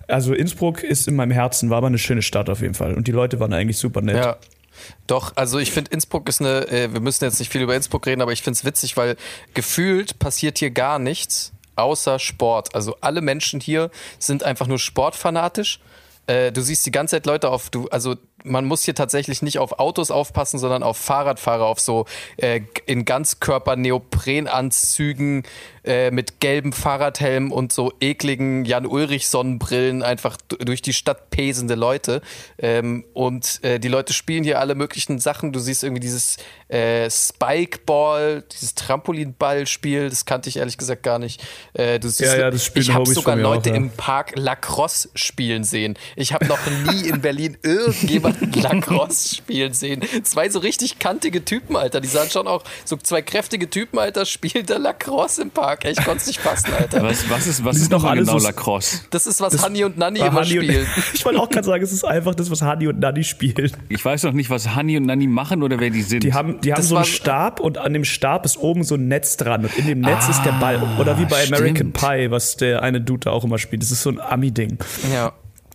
Also 0.07 0.33
Innsbruck 0.33 0.83
ist 0.83 1.07
in 1.07 1.15
meinem 1.15 1.31
Herzen, 1.31 1.69
war 1.69 1.77
aber 1.77 1.87
eine 1.87 1.99
schöne 1.99 2.23
Stadt 2.23 2.49
auf 2.49 2.61
jeden 2.61 2.73
Fall. 2.73 2.95
Und 2.95 3.07
die 3.07 3.11
Leute 3.11 3.39
waren 3.39 3.53
eigentlich 3.53 3.77
super 3.77 4.01
nett. 4.01 4.17
Ja. 4.17 4.37
Doch, 5.07 5.33
also 5.35 5.59
ich 5.59 5.71
finde 5.71 5.91
Innsbruck 5.91 6.27
ist 6.27 6.41
eine, 6.41 6.67
äh, 6.69 6.91
wir 6.91 6.99
müssen 7.01 7.23
jetzt 7.23 7.39
nicht 7.39 7.51
viel 7.51 7.61
über 7.61 7.75
Innsbruck 7.75 8.05
reden, 8.07 8.21
aber 8.21 8.33
ich 8.33 8.41
finde 8.41 8.57
es 8.57 8.65
witzig, 8.65 8.97
weil 8.97 9.15
gefühlt 9.53 10.19
passiert 10.19 10.57
hier 10.57 10.71
gar 10.71 10.99
nichts 10.99 11.53
außer 11.75 12.19
Sport. 12.19 12.73
Also 12.73 12.97
alle 13.01 13.21
Menschen 13.21 13.59
hier 13.59 13.91
sind 14.17 14.43
einfach 14.43 14.67
nur 14.67 14.79
sportfanatisch. 14.79 15.79
Äh, 16.27 16.51
du 16.51 16.61
siehst 16.61 16.85
die 16.85 16.91
ganze 16.91 17.15
Zeit 17.15 17.25
Leute 17.25 17.49
auf, 17.49 17.69
du, 17.69 17.87
also 17.89 18.15
man 18.45 18.65
muss 18.65 18.83
hier 18.83 18.95
tatsächlich 18.95 19.41
nicht 19.41 19.59
auf 19.59 19.79
Autos 19.79 20.11
aufpassen, 20.11 20.59
sondern 20.59 20.83
auf 20.83 20.97
Fahrradfahrer, 20.97 21.65
auf 21.65 21.79
so 21.79 22.05
äh, 22.37 22.61
in 22.85 23.03
Ganzkörper 23.03 23.75
Neoprenanzügen 23.75 25.43
äh, 25.83 26.11
mit 26.11 26.39
gelben 26.39 26.73
Fahrradhelmen 26.73 27.51
und 27.51 27.73
so 27.73 27.93
ekligen 27.99 28.65
Jan 28.65 28.85
Ulrich 28.85 29.27
Sonnenbrillen 29.27 30.03
einfach 30.03 30.37
durch 30.59 30.81
die 30.81 30.93
Stadt 30.93 31.29
pesende 31.29 31.75
Leute. 31.75 32.21
Ähm, 32.57 33.03
und 33.13 33.63
äh, 33.63 33.79
die 33.79 33.87
Leute 33.87 34.13
spielen 34.13 34.43
hier 34.43 34.59
alle 34.59 34.75
möglichen 34.75 35.19
Sachen. 35.19 35.51
Du 35.51 35.59
siehst 35.59 35.83
irgendwie 35.83 36.01
dieses 36.01 36.37
äh, 36.69 37.09
Spikeball, 37.09 38.43
dieses 38.51 38.75
Trampolinballspiel, 38.75 40.09
das 40.09 40.25
kannte 40.25 40.49
ich 40.49 40.57
ehrlich 40.57 40.77
gesagt 40.77 41.03
gar 41.03 41.19
nicht. 41.19 41.43
Äh, 41.73 41.99
du 41.99 42.09
siehst, 42.09 42.33
Ja, 42.33 42.39
ja, 42.39 42.51
das 42.51 42.71
ich 42.75 42.91
habe 42.91 43.05
sogar 43.05 43.35
mir 43.35 43.47
auch, 43.47 43.55
Leute 43.55 43.69
ja. 43.69 43.75
im 43.75 43.89
Park 43.91 44.33
Lacrosse 44.35 45.09
spielen 45.15 45.63
sehen. 45.63 45.97
Ich 46.15 46.33
habe 46.33 46.45
noch 46.45 46.59
nie 46.91 47.09
in 47.09 47.21
Berlin 47.21 47.57
irgendjemanden 47.61 48.51
Lacrosse 48.61 49.35
spielen 49.35 49.73
sehen. 49.73 50.01
Zwei 50.23 50.49
so 50.49 50.59
richtig 50.59 50.99
kantige 50.99 51.43
Typen, 51.43 51.75
Alter. 51.75 51.99
Die 52.01 52.07
sahen 52.07 52.29
schon 52.29 52.47
auch 52.47 52.63
so 52.85 52.95
zwei 52.97 53.21
kräftige 53.21 53.69
Typen, 53.69 53.99
Alter, 53.99 54.25
spielt 54.25 54.69
da 54.69 54.77
Lacrosse 54.77 55.41
im 55.41 55.51
Park. 55.51 55.85
Ey, 55.85 55.91
Ich 55.91 55.97
konnte 56.03 56.17
es 56.21 56.27
nicht 56.27 56.39
fassen, 56.39 56.71
Alter. 56.73 57.03
Was, 57.03 57.29
was 57.29 57.47
ist, 57.47 57.65
was 57.65 57.75
ist 57.75 57.83
sind 57.83 57.93
doch 57.93 57.97
nochmal 57.99 58.11
alle 58.17 58.21
genau 58.25 58.39
so- 58.39 58.45
Lacrosse? 58.47 59.01
Das 59.09 59.27
ist, 59.27 59.41
was 59.41 59.61
Hanni 59.63 59.83
und 59.83 59.97
Nanni 59.97 60.19
War 60.21 60.27
immer 60.27 60.41
Hanni 60.41 60.59
und- 60.59 60.65
spielen. 60.65 60.87
Ich 61.13 61.25
wollte 61.25 61.39
auch 61.39 61.49
gerade 61.49 61.65
sagen, 61.65 61.83
es 61.83 61.91
ist 61.91 62.03
einfach 62.05 62.35
das, 62.35 62.49
was 62.51 62.61
Hani 62.61 62.87
und 62.87 62.99
Nanni 62.99 63.23
spielen. 63.23 63.71
Ich 63.89 64.03
weiß 64.03 64.23
noch 64.23 64.31
nicht, 64.33 64.49
was 64.49 64.75
Hanni 64.75 64.97
und 64.97 65.05
Nanni 65.05 65.27
machen 65.27 65.63
oder 65.63 65.79
wer 65.79 65.89
die 65.89 66.01
sind. 66.01 66.23
Die 66.23 66.33
haben, 66.33 66.61
die 66.61 66.71
haben 66.71 66.77
Das 66.77 66.89
so 66.89 66.95
einen 66.95 67.05
Stab 67.05 67.59
und 67.59 67.77
an 67.77 67.93
dem 67.93 68.05
Stab 68.05 68.45
ist 68.45 68.57
oben 68.57 68.83
so 68.83 68.95
ein 68.95 69.07
Netz 69.07 69.37
dran 69.37 69.63
und 69.65 69.77
in 69.77 69.85
dem 69.87 69.99
Netz 70.01 70.27
ist 70.29 70.43
der 70.43 70.51
Ball. 70.53 70.81
Oder 70.99 71.17
wie 71.19 71.25
bei 71.25 71.43
American 71.45 71.75
stimmt. 71.75 71.93
Pie, 71.99 72.31
was 72.31 72.55
der 72.57 72.81
eine 72.83 73.01
Dude 73.01 73.21
da 73.25 73.31
auch 73.31 73.43
immer 73.43 73.57
spielt. 73.57 73.81
Das 73.81 73.91
ist 73.91 74.01
so 74.03 74.09
ein 74.11 74.19
Ami-Ding. 74.21 74.77
Ja. 75.13 75.33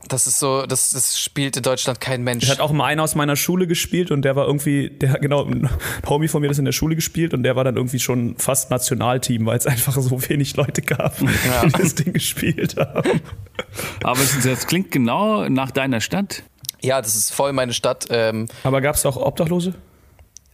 Das 0.09 0.27
ist 0.27 0.39
so, 0.39 0.67
das, 0.67 0.91
das 0.91 1.21
spielt 1.21 1.57
in 1.57 1.63
Deutschland 1.63 2.01
kein 2.01 2.23
Mensch. 2.23 2.45
Ich 2.45 2.51
hatte 2.51 2.63
auch 2.63 2.73
mal 2.73 2.87
einer 2.87 3.03
aus 3.03 3.15
meiner 3.15 3.37
Schule 3.37 3.67
gespielt 3.67 4.11
und 4.11 4.23
der 4.23 4.35
war 4.35 4.47
irgendwie, 4.47 4.91
der 4.91 5.19
genau, 5.19 5.45
ein 5.45 5.69
Homie 6.09 6.29
von 6.29 6.41
mir 6.41 6.49
das 6.49 6.59
in 6.59 6.65
der 6.65 6.73
Schule 6.73 6.97
gespielt 6.97 7.35
und 7.35 7.43
der 7.43 7.55
war 7.55 7.65
dann 7.65 7.77
irgendwie 7.77 7.99
schon 7.99 8.37
fast 8.39 8.71
Nationalteam, 8.71 9.47
weil 9.47 9.59
es 9.59 9.67
einfach 9.67 9.95
so 10.01 10.29
wenig 10.29 10.57
Leute 10.57 10.83
gab, 10.83 11.19
die 11.19 11.73
das 11.73 11.95
Ding 11.95 12.13
gespielt 12.13 12.77
haben. 12.77 13.21
Aber 14.03 14.21
es, 14.21 14.43
das 14.43 14.67
klingt 14.67 14.91
genau 14.91 15.49
nach 15.49 15.71
deiner 15.71 16.01
Stadt. 16.01 16.43
Ja, 16.83 17.03
das 17.03 17.15
ist 17.15 17.33
voll 17.33 17.53
meine 17.53 17.75
Stadt. 17.75 18.07
Ähm, 18.11 18.47
Aber 18.65 18.81
gab 18.81 18.97
es 18.97 19.05
auch 19.05 19.17
Obdachlose? 19.17 19.75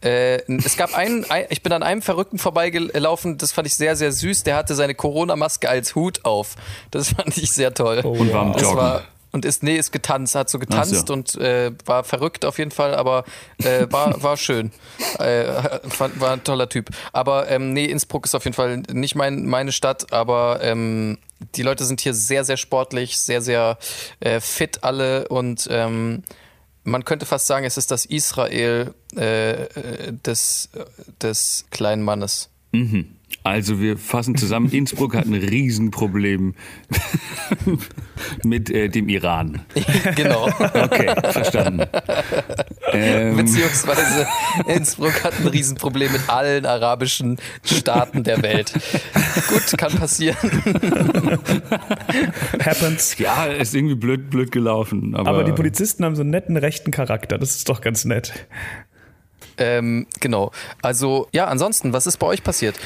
Äh, 0.02 0.42
es 0.52 0.76
gab 0.76 0.94
einen, 0.94 1.24
ein, 1.30 1.46
ich 1.48 1.62
bin 1.62 1.72
an 1.72 1.82
einem 1.82 2.02
Verrückten 2.02 2.38
vorbeigelaufen, 2.38 3.38
das 3.38 3.52
fand 3.52 3.66
ich 3.66 3.74
sehr, 3.74 3.96
sehr 3.96 4.12
süß. 4.12 4.42
Der 4.42 4.56
hatte 4.56 4.74
seine 4.74 4.94
Corona-Maske 4.94 5.68
als 5.68 5.94
Hut 5.94 6.24
auf. 6.24 6.56
Das 6.90 7.10
fand 7.10 7.36
ich 7.38 7.52
sehr 7.52 7.72
toll. 7.72 8.00
Und 8.00 8.32
war 8.32 8.42
am 8.42 8.52
das 8.52 8.62
Joggen. 8.62 9.00
Und 9.36 9.44
ist, 9.44 9.62
nee, 9.62 9.76
ist 9.76 9.92
getanzt, 9.92 10.34
hat 10.34 10.48
so 10.48 10.58
getanzt 10.58 11.06
so. 11.06 11.12
und 11.12 11.36
äh, 11.36 11.70
war 11.84 12.04
verrückt 12.04 12.46
auf 12.46 12.58
jeden 12.58 12.70
Fall, 12.70 12.94
aber 12.94 13.24
äh, 13.58 13.86
war, 13.90 14.22
war 14.22 14.36
schön. 14.36 14.72
Äh, 15.18 15.46
war 15.98 16.32
ein 16.32 16.42
toller 16.42 16.68
Typ. 16.68 16.88
Aber 17.12 17.50
ähm, 17.50 17.74
nee, 17.74 17.84
Innsbruck 17.84 18.24
ist 18.24 18.34
auf 18.34 18.44
jeden 18.44 18.54
Fall 18.54 18.78
nicht 18.90 19.14
mein, 19.14 19.44
meine 19.44 19.72
Stadt, 19.72 20.12
aber 20.12 20.60
ähm, 20.62 21.18
die 21.54 21.62
Leute 21.62 21.84
sind 21.84 22.00
hier 22.00 22.14
sehr, 22.14 22.44
sehr 22.44 22.56
sportlich, 22.56 23.18
sehr, 23.18 23.42
sehr 23.42 23.78
äh, 24.20 24.40
fit 24.40 24.82
alle 24.84 25.28
und 25.28 25.68
ähm, 25.70 26.22
man 26.82 27.04
könnte 27.04 27.26
fast 27.26 27.46
sagen, 27.46 27.66
es 27.66 27.76
ist 27.76 27.90
das 27.90 28.06
Israel 28.06 28.94
äh, 29.16 29.64
äh, 29.64 30.12
des, 30.12 30.70
des 31.20 31.66
kleinen 31.70 32.02
Mannes. 32.02 32.48
Also 33.46 33.80
wir 33.80 33.96
fassen 33.96 34.36
zusammen, 34.36 34.72
Innsbruck 34.72 35.14
hat 35.14 35.26
ein 35.26 35.34
Riesenproblem 35.34 36.54
mit 38.44 38.70
äh, 38.70 38.88
dem 38.88 39.08
Iran. 39.08 39.60
genau. 40.16 40.48
Okay, 40.48 41.14
verstanden. 41.30 41.86
Ähm, 42.90 43.36
Beziehungsweise 43.36 44.26
Innsbruck 44.66 45.22
hat 45.22 45.34
ein 45.38 45.46
Riesenproblem 45.46 46.10
mit 46.10 46.28
allen 46.28 46.66
arabischen 46.66 47.36
Staaten 47.62 48.24
der 48.24 48.42
Welt. 48.42 48.72
Gut, 49.48 49.78
kann 49.78 49.92
passieren. 49.92 50.36
Happens. 52.64 53.16
ja, 53.18 53.44
ist 53.44 53.76
irgendwie 53.76 53.94
blöd, 53.94 54.28
blöd 54.28 54.50
gelaufen. 54.50 55.14
Aber, 55.14 55.30
Aber 55.30 55.44
die 55.44 55.52
Polizisten 55.52 56.04
haben 56.04 56.16
so 56.16 56.22
einen 56.22 56.30
netten 56.30 56.56
rechten 56.56 56.90
Charakter. 56.90 57.38
Das 57.38 57.54
ist 57.54 57.68
doch 57.68 57.80
ganz 57.80 58.04
nett. 58.04 58.32
Ähm, 59.58 60.06
genau. 60.20 60.52
Also, 60.82 61.28
ja, 61.32 61.46
ansonsten, 61.46 61.92
was 61.92 62.06
ist 62.06 62.18
bei 62.18 62.26
euch 62.26 62.42
passiert? 62.42 62.76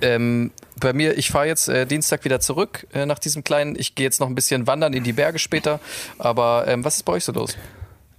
Ähm, 0.00 0.50
bei 0.80 0.92
mir, 0.92 1.16
ich 1.16 1.30
fahre 1.30 1.46
jetzt 1.46 1.68
äh, 1.68 1.86
Dienstag 1.86 2.24
wieder 2.24 2.40
zurück 2.40 2.86
äh, 2.92 3.06
nach 3.06 3.18
diesem 3.18 3.44
kleinen. 3.44 3.76
Ich 3.78 3.94
gehe 3.94 4.04
jetzt 4.04 4.20
noch 4.20 4.28
ein 4.28 4.34
bisschen 4.34 4.66
wandern 4.66 4.92
in 4.92 5.04
die 5.04 5.12
Berge 5.12 5.38
später. 5.38 5.80
Aber 6.18 6.64
ähm, 6.68 6.84
was 6.84 6.96
ist 6.96 7.04
bei 7.04 7.14
euch 7.14 7.24
so 7.24 7.32
los? 7.32 7.56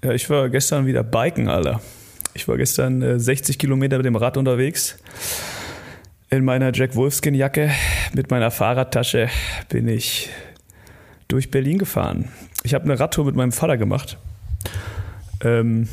Ja, 0.04 0.12
ich 0.12 0.30
war 0.30 0.50
gestern 0.50 0.86
wieder 0.86 1.04
biken, 1.04 1.50
Alter. 1.50 1.82
Ich 2.34 2.48
war 2.48 2.58
gestern 2.58 3.02
äh, 3.02 3.20
60 3.20 3.58
Kilometer 3.58 3.98
mit 3.98 4.06
dem 4.06 4.16
Rad 4.16 4.38
unterwegs. 4.38 4.98
In 6.30 6.44
meiner 6.44 6.74
Jack 6.74 6.96
Wolfskin 6.96 7.34
Jacke 7.34 7.72
mit 8.14 8.30
meiner 8.30 8.52
Fahrradtasche 8.52 9.30
bin 9.70 9.88
ich 9.88 10.30
durch 11.28 11.52
Berlin 11.52 11.78
gefahren. 11.78 12.32
Ich 12.64 12.74
habe 12.74 12.86
eine 12.86 13.00
Radtour 13.00 13.26
mit 13.26 13.36
meinem 13.36 13.52
Vater 13.52 13.78
gemacht. 13.78 14.18
Ähm, 15.44 15.88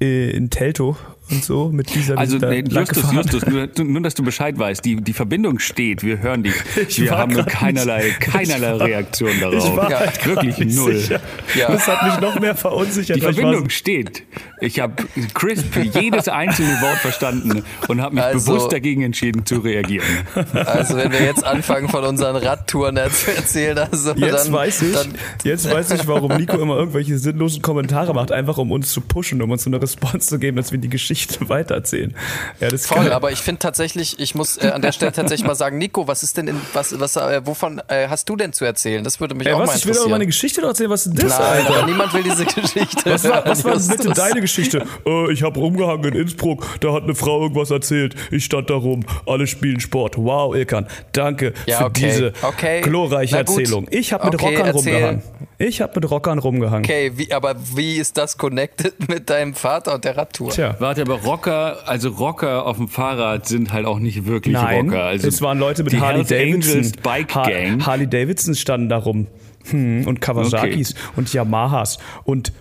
äh, 0.00 0.30
in 0.30 0.50
Teltow 0.50 0.96
und 1.30 1.44
so 1.44 1.70
mit 1.70 1.92
dieser 1.94 2.16
also 2.18 2.38
nee, 2.38 2.62
Justus. 2.68 3.12
Justus, 3.12 3.46
nur, 3.46 3.68
nur, 3.84 4.00
dass 4.02 4.14
du 4.14 4.22
Bescheid 4.22 4.56
weißt, 4.58 4.84
die, 4.84 4.96
die 4.96 5.12
Verbindung 5.12 5.58
steht, 5.58 6.02
wir 6.04 6.20
hören 6.20 6.42
dich. 6.44 6.54
Ich 6.88 7.00
wir 7.00 7.16
haben 7.16 7.32
nur 7.32 7.44
keinerlei, 7.44 8.10
keinerlei 8.20 8.78
war- 8.78 8.86
Reaktion 8.86 9.30
darauf. 9.40 9.54
Ich 9.64 9.76
war 9.76 9.90
Ja, 9.90 9.98
halt 10.00 10.26
wirklich 10.26 10.58
null. 10.76 10.94
Sicher. 10.96 11.20
Ja. 11.58 11.72
Das 11.72 11.86
hat 11.88 12.02
mich 12.04 12.20
noch 12.20 12.38
mehr 12.40 12.54
verunsichert. 12.54 13.16
Die 13.16 13.20
Verbindung 13.22 13.68
steht. 13.70 14.22
Ich 14.60 14.80
habe 14.80 14.94
crisp 15.34 15.76
jedes 15.76 16.28
einzelne 16.28 16.80
Wort 16.80 16.96
verstanden 16.98 17.62
und 17.88 18.00
habe 18.00 18.14
mich 18.14 18.24
Also- 18.24 18.52
bewusst 18.52 18.72
dagegen 18.72 19.02
entschieden 19.02 19.44
zu 19.44 19.58
reagieren. 19.58 20.06
Also, 20.54 20.96
wenn 20.96 21.12
wir 21.12 21.22
jetzt 21.24 21.44
anfangen, 21.44 21.88
von 21.88 22.04
unseren 22.04 22.36
Radtouren 22.36 22.98
zu 23.10 23.34
erzählen, 23.34 23.78
also 23.78 24.12
Jetzt 24.12 24.46
dann, 24.46 24.52
weiß 24.52 24.82
ich, 24.82 24.92
Dann, 24.94 25.14
jetzt 25.44 25.70
weiß 25.70 25.90
ich, 25.92 26.06
warum 26.06 26.34
Nico 26.36 26.56
immer 26.58 26.76
irgendwelche 26.76 27.18
sinnlosen 27.18 27.60
Kommentare 27.62 28.14
macht, 28.14 28.32
einfach 28.32 28.56
um 28.58 28.72
uns 28.72 28.92
zu 28.92 29.00
pushen, 29.00 29.42
um 29.42 29.50
uns 29.50 29.64
so 29.64 29.70
eine 29.70 29.80
Response 29.80 30.20
zu 30.28 30.38
geben, 30.38 30.56
dass 30.56 30.72
wir 30.72 30.78
die 30.78 30.88
Geschichte 30.88 31.36
weitererzählen. 31.48 32.14
Ja, 32.60 32.68
das 32.68 32.82
ist 32.82 32.86
Voll, 32.86 33.12
aber 33.12 33.32
ich 33.32 33.40
finde 33.40 33.58
tatsächlich, 33.58 34.18
ich 34.18 34.34
muss 34.34 34.56
äh, 34.56 34.68
an 34.70 34.80
der 34.82 34.92
Stelle 34.92 35.12
tatsächlich 35.12 35.46
mal 35.46 35.54
sagen, 35.54 35.78
Nico, 35.78 36.08
was 36.08 36.22
ist 36.22 36.36
denn 36.38 36.48
in, 36.48 36.60
was, 36.72 36.98
was, 36.98 37.16
äh, 37.16 37.42
wovon 37.44 37.82
äh, 37.88 38.08
hast 38.08 38.28
du 38.28 38.36
denn 38.36 38.52
zu 38.52 38.64
erzählen? 38.64 39.04
Das 39.04 39.20
würde 39.20 39.34
mich 39.34 39.46
Ey, 39.46 39.52
auch 39.52 39.58
mal 39.58 39.68
was? 39.68 39.76
Ich 39.76 39.84
will 39.84 39.90
interessieren. 39.90 40.10
meine 40.12 40.26
Geschichte 40.26 40.60
doch 40.62 40.68
erzählen. 40.68 40.90
Was 40.90 41.06
ist 41.06 41.18
denn 41.18 41.28
das, 41.28 41.38
Nein, 41.38 41.48
Alter? 41.66 41.76
aber 41.78 41.86
niemand 41.86 42.14
will 42.14 42.22
diese 42.22 42.44
Geschichte. 42.46 43.10
Was 43.10 43.24
war, 43.24 43.44
was 43.46 43.64
war 43.64 43.78
bitte 43.78 44.10
deine 44.10 44.40
Geschichte? 44.46 44.84
Äh, 45.06 45.32
ich 45.32 45.42
habe 45.42 45.58
rumgehangen 45.60 46.12
in 46.14 46.20
Innsbruck, 46.20 46.66
da 46.80 46.92
hat 46.92 47.02
eine 47.04 47.14
Frau 47.14 47.42
irgendwas 47.42 47.70
erzählt. 47.70 48.14
Ich 48.30 48.44
stand 48.44 48.70
da 48.70 48.74
rum, 48.74 49.04
alle 49.26 49.46
spielen 49.46 49.80
Sport. 49.80 50.16
Wow, 50.16 50.54
Ilkan, 50.54 50.86
danke 51.12 51.52
Ja, 51.66 51.78
für 51.78 51.84
okay. 51.86 52.06
diese 52.06 52.32
Okay. 52.42 52.80
glorreiche. 52.82 53.36
Erzählung. 53.36 53.86
Ich 53.90 54.12
habe 54.12 54.24
mit 54.26 54.34
Okay, 54.34 54.56
Rockern 54.56 54.66
erzähl. 54.74 54.92
rumgehangen. 54.94 55.22
Ich 55.58 55.80
habe 55.80 55.92
mit 56.00 56.10
Rockern 56.10 56.38
rumgehangen. 56.38 56.84
Okay, 56.84 57.12
wie, 57.16 57.32
aber 57.32 57.54
wie 57.74 57.96
ist 57.96 58.16
das 58.18 58.36
connected 58.38 59.08
mit 59.08 59.30
deinem 59.30 59.54
Vater 59.54 59.94
und 59.94 60.04
der 60.04 60.16
Radtour? 60.16 60.50
Tja. 60.50 60.76
Warte, 60.78 61.02
aber 61.02 61.20
Rocker, 61.22 61.78
also 61.86 62.10
Rocker 62.10 62.66
auf 62.66 62.76
dem 62.76 62.88
Fahrrad 62.88 63.46
sind 63.46 63.72
halt 63.72 63.86
auch 63.86 63.98
nicht 63.98 64.26
wirklich 64.26 64.52
Nein, 64.54 64.86
Rocker. 64.90 65.04
Also 65.04 65.28
es 65.28 65.40
waren 65.42 65.58
Leute 65.58 65.82
mit 65.84 65.98
Harley 66.00 66.24
Davidson. 66.24 66.92
Bike 67.02 67.34
Ha- 67.34 67.48
Gang. 67.48 67.84
Harley 67.86 68.06
Davidson 68.06 68.54
standen 68.54 68.88
da 68.88 68.98
rum. 68.98 69.26
Hm, 69.70 70.06
und 70.06 70.20
Kawasakis 70.20 70.94
und 71.16 71.32
Yamahas 71.32 71.98
und 72.24 72.52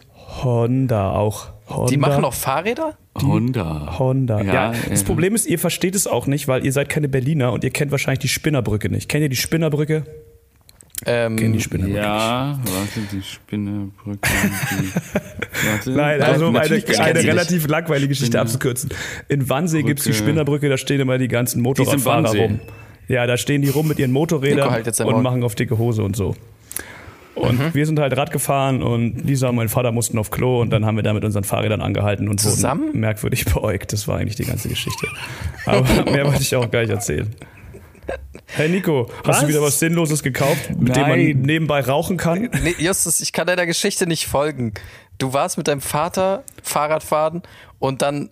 Honda 0.43 1.11
auch. 1.11 1.47
Honda. 1.68 1.89
Die 1.89 1.97
machen 1.97 2.24
auch 2.26 2.34
Fahrräder? 2.34 2.95
Honda. 3.22 3.97
Honda. 3.97 4.41
Ja, 4.41 4.53
Ja, 4.53 4.74
das. 4.89 5.03
Problem 5.03 5.34
ist, 5.36 5.47
ihr 5.47 5.57
versteht 5.59 5.95
es 5.95 6.05
auch 6.07 6.28
nicht, 6.28 6.47
weil 6.47 6.63
ihr 6.66 6.72
seid 6.72 6.89
keine 6.89 7.07
Berliner 7.09 7.51
und 7.53 7.63
ihr 7.63 7.72
kennt 7.72 7.91
wahrscheinlich 7.91 8.20
die 8.20 8.28
Spinnerbrücke 8.28 8.89
nicht. 8.89 9.09
Kennt 9.09 9.24
ihr 9.24 9.30
die 9.30 9.36
Spinnerbrücke? 9.36 10.03
Ähm, 11.05 11.36
Kennt 11.36 11.55
die 11.55 11.61
Spinnerbrücke 11.61 11.99
Ja, 11.99 12.57
warte, 12.63 12.99
die 13.11 13.22
Spinnebrücke. 13.22 14.20
Die, 14.22 15.68
warte. 15.68 15.91
Nein, 15.95 16.22
also 16.22 16.47
um 16.47 16.55
eine, 16.55 16.70
eine 16.99 17.20
die. 17.20 17.28
relativ 17.28 17.68
langweilige 17.68 18.09
Geschichte 18.09 18.28
Spinner- 18.38 18.41
abzukürzen. 18.43 18.89
In 19.28 19.49
Wannsee 19.49 19.84
gibt's 19.84 20.03
die 20.03 20.11
Brücke. 20.11 20.24
Spinnerbrücke, 20.24 20.70
da 20.70 20.78
stehen 20.78 21.01
immer 21.01 21.18
die 21.18 21.28
ganzen 21.28 21.61
Motorradfahrer 21.61 22.36
rum. 22.38 22.59
Ja, 23.07 23.28
da 23.28 23.38
stehen 23.38 23.61
die 23.61 23.70
rum 23.70 23.88
mit 23.88 23.99
ihren 23.99 24.11
Motorrädern 24.11 24.70
halt 24.72 24.99
und 25.01 25.22
machen 25.22 25.43
auf 25.43 25.55
dicke 25.55 25.78
Hose 25.78 26.03
und 26.03 26.16
so. 26.16 26.36
Und 27.36 27.59
Mhm. 27.59 27.73
wir 27.73 27.86
sind 27.86 27.99
halt 27.99 28.15
Rad 28.17 28.31
gefahren 28.31 28.81
und 28.81 29.25
Lisa 29.25 29.49
und 29.49 29.55
mein 29.55 29.67
Vater 29.69 29.91
mussten 29.91 30.17
auf 30.17 30.31
Klo 30.31 30.61
und 30.61 30.69
dann 30.71 30.86
haben 30.86 30.95
wir 30.95 31.03
da 31.03 31.13
mit 31.13 31.25
unseren 31.25 31.43
Fahrrädern 31.43 31.81
angehalten 31.81 32.29
und 32.29 32.39
Zusammen? 32.39 32.88
wurden 32.88 32.99
merkwürdig 33.01 33.45
beäugt. 33.53 33.91
Das 33.93 34.07
war 34.07 34.17
eigentlich 34.17 34.36
die 34.38 34.45
ganze 34.45 34.69
Geschichte. 34.69 35.07
Aber 35.65 35.81
mehr 36.11 36.25
wollte 36.25 36.41
ich 36.41 36.55
auch 36.55 36.69
gar 36.71 36.81
nicht 36.81 36.91
erzählen. 36.91 37.33
Hey 38.47 38.69
Nico, 38.69 39.09
hast 39.17 39.27
Was? 39.27 39.39
du 39.41 39.47
wieder 39.47 39.61
was 39.61 39.79
Sinnloses 39.79 40.21
gekauft, 40.23 40.69
mit 40.79 40.95
dem 40.95 41.01
man 41.07 41.17
Nein. 41.19 41.41
nebenbei 41.41 41.81
rauchen 41.81 42.15
kann? 42.17 42.49
Nee, 42.63 42.75
Justus, 42.77 43.19
ich 43.19 43.33
kann 43.33 43.47
deiner 43.47 43.65
Geschichte 43.65 44.05
nicht 44.07 44.27
folgen. 44.27 44.73
Du 45.17 45.33
warst 45.33 45.57
mit 45.57 45.67
deinem 45.67 45.81
Vater 45.81 46.43
Fahrradfahren 46.61 47.41
und 47.79 48.01
dann 48.01 48.29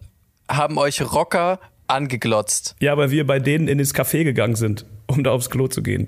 haben 0.50 0.78
euch 0.78 1.02
Rocker 1.02 1.60
angeglotzt. 1.94 2.76
Ja, 2.80 2.98
weil 2.98 3.12
wir 3.12 3.26
bei 3.26 3.40
denen 3.40 3.68
in 3.68 3.78
das 3.78 3.94
Café 3.96 4.24
gegangen 4.24 4.56
sind, 4.56 4.86
um 5.08 5.24
da 5.24 5.32
aufs 5.32 5.50
Klo 5.50 5.68
zu 5.68 5.82
gehen. 5.84 6.08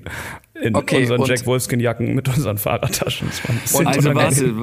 In 0.62 0.76
Okay, 0.76 1.02
unseren 1.02 1.22
und- 1.22 1.28
Jack 1.28 1.46
Wolfskin-Jacken 1.46 2.16
mit 2.16 2.28
unseren 2.30 2.58
Fahrradtaschen. 2.58 3.28
Ein 3.48 3.60
bisschen 3.60 3.88
Also 3.88 4.16
warte, 4.16 4.54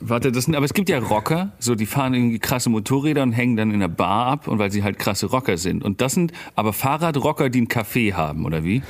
warte, 0.00 0.32
das 0.32 0.44
sind, 0.44 0.54
aber 0.56 0.64
es 0.64 0.72
gibt 0.74 0.88
ja 0.88 0.98
Rocker, 0.98 1.52
so 1.58 1.74
die 1.74 1.86
fahren 1.86 2.14
irgendwie 2.14 2.38
krasse 2.38 2.70
Motorräder 2.70 3.22
und 3.22 3.32
hängen 3.32 3.56
dann 3.56 3.70
in 3.70 3.80
der 3.80 3.88
Bar 3.88 4.26
ab 4.26 4.48
und 4.48 4.58
weil 4.58 4.70
sie 4.70 4.82
halt 4.82 4.98
krasse 4.98 5.26
Rocker 5.26 5.58
sind. 5.58 5.84
Und 5.84 6.00
das 6.00 6.14
sind 6.14 6.32
aber 6.54 6.72
Fahrradrocker, 6.72 7.50
die 7.50 7.58
einen 7.58 7.68
Café 7.68 8.14
haben, 8.14 8.44
oder 8.46 8.64
wie? 8.64 8.82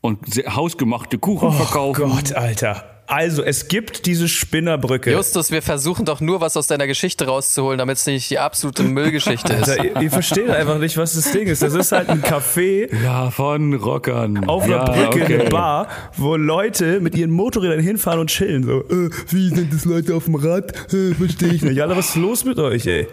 Und 0.00 0.18
hausgemachte 0.48 1.18
Kuchen 1.18 1.48
Oh 1.48 1.52
verkaufen. 1.52 2.10
Gott, 2.10 2.32
Alter. 2.32 2.95
Also, 3.08 3.42
es 3.42 3.68
gibt 3.68 4.06
diese 4.06 4.28
Spinnerbrücke. 4.28 5.12
Justus, 5.12 5.50
wir 5.50 5.62
versuchen 5.62 6.04
doch 6.04 6.20
nur 6.20 6.40
was 6.40 6.56
aus 6.56 6.66
deiner 6.66 6.86
Geschichte 6.86 7.26
rauszuholen, 7.26 7.78
damit 7.78 7.98
es 7.98 8.06
nicht 8.06 8.30
die 8.30 8.38
absolute 8.38 8.82
Müllgeschichte 8.82 9.52
ist. 9.52 9.68
Alter, 9.68 9.84
ihr, 9.84 10.00
ihr 10.02 10.10
versteht 10.10 10.50
einfach 10.50 10.78
nicht, 10.78 10.96
was 10.96 11.14
das 11.14 11.30
Ding 11.30 11.46
ist. 11.46 11.62
Das 11.62 11.74
ist 11.74 11.92
halt 11.92 12.08
ein 12.08 12.22
Café 12.22 12.88
Ja, 13.04 13.30
von 13.30 13.74
Rockern. 13.74 14.48
auf 14.48 14.64
einer 14.64 14.76
ja, 14.76 14.84
Brücke, 14.84 15.22
okay. 15.24 15.40
eine 15.40 15.50
Bar, 15.50 15.88
wo 16.16 16.36
Leute 16.36 17.00
mit 17.00 17.14
ihren 17.16 17.30
Motorrädern 17.30 17.80
hinfahren 17.80 18.20
und 18.20 18.30
chillen. 18.30 18.64
So, 18.64 18.80
äh, 18.80 19.10
wie 19.30 19.48
sind 19.50 19.72
das 19.72 19.84
Leute 19.84 20.14
auf 20.14 20.24
dem 20.24 20.34
Rad? 20.34 20.72
Äh, 20.92 21.14
verstehe 21.14 21.52
ich 21.52 21.62
nicht. 21.62 21.80
Alter, 21.80 21.96
was 21.96 22.10
ist 22.10 22.16
los 22.16 22.44
mit 22.44 22.58
euch, 22.58 22.86
ey? 22.86 23.06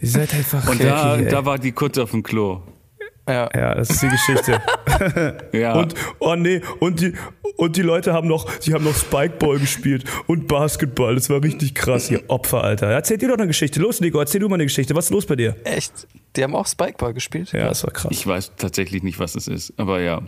Ihr 0.00 0.08
seid 0.08 0.34
einfach 0.34 0.68
Und 0.68 0.82
da, 0.82 1.16
ey. 1.16 1.28
da 1.28 1.44
war 1.44 1.58
die 1.58 1.72
kurz 1.72 1.96
auf 1.98 2.10
dem 2.10 2.22
Klo. 2.22 2.60
Ja. 3.28 3.48
Ja, 3.54 3.74
das 3.74 3.90
ist 3.90 4.02
die 4.02 4.08
Geschichte. 4.08 4.60
Ja. 5.52 5.74
Und 5.74 5.94
oh 6.18 6.34
nee, 6.34 6.60
und 6.80 7.00
die 7.00 7.12
und 7.56 7.76
die 7.76 7.82
Leute 7.82 8.12
haben 8.12 8.28
noch, 8.28 8.48
sie 8.60 8.74
haben 8.74 8.84
noch 8.84 8.94
Spikeball 8.94 9.58
gespielt 9.58 10.04
und 10.26 10.46
Basketball. 10.48 11.14
Das 11.14 11.30
war 11.30 11.42
richtig 11.42 11.74
krass, 11.74 12.10
ihr 12.10 12.22
Opfer, 12.28 12.64
Alter. 12.64 12.86
Erzähl 12.88 13.18
dir 13.18 13.28
doch 13.28 13.36
eine 13.36 13.46
Geschichte. 13.46 13.80
Los, 13.80 14.00
Nico, 14.00 14.18
erzähl 14.18 14.40
du 14.40 14.48
mal 14.48 14.54
eine 14.54 14.64
Geschichte. 14.64 14.94
Was 14.94 15.06
ist 15.06 15.10
los 15.10 15.26
bei 15.26 15.36
dir? 15.36 15.56
Echt? 15.64 16.06
Die 16.36 16.42
haben 16.42 16.54
auch 16.54 16.66
Spikeball 16.66 17.14
gespielt? 17.14 17.52
Ja, 17.52 17.68
das 17.68 17.84
war 17.84 17.92
krass. 17.92 18.10
Ich 18.12 18.26
weiß 18.26 18.52
tatsächlich 18.56 19.02
nicht, 19.02 19.18
was 19.18 19.34
es 19.34 19.48
ist, 19.48 19.72
aber 19.76 20.00
ja. 20.00 20.22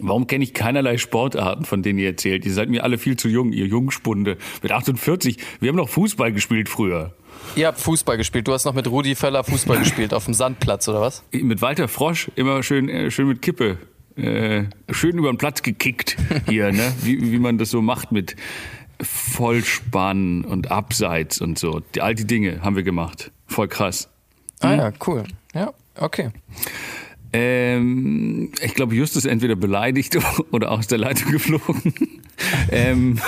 Warum 0.00 0.26
kenne 0.26 0.44
ich 0.44 0.54
keinerlei 0.54 0.98
Sportarten, 0.98 1.64
von 1.64 1.82
denen 1.82 1.98
ihr 1.98 2.08
erzählt? 2.08 2.46
Ihr 2.46 2.52
seid 2.52 2.68
mir 2.68 2.82
alle 2.82 2.98
viel 2.98 3.16
zu 3.16 3.28
jung, 3.28 3.52
ihr 3.52 3.66
Jungspunde. 3.66 4.38
Mit 4.62 4.72
48, 4.72 5.38
wir 5.60 5.68
haben 5.68 5.76
noch 5.76 5.88
Fußball 5.88 6.32
gespielt 6.32 6.68
früher. 6.68 7.14
Ihr 7.54 7.66
habt 7.66 7.80
Fußball 7.80 8.16
gespielt. 8.16 8.48
Du 8.48 8.52
hast 8.52 8.64
noch 8.64 8.74
mit 8.74 8.86
Rudi 8.86 9.14
Völler 9.14 9.44
Fußball 9.44 9.78
gespielt 9.80 10.14
auf 10.14 10.24
dem 10.24 10.34
Sandplatz, 10.34 10.88
oder 10.88 11.00
was? 11.00 11.22
Mit 11.32 11.62
Walter 11.62 11.88
Frosch 11.88 12.30
immer 12.34 12.62
schön, 12.62 12.88
äh, 12.88 13.10
schön 13.10 13.28
mit 13.28 13.42
Kippe. 13.42 13.78
Äh, 14.16 14.64
schön 14.90 15.16
über 15.16 15.32
den 15.32 15.38
Platz 15.38 15.62
gekickt 15.62 16.16
hier, 16.48 16.70
ne? 16.72 16.92
Wie, 17.02 17.32
wie 17.32 17.38
man 17.38 17.56
das 17.58 17.70
so 17.70 17.80
macht 17.80 18.12
mit 18.12 18.36
Vollspann 19.00 20.44
und 20.44 20.70
Abseits 20.70 21.40
und 21.40 21.58
so. 21.58 21.80
Die, 21.94 22.00
all 22.00 22.14
die 22.14 22.26
Dinge 22.26 22.60
haben 22.62 22.76
wir 22.76 22.82
gemacht. 22.82 23.32
Voll 23.46 23.68
krass. 23.68 24.08
Ah 24.60 24.74
ja, 24.74 24.92
cool. 25.06 25.24
Ja, 25.54 25.72
okay. 25.96 26.30
Ähm, 27.32 28.52
ich 28.60 28.74
glaube, 28.74 28.94
Justus 28.94 29.24
entweder 29.24 29.56
beleidigt 29.56 30.18
oder 30.52 30.70
aus 30.70 30.86
der 30.86 30.98
Leitung 30.98 31.32
geflogen. 31.32 31.94
ähm, 32.70 33.18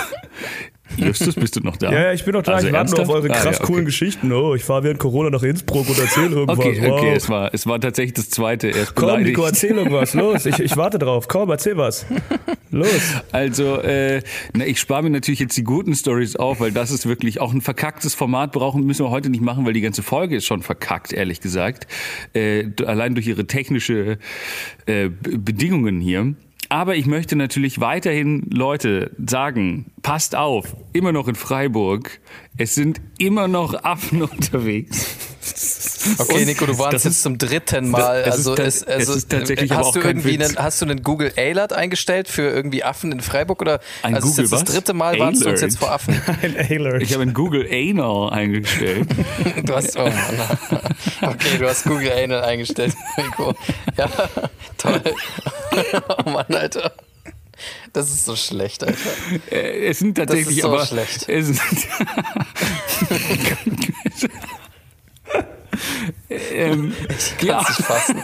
Justus, 0.97 1.35
bist 1.35 1.55
du 1.55 1.59
noch 1.59 1.77
da? 1.77 1.91
Ja, 1.91 2.01
ja, 2.03 2.13
ich 2.13 2.23
bin 2.23 2.33
doch 2.33 2.43
da. 2.43 2.53
Also 2.53 2.67
ich 2.67 2.73
warte 2.73 2.91
nur 2.91 3.01
auf 3.01 3.09
eure 3.09 3.29
Ah, 3.29 3.33
krass 3.33 3.57
ja, 3.57 3.63
okay. 3.63 3.65
coolen 3.65 3.85
Geschichten. 3.85 4.31
Oh, 4.31 4.55
ich 4.55 4.63
fahre 4.63 4.83
während 4.83 4.99
Corona 4.99 5.29
nach 5.29 5.43
Innsbruck 5.43 5.89
und 5.89 5.97
erzähl 5.99 6.31
irgendwas. 6.31 6.57
Okay, 6.57 6.77
wow. 6.81 6.99
okay, 6.99 7.13
es 7.15 7.27
war, 7.29 7.53
es 7.53 7.67
war 7.67 7.79
tatsächlich 7.81 8.13
das 8.13 8.29
zweite. 8.29 8.69
Er 8.69 8.83
ist 8.83 8.95
Komm, 8.95 9.07
beleidigt. 9.07 9.29
Nico, 9.29 9.45
erzähl 9.45 9.71
irgendwas. 9.71 10.13
Los, 10.15 10.45
ich, 10.45 10.59
ich 10.59 10.77
warte 10.77 10.99
drauf. 10.99 11.27
Komm, 11.27 11.49
erzähl 11.49 11.75
was. 11.77 12.05
Los. 12.71 12.87
Also, 13.31 13.79
äh, 13.81 14.21
na, 14.53 14.65
ich 14.65 14.79
spare 14.79 15.03
mir 15.03 15.09
natürlich 15.09 15.39
jetzt 15.39 15.57
die 15.57 15.63
guten 15.63 15.95
Stories 15.95 16.35
auf, 16.35 16.59
weil 16.59 16.71
das 16.71 16.91
ist 16.91 17.05
wirklich 17.07 17.41
auch 17.41 17.53
ein 17.53 17.61
verkacktes 17.61 18.15
Format 18.15 18.51
brauchen 18.51 18.85
müssen 18.85 19.05
wir 19.05 19.09
heute 19.09 19.29
nicht 19.29 19.41
machen, 19.41 19.65
weil 19.65 19.73
die 19.73 19.81
ganze 19.81 20.03
Folge 20.03 20.37
ist 20.37 20.45
schon 20.45 20.61
verkackt, 20.61 21.13
ehrlich 21.13 21.41
gesagt. 21.41 21.87
Äh, 22.33 22.67
allein 22.85 23.15
durch 23.15 23.27
ihre 23.27 23.47
technische 23.47 24.17
äh, 24.85 25.09
Bedingungen 25.09 25.99
hier. 25.99 26.35
Aber 26.69 26.95
ich 26.95 27.05
möchte 27.05 27.35
natürlich 27.35 27.79
weiterhin 27.79 28.47
Leute 28.49 29.11
sagen, 29.23 29.91
passt 30.01 30.35
auf, 30.35 30.75
immer 30.93 31.11
noch 31.11 31.27
in 31.27 31.35
Freiburg. 31.35 32.19
Es 32.57 32.75
sind 32.75 33.01
immer 33.17 33.47
noch 33.47 33.83
Affen 33.83 34.21
unterwegs. 34.21 35.24
Okay, 36.17 36.33
Und 36.39 36.45
Nico, 36.45 36.65
du 36.65 36.77
warst 36.79 36.93
das 36.93 37.03
jetzt 37.03 37.13
ist- 37.17 37.21
zum 37.23 37.37
dritten 37.37 37.89
Mal. 37.89 38.21
es 38.21 38.27
ist 38.39 38.47
also, 38.47 38.55
es, 38.55 38.83
also 38.83 39.11
es 39.11 39.17
ist 39.17 39.29
tatsächlich 39.29 39.71
hast 39.71 39.77
aber 39.79 39.87
auch 39.87 39.93
du 39.93 39.99
irgendwie 40.01 40.33
einen, 40.41 40.55
hast 40.57 40.81
du 40.81 40.85
einen 40.85 41.03
Google 41.03 41.31
Alert 41.37 41.73
eingestellt 41.73 42.27
für 42.27 42.43
irgendwie 42.49 42.83
Affen 42.83 43.11
in 43.11 43.19
Freiburg 43.21 43.61
oder 43.61 43.79
Ein 44.03 44.15
also 44.15 44.27
ist 44.27 44.31
Google 44.33 44.43
jetzt 44.45 44.51
das 44.53 44.61
was? 44.67 44.73
dritte 44.73 44.93
Mal 44.93 45.19
warnst 45.19 45.43
du 45.45 45.49
uns 45.49 45.61
jetzt 45.61 45.77
vor 45.79 45.91
Affen. 45.91 46.19
Ein 46.41 46.55
Alert. 46.57 47.01
Ich 47.03 47.13
habe 47.13 47.23
in 47.23 47.33
Google 47.33 47.67
Anal 47.71 48.31
eingestellt. 48.31 49.07
Du 49.65 49.73
hast 49.75 49.95
oh 49.97 50.03
Mann. 50.03 50.13
Okay, 51.21 51.57
du 51.59 51.67
hast 51.67 51.83
Google 51.85 52.11
Anal 52.11 52.43
eingestellt, 52.43 52.93
Nico. 53.17 53.53
Ja, 53.97 54.09
toll. 54.77 55.01
Oh 56.25 56.29
Mann, 56.29 56.45
Alter. 56.53 56.91
Das 57.93 58.09
ist 58.09 58.25
so 58.25 58.35
schlecht, 58.35 58.83
Alter. 58.83 58.97
Äh, 59.49 59.87
Es 59.87 59.99
sind 59.99 60.15
tatsächlich 60.17 60.57
ist 60.57 60.63
so 60.63 60.67
aber 60.73 60.85
schlecht. 60.85 61.29
Es 61.29 61.47
sind 61.47 61.61
ähm, 66.29 66.93
die, 67.41 67.47
Kannst 67.47 67.69
Affen, 67.69 67.75
dich 67.75 67.85
fassen. 67.85 68.21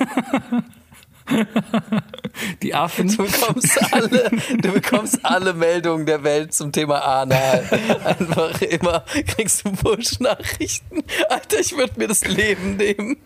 die 2.61 2.73
Affen. 2.73 3.07
Du 3.07 3.17
bekommst 3.17 3.93
alle, 3.93 4.31
du 4.61 4.71
bekommst 4.71 5.19
alle 5.23 5.53
Meldungen 5.53 6.05
der 6.05 6.23
Welt 6.23 6.53
zum 6.53 6.71
Thema 6.71 6.99
Anal. 6.99 7.63
Einfach 8.03 8.61
immer 8.61 9.05
kriegst 9.27 9.65
du 9.65 9.71
Push-Nachrichten. 9.71 11.03
Alter, 11.29 11.59
ich 11.59 11.75
würde 11.77 11.93
mir 11.97 12.07
das 12.07 12.25
Leben 12.25 12.77
nehmen. 12.77 13.17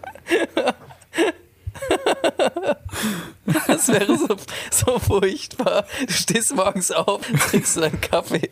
Das 3.67 3.87
wäre 3.89 4.17
so, 4.17 4.35
so 4.71 4.99
furchtbar. 4.99 5.85
Du 6.07 6.13
stehst 6.13 6.55
morgens 6.55 6.91
auf, 6.91 7.21
trinkst 7.49 7.77
deinen 7.77 8.01
Kaffee. 8.01 8.49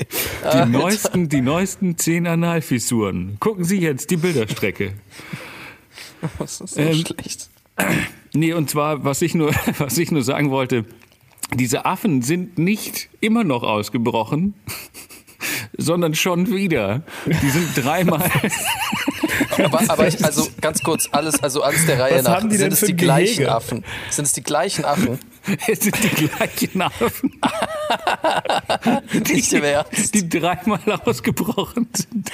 Die 0.53 0.69
neuesten, 0.69 1.29
die 1.29 1.41
neuesten 1.41 1.97
zehn 1.97 2.27
Analfissuren. 2.27 3.37
Gucken 3.39 3.63
Sie 3.63 3.79
jetzt 3.79 4.11
die 4.11 4.17
Bilderstrecke. 4.17 4.93
Das 6.39 6.61
ist 6.61 6.75
so 6.75 6.81
Ähm, 6.81 6.93
schlecht. 7.05 7.49
Nee, 8.35 8.53
und 8.53 8.67
zwar, 8.69 9.03
was 9.03 9.21
ich 9.21 9.35
nur, 9.35 9.53
was 9.77 9.97
ich 9.99 10.09
nur 10.11 10.23
sagen 10.23 10.49
wollte, 10.49 10.85
diese 11.53 11.85
Affen 11.85 12.21
sind 12.23 12.57
nicht 12.57 13.09
immer 13.21 13.43
noch 13.43 13.61
ausgebrochen, 13.63 14.55
sondern 15.77 16.15
schon 16.15 16.47
wieder. 16.53 17.01
Die 17.25 17.49
sind 17.49 17.69
dreimal. 17.75 18.23
Aber, 19.63 19.81
aber 19.87 20.07
ich, 20.07 20.23
also 20.23 20.47
ganz 20.61 20.81
kurz, 20.81 21.09
alles, 21.11 21.41
also 21.43 21.61
alles 21.63 21.85
der 21.85 21.99
Reihe 21.99 22.15
Was 22.17 22.23
nach. 22.23 22.35
haben 22.37 22.49
die 22.49 22.55
sind 22.55 22.65
denn 22.65 22.73
es 22.73 22.79
für 22.79 22.85
die 22.87 22.93
ein 22.93 22.97
gleichen 22.97 23.35
Gehege? 23.37 23.51
Affen? 23.51 23.83
Sind 24.09 24.25
es 24.25 24.31
die 24.31 24.43
gleichen 24.43 24.85
Affen? 24.85 25.19
Es 25.67 25.81
sind 25.81 25.97
die 26.01 26.07
gleichen 26.27 26.81
Affen, 26.81 27.33
Nicht 29.27 29.51
im 29.51 29.63
Ernst. 29.63 30.13
die 30.15 30.29
dreimal 30.29 30.79
ausgebrochen 31.03 31.89
sind. 31.93 32.31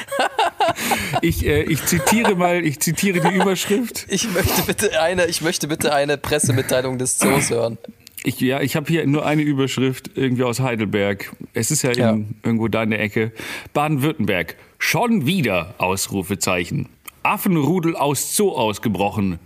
Ich, 1.22 1.43
äh, 1.43 1.63
ich 1.63 1.84
zitiere 1.86 2.36
mal, 2.36 2.63
ich 2.63 2.80
zitiere 2.80 3.20
die 3.20 3.36
Überschrift. 3.36 4.05
Ich 4.09 4.30
möchte 4.32 4.61
bitte 4.61 5.01
eine, 5.01 5.26
ich 5.26 5.41
möchte 5.41 5.67
bitte 5.67 5.91
eine 5.93 6.17
Pressemitteilung 6.20 6.99
des 6.99 7.17
Zoos 7.17 7.49
hören. 7.49 7.80
Ich, 8.24 8.39
ja, 8.41 8.59
ich 8.59 8.76
habe 8.76 8.88
hier 8.88 9.07
nur 9.07 9.26
eine 9.26 9.43
Überschrift 9.43 10.11
irgendwie 10.15 10.43
aus 10.43 10.59
Heidelberg. 10.59 11.32
Es 11.53 11.72
ist 11.72 11.84
ja, 11.84 11.93
Ja. 11.93 12.11
In, 12.11 12.36
irgendwo 12.43 12.67
da 12.67 12.84
in 12.84 12.89
der 12.89 12.99
Ecke. 12.99 13.32
Baden-Württemberg. 13.74 14.55
Schon 14.78 15.26
wieder 15.26 15.76
Ausrufezeichen. 15.78 16.89
Affenrudel 17.24 17.95
aus 17.95 18.36
Zoo 18.36 18.51
ausgebrochen. 18.51 19.39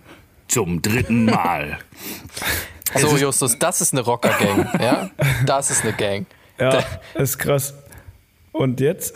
Zum 0.48 0.82
dritten 0.82 1.26
Mal. 1.26 1.80
So, 2.96 3.18
Justus, 3.18 3.58
das 3.58 3.82
ist 3.82 3.94
eine 3.94 4.02
Rocker-Gang, 4.02 4.70
ja? 4.80 5.10
Das 5.48 5.72
ist 5.72 5.84
eine 5.84 5.94
Gang. 5.94 6.28
Ja, 6.60 6.84
ist 7.16 7.40
krass. 7.40 7.74
Und 8.54 8.80
jetzt? 8.80 9.16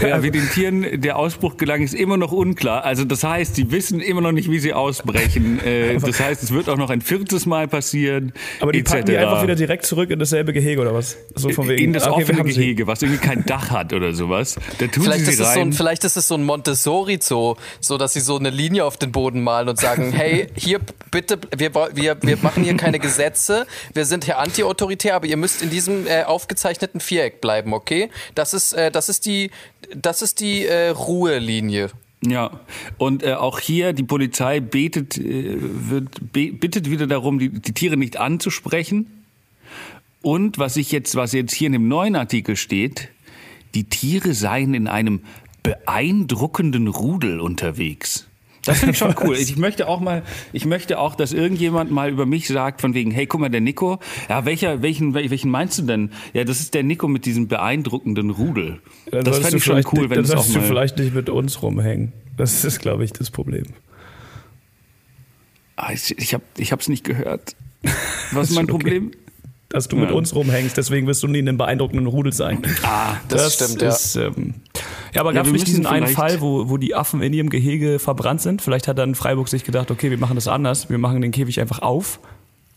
Ja, 0.00 0.22
wie 0.22 0.30
den 0.30 0.48
Tieren 0.50 1.00
der 1.00 1.16
Ausbruch 1.16 1.56
gelang, 1.56 1.82
ist 1.82 1.94
immer 1.94 2.16
noch 2.16 2.32
unklar. 2.32 2.84
Also 2.84 3.04
das 3.04 3.24
heißt, 3.24 3.56
sie 3.56 3.70
wissen 3.70 4.00
immer 4.00 4.20
noch 4.20 4.32
nicht, 4.32 4.50
wie 4.50 4.58
sie 4.58 4.72
ausbrechen. 4.72 5.60
Äh, 5.64 5.98
das 5.98 6.20
heißt, 6.20 6.42
es 6.42 6.52
wird 6.52 6.68
auch 6.68 6.76
noch 6.76 6.90
ein 6.90 7.00
viertes 7.00 7.46
Mal 7.46 7.68
passieren. 7.68 8.32
Aber 8.60 8.72
die 8.72 8.80
etc. 8.80 8.90
packen 8.90 9.06
die 9.06 9.16
einfach 9.16 9.42
wieder 9.42 9.54
direkt 9.54 9.86
zurück 9.86 10.10
in 10.10 10.18
dasselbe 10.18 10.52
Gehege 10.52 10.80
oder 10.80 10.94
was? 10.94 11.16
So 11.34 11.50
von 11.50 11.68
wegen. 11.68 11.82
in 11.84 11.92
das 11.92 12.06
okay, 12.06 12.22
offene. 12.22 12.42
Gehege, 12.44 12.86
was 12.86 13.02
irgendwie 13.02 13.20
kein 13.20 13.44
Dach 13.44 13.70
hat 13.70 13.92
oder 13.92 14.12
sowas. 14.12 14.56
Da 14.78 14.86
tun 14.86 15.04
Vielleicht 15.04 15.24
sie 15.24 15.32
ist, 15.32 15.40
es 15.40 15.52
so 15.54 15.60
rein. 15.60 15.68
ein, 15.68 15.72
vielleicht 15.72 16.04
ist 16.04 16.16
es 16.16 16.28
so 16.28 16.34
ein 16.34 16.44
Montessori-Zoo, 16.44 17.56
so 17.80 17.98
dass 17.98 18.12
sie 18.12 18.20
so 18.20 18.36
eine 18.36 18.50
Linie 18.50 18.84
auf 18.84 18.96
den 18.96 19.12
Boden 19.12 19.42
malen 19.42 19.68
und 19.68 19.78
sagen, 19.78 20.12
hey, 20.16 20.48
hier 20.54 20.80
bitte, 21.10 21.38
wir, 21.56 21.74
wir, 21.94 22.16
wir 22.20 22.38
machen 22.42 22.64
hier 22.64 22.76
keine 22.76 22.98
Gesetze, 22.98 23.66
wir 23.94 24.04
sind 24.04 24.24
hier 24.24 24.38
anti-autoritär, 24.38 25.14
aber 25.14 25.26
ihr 25.26 25.36
müsst 25.36 25.62
in 25.62 25.70
diesem 25.70 26.06
äh, 26.06 26.24
aufgezeichneten 26.24 27.00
Viereck 27.00 27.40
bleiben, 27.40 27.72
okay? 27.74 28.10
Das 28.34 28.51
ist, 28.54 28.72
äh, 28.72 28.90
das 28.90 29.08
ist 29.08 29.26
die, 29.26 29.50
das 29.94 30.22
ist 30.22 30.40
die 30.40 30.66
äh, 30.66 30.88
Ruhelinie. 30.88 31.90
Ja, 32.24 32.60
und 32.98 33.24
äh, 33.24 33.34
auch 33.34 33.58
hier 33.58 33.92
die 33.92 34.04
Polizei 34.04 34.60
betet, 34.60 35.18
äh, 35.18 35.56
wird, 35.58 36.32
be 36.32 36.52
bittet 36.52 36.88
wieder 36.88 37.06
darum, 37.06 37.38
die, 37.38 37.48
die 37.48 37.72
Tiere 37.72 37.96
nicht 37.96 38.16
anzusprechen. 38.16 39.24
Und 40.22 40.58
was 40.58 40.76
ich 40.76 40.92
jetzt, 40.92 41.16
was 41.16 41.32
jetzt 41.32 41.52
hier 41.52 41.66
in 41.66 41.72
dem 41.72 41.88
neuen 41.88 42.14
Artikel 42.14 42.54
steht, 42.54 43.08
die 43.74 43.84
Tiere 43.84 44.34
seien 44.34 44.74
in 44.74 44.86
einem 44.86 45.22
beeindruckenden 45.64 46.86
Rudel 46.86 47.40
unterwegs. 47.40 48.28
Das 48.64 48.78
finde 48.78 48.92
ich 48.92 48.98
schon 48.98 49.14
cool. 49.22 49.36
Ich 49.38 49.56
möchte 49.56 49.88
auch 49.88 50.00
mal, 50.00 50.22
ich 50.52 50.64
möchte 50.66 50.98
auch, 50.98 51.14
dass 51.16 51.32
irgendjemand 51.32 51.90
mal 51.90 52.10
über 52.10 52.26
mich 52.26 52.46
sagt, 52.48 52.80
von 52.80 52.94
wegen, 52.94 53.10
hey, 53.10 53.26
guck 53.26 53.40
mal, 53.40 53.48
der 53.48 53.60
Nico, 53.60 53.98
ja, 54.28 54.44
welcher, 54.44 54.82
welchen, 54.82 55.14
wel- 55.14 55.30
welchen 55.30 55.50
meinst 55.50 55.78
du 55.78 55.82
denn? 55.82 56.10
Ja, 56.32 56.44
das 56.44 56.60
ist 56.60 56.72
der 56.74 56.82
Nico 56.84 57.08
mit 57.08 57.24
diesem 57.26 57.48
beeindruckenden 57.48 58.30
Rudel. 58.30 58.80
Dann 59.10 59.24
das 59.24 59.38
fände 59.40 59.56
ich 59.56 59.64
schon 59.64 59.82
cool, 59.92 60.10
wenn 60.10 60.16
Dann 60.16 60.24
es 60.24 60.30
auch 60.30 60.36
solltest 60.36 60.54
du 60.54 60.60
mal. 60.60 60.66
vielleicht 60.66 60.98
nicht 60.98 61.14
mit 61.14 61.28
uns 61.28 61.60
rumhängen. 61.62 62.12
Das 62.36 62.64
ist, 62.64 62.78
glaube 62.80 63.04
ich, 63.04 63.12
das 63.12 63.30
Problem. 63.30 63.64
Ah, 65.76 65.92
ich 65.92 66.16
ich 66.18 66.34
habe 66.34 66.44
ich 66.56 66.72
hab's 66.72 66.88
nicht 66.88 67.04
gehört. 67.04 67.56
Was 68.32 68.50
ist 68.50 68.54
mein 68.56 68.66
schon 68.66 68.76
okay. 68.76 68.84
Problem? 68.84 69.10
Dass 69.70 69.88
du 69.88 69.96
mit 69.96 70.10
Ja. 70.10 70.14
uns 70.16 70.34
rumhängst, 70.34 70.76
deswegen 70.76 71.06
wirst 71.06 71.22
du 71.22 71.28
nie 71.28 71.38
in 71.38 71.48
einem 71.48 71.56
beeindruckenden 71.58 72.06
Rudel 72.06 72.32
sein. 72.32 72.62
Ah, 72.82 73.16
Das 73.28 73.54
stimmt, 73.54 73.80
ja. 73.80 73.88
ist, 73.88 74.16
ähm, 74.16 74.54
ja, 75.14 75.20
aber 75.20 75.30
Ja, 75.32 75.36
gab 75.36 75.46
es 75.46 75.52
wir 75.52 75.58
nicht 75.58 75.66
diesen 75.66 75.86
einen 75.86 76.06
Fall, 76.08 76.40
wo, 76.40 76.68
wo 76.68 76.76
die 76.76 76.94
Affen 76.94 77.22
in 77.22 77.32
ihrem 77.32 77.50
Gehege 77.50 77.98
verbrannt 77.98 78.40
sind? 78.40 78.62
Vielleicht 78.62 78.88
hat 78.88 78.98
dann 78.98 79.14
Freiburg 79.14 79.48
sich 79.48 79.64
gedacht, 79.64 79.90
okay, 79.90 80.10
wir 80.10 80.18
machen 80.18 80.34
das 80.36 80.48
anders. 80.48 80.90
Wir 80.90 80.98
machen 80.98 81.20
den 81.20 81.32
Käfig 81.32 81.60
einfach 81.60 81.80
auf, 81.80 82.20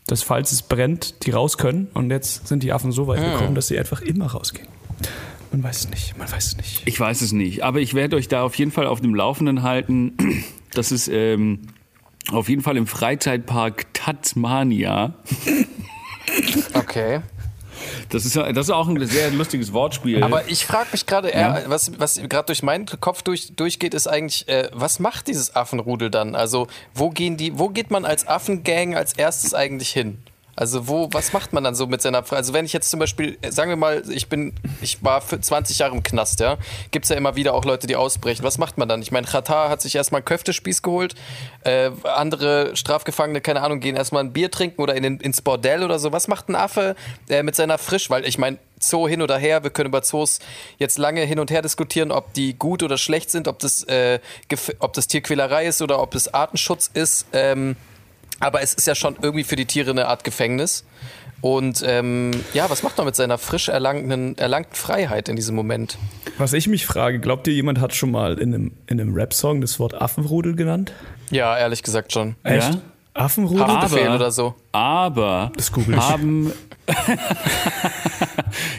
dass 0.06 0.22
falls 0.22 0.52
es 0.52 0.62
brennt, 0.62 1.26
die 1.26 1.30
raus 1.30 1.58
können. 1.58 1.88
Und 1.94 2.10
jetzt 2.10 2.46
sind 2.48 2.62
die 2.62 2.72
Affen 2.72 2.92
so 2.92 3.06
weit 3.06 3.22
gekommen, 3.22 3.54
dass 3.54 3.68
sie 3.68 3.78
einfach 3.78 4.02
immer 4.02 4.26
rausgehen. 4.26 4.68
Man 5.52 5.62
weiß 5.62 5.78
es 5.78 5.90
nicht, 5.90 6.18
man 6.18 6.30
weiß 6.30 6.46
es 6.46 6.56
nicht. 6.56 6.82
ich 6.84 6.98
weiß 6.98 7.22
es 7.22 7.32
nicht. 7.32 7.62
Aber 7.62 7.80
ich 7.80 7.94
werde 7.94 8.16
euch 8.16 8.28
da 8.28 8.42
auf 8.42 8.54
jeden 8.56 8.72
Fall 8.72 8.86
auf 8.86 9.00
dem 9.00 9.14
Laufenden 9.14 9.62
halten. 9.62 10.16
Das 10.74 10.92
ist 10.92 11.08
ähm, 11.08 11.60
auf 12.30 12.50
jeden 12.50 12.60
Fall 12.60 12.76
im 12.76 12.86
Freizeitpark 12.86 13.86
Tasmania. 13.94 15.14
Okay. 16.74 17.20
Das 18.10 18.24
ist, 18.24 18.36
das 18.36 18.56
ist 18.56 18.70
auch 18.70 18.88
ein 18.88 19.06
sehr 19.06 19.30
lustiges 19.30 19.72
Wortspiel. 19.72 20.22
Aber 20.22 20.48
ich 20.48 20.64
frage 20.66 20.88
mich 20.92 21.06
gerade, 21.06 21.32
Ja. 21.32 21.62
was, 21.66 21.98
was 21.98 22.20
gerade 22.28 22.46
durch 22.46 22.62
meinen 22.62 22.86
Kopf 23.00 23.22
durch, 23.22 23.54
durchgeht, 23.56 23.94
ist 23.94 24.06
eigentlich, 24.06 24.48
äh, 24.48 24.68
was 24.72 24.98
macht 24.98 25.26
dieses 25.26 25.54
Affenrudel 25.56 26.10
dann? 26.10 26.34
Also, 26.34 26.68
wo 26.94 27.10
gehen 27.10 27.36
die, 27.36 27.58
wo 27.58 27.68
geht 27.68 27.90
man 27.90 28.04
als 28.04 28.26
Affengang 28.28 28.94
als 28.94 29.12
erstes 29.12 29.54
eigentlich 29.54 29.90
hin? 29.90 30.18
Also 30.56 30.88
wo, 30.88 31.08
was 31.12 31.34
macht 31.34 31.52
man 31.52 31.62
dann 31.62 31.74
so 31.74 31.86
mit 31.86 32.00
seiner 32.00 32.22
Fre 32.24 32.36
Also 32.36 32.54
wenn 32.54 32.64
ich 32.64 32.72
jetzt 32.72 32.90
zum 32.90 32.98
Beispiel, 32.98 33.36
äh, 33.42 33.52
sagen 33.52 33.68
wir 33.68 33.76
mal, 33.76 34.02
ich 34.08 34.28
bin, 34.28 34.54
ich 34.80 35.04
war 35.04 35.20
für 35.20 35.38
20 35.38 35.78
Jahre 35.78 35.94
im 35.94 36.02
Knast, 36.02 36.40
ja, 36.40 36.56
gibt's 36.90 37.10
ja 37.10 37.16
immer 37.16 37.36
wieder 37.36 37.54
auch 37.54 37.64
Leute, 37.66 37.86
die 37.86 37.94
ausbrechen. 37.94 38.42
Was 38.42 38.56
macht 38.56 38.78
man 38.78 38.88
dann? 38.88 39.02
Ich 39.02 39.12
meine, 39.12 39.26
Katar 39.26 39.68
hat 39.68 39.82
sich 39.82 39.94
erstmal 39.94 40.20
einen 40.20 40.24
Köftespieß 40.24 40.80
geholt, 40.80 41.14
äh, 41.64 41.90
andere 42.04 42.74
Strafgefangene, 42.74 43.42
keine 43.42 43.60
Ahnung, 43.60 43.80
gehen 43.80 43.96
erstmal 43.96 44.24
ein 44.24 44.32
Bier 44.32 44.50
trinken 44.50 44.80
oder 44.80 44.94
in 44.94 45.02
den, 45.02 45.20
ins 45.20 45.42
Bordell 45.42 45.84
oder 45.84 45.98
so. 45.98 46.12
Was 46.12 46.26
macht 46.26 46.48
ein 46.48 46.56
Affe 46.56 46.96
äh, 47.28 47.42
mit 47.42 47.54
seiner 47.54 47.76
Frisch? 47.76 48.08
Weil 48.08 48.26
ich 48.26 48.38
meine, 48.38 48.58
Zoo 48.78 49.08
hin 49.08 49.22
oder 49.22 49.38
her, 49.38 49.62
wir 49.62 49.70
können 49.70 49.88
über 49.88 50.02
Zoos 50.02 50.38
jetzt 50.78 50.98
lange 50.98 51.22
hin 51.22 51.38
und 51.38 51.50
her 51.50 51.62
diskutieren, 51.62 52.12
ob 52.12 52.32
die 52.34 52.58
gut 52.58 52.82
oder 52.82 52.98
schlecht 52.98 53.30
sind, 53.30 53.48
ob 53.48 53.58
das, 53.58 53.84
äh, 53.84 54.20
ob 54.78 54.92
das 54.92 55.06
Tierquälerei 55.06 55.66
ist 55.66 55.82
oder 55.82 56.00
ob 56.00 56.14
es 56.14 56.32
Artenschutz 56.32 56.90
ist. 56.92 57.26
Ähm, 57.32 57.76
aber 58.40 58.62
es 58.62 58.74
ist 58.74 58.86
ja 58.86 58.94
schon 58.94 59.16
irgendwie 59.22 59.44
für 59.44 59.56
die 59.56 59.66
Tiere 59.66 59.90
eine 59.90 60.08
Art 60.08 60.24
Gefängnis. 60.24 60.84
Und 61.42 61.82
ähm, 61.86 62.30
ja, 62.54 62.68
was 62.70 62.82
macht 62.82 62.96
man 62.96 63.06
mit 63.06 63.14
seiner 63.14 63.36
frisch 63.38 63.68
erlangten, 63.68 64.36
erlangten 64.38 64.74
Freiheit 64.74 65.28
in 65.28 65.36
diesem 65.36 65.54
Moment? 65.54 65.98
Was 66.38 66.52
ich 66.54 66.66
mich 66.66 66.86
frage, 66.86 67.20
glaubt 67.20 67.46
ihr, 67.46 67.52
jemand 67.54 67.78
hat 67.80 67.94
schon 67.94 68.10
mal 68.10 68.38
in 68.38 68.54
einem, 68.54 68.72
in 68.86 69.00
einem 69.00 69.14
Rap-Song 69.14 69.60
das 69.60 69.78
Wort 69.78 69.94
Affenrudel 70.00 70.56
genannt? 70.56 70.92
Ja, 71.30 71.56
ehrlich 71.58 71.82
gesagt 71.82 72.12
schon. 72.12 72.36
Echt? 72.42 72.74
Ja? 72.74 72.80
Affenrudel? 73.14 73.66
Haftbefehl 73.66 74.06
Aber- 74.06 74.16
oder 74.16 74.30
so. 74.30 74.54
Aber 74.72 75.52
Das 75.56 75.72
google 75.72 75.94
ich. 75.96 76.00
haben 76.00 76.52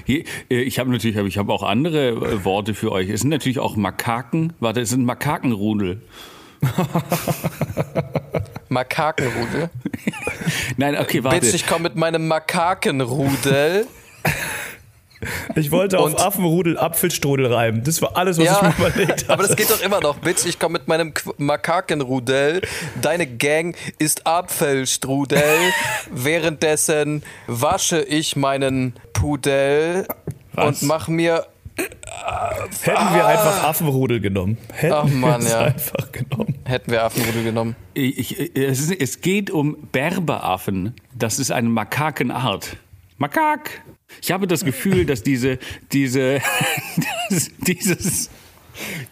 äh, 0.07 0.23
ich 0.49 0.79
habe 0.79 0.89
natürlich, 0.91 1.17
aber 1.17 1.27
ich 1.27 1.37
habe 1.37 1.51
auch 1.53 1.63
andere 1.63 2.09
äh, 2.09 2.45
Worte 2.45 2.73
für 2.73 2.91
euch. 2.91 3.09
Es 3.09 3.21
sind 3.21 3.29
natürlich 3.29 3.59
auch 3.59 3.75
Makaken. 3.75 4.53
Warte, 4.59 4.81
es 4.81 4.89
sind 4.89 5.05
Makakenrudel. 5.05 6.01
Makakenrudel. 8.69 9.69
Nein, 10.77 10.97
okay, 10.97 11.23
warte. 11.23 11.39
Bitch, 11.39 11.53
ich 11.53 11.65
komme 11.67 11.83
mit 11.83 11.95
meinem 11.95 12.27
Makakenrudel. 12.27 13.87
Ich 15.55 15.71
wollte 15.71 15.97
auf 15.97 16.13
Und- 16.13 16.19
Affenrudel 16.21 16.77
Apfelstrudel 16.77 17.51
reiben. 17.51 17.83
Das 17.83 18.01
war 18.03 18.15
alles, 18.17 18.37
was 18.37 18.43
ich 18.45 18.51
Ja, 18.51 18.73
mir 18.77 18.87
überlegt 18.89 19.23
habe. 19.23 19.33
aber 19.33 19.47
das 19.47 19.55
geht 19.55 19.69
doch 19.71 19.81
immer 19.81 19.99
noch. 19.99 20.17
Bitch, 20.19 20.45
ich 20.45 20.59
komme 20.59 20.73
mit 20.73 20.87
meinem 20.87 21.13
Qu- 21.13 21.33
Makakenrudel. 21.37 22.61
Deine 23.01 23.25
Gang 23.25 23.75
ist 23.97 24.27
Apfelstrudel. 24.27 25.41
Währenddessen 26.11 27.23
wasche 27.47 28.01
ich 28.03 28.35
meinen 28.35 28.93
Pudel 29.13 30.07
Was? 30.53 30.81
und 30.81 30.87
mach 30.87 31.07
mir. 31.07 31.47
Hätten 31.77 33.13
wir 33.13 33.25
einfach 33.25 33.63
Affenrudel 33.63 34.19
genommen. 34.19 34.57
Hätten 34.73 34.93
Ach, 34.93 35.05
Mann, 35.05 35.41
wir 35.41 35.47
es 35.47 35.51
ja. 35.51 35.59
einfach 35.61 36.11
genommen. 36.11 36.55
Hätten 36.65 36.91
wir 36.91 37.03
Affenrudel 37.03 37.43
genommen. 37.43 37.75
Ich, 37.93 38.39
ich, 38.39 38.55
es, 38.55 38.79
ist, 38.79 38.91
es 38.99 39.21
geht 39.21 39.49
um 39.51 39.77
Berberaffen. 39.91 40.93
Das 41.13 41.39
ist 41.39 41.51
eine 41.51 41.69
Makakenart. 41.69 42.77
Makak! 43.17 43.81
Ich 44.21 44.31
habe 44.31 44.47
das 44.47 44.63
Gefühl, 44.63 45.05
dass 45.05 45.21
diese, 45.23 45.59
diese, 45.91 46.41
dieses, 47.59 48.29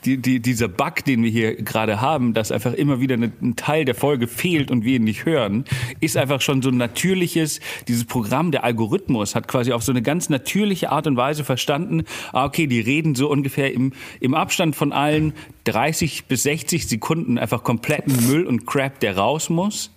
die, 0.06 0.18
die, 0.18 0.40
dieser 0.40 0.68
Bug, 0.68 1.04
den 1.06 1.24
wir 1.24 1.30
hier 1.30 1.56
gerade 1.56 2.02
haben, 2.02 2.34
dass 2.34 2.52
einfach 2.52 2.74
immer 2.74 3.00
wieder 3.00 3.16
ein 3.16 3.56
Teil 3.56 3.86
der 3.86 3.96
Folge 3.96 4.28
fehlt 4.28 4.72
und 4.72 4.84
wir 4.84 4.98
ihn 4.98 5.04
nicht 5.04 5.26
hören, 5.26 5.66
ist 6.00 6.18
einfach 6.18 6.42
schon 6.42 6.62
so 6.62 6.70
ein 6.70 6.78
natürliches, 6.78 7.60
dieses 7.88 8.06
Programm, 8.06 8.52
der 8.52 8.64
Algorithmus 8.64 9.36
hat 9.36 9.48
quasi 9.48 9.72
auf 9.72 9.84
so 9.84 9.92
eine 9.92 10.02
ganz 10.02 10.30
natürliche 10.30 10.92
Art 10.92 11.08
und 11.08 11.18
Weise 11.18 11.44
verstanden, 11.44 12.04
ah, 12.32 12.46
okay, 12.46 12.68
die 12.68 12.80
reden 12.80 13.16
so 13.16 13.30
ungefähr 13.30 13.74
im, 13.74 13.94
im 14.20 14.34
Abstand 14.34 14.76
von 14.76 14.92
allen 14.92 15.34
30 15.66 16.26
bis 16.26 16.44
60 16.44 16.88
Sekunden 16.88 17.38
einfach 17.38 17.64
kompletten 17.64 18.28
Müll 18.28 18.46
und 18.46 18.66
Crap, 18.66 19.00
der 19.00 19.18
raus 19.18 19.50
muss. 19.50 19.92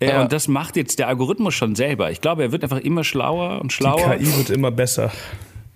Äh, 0.00 0.08
Ja. 0.08 0.22
Und 0.22 0.32
das 0.32 0.48
macht 0.48 0.76
jetzt 0.76 0.98
der 0.98 1.08
Algorithmus 1.08 1.54
schon 1.54 1.74
selber. 1.74 2.10
Ich 2.10 2.20
glaube, 2.20 2.42
er 2.42 2.52
wird 2.52 2.64
einfach 2.64 2.80
immer 2.80 3.04
schlauer 3.04 3.60
und 3.60 3.70
Die 3.70 3.76
schlauer, 3.76 4.16
KI 4.16 4.36
wird 4.36 4.50
immer 4.50 4.70
besser. 4.70 5.12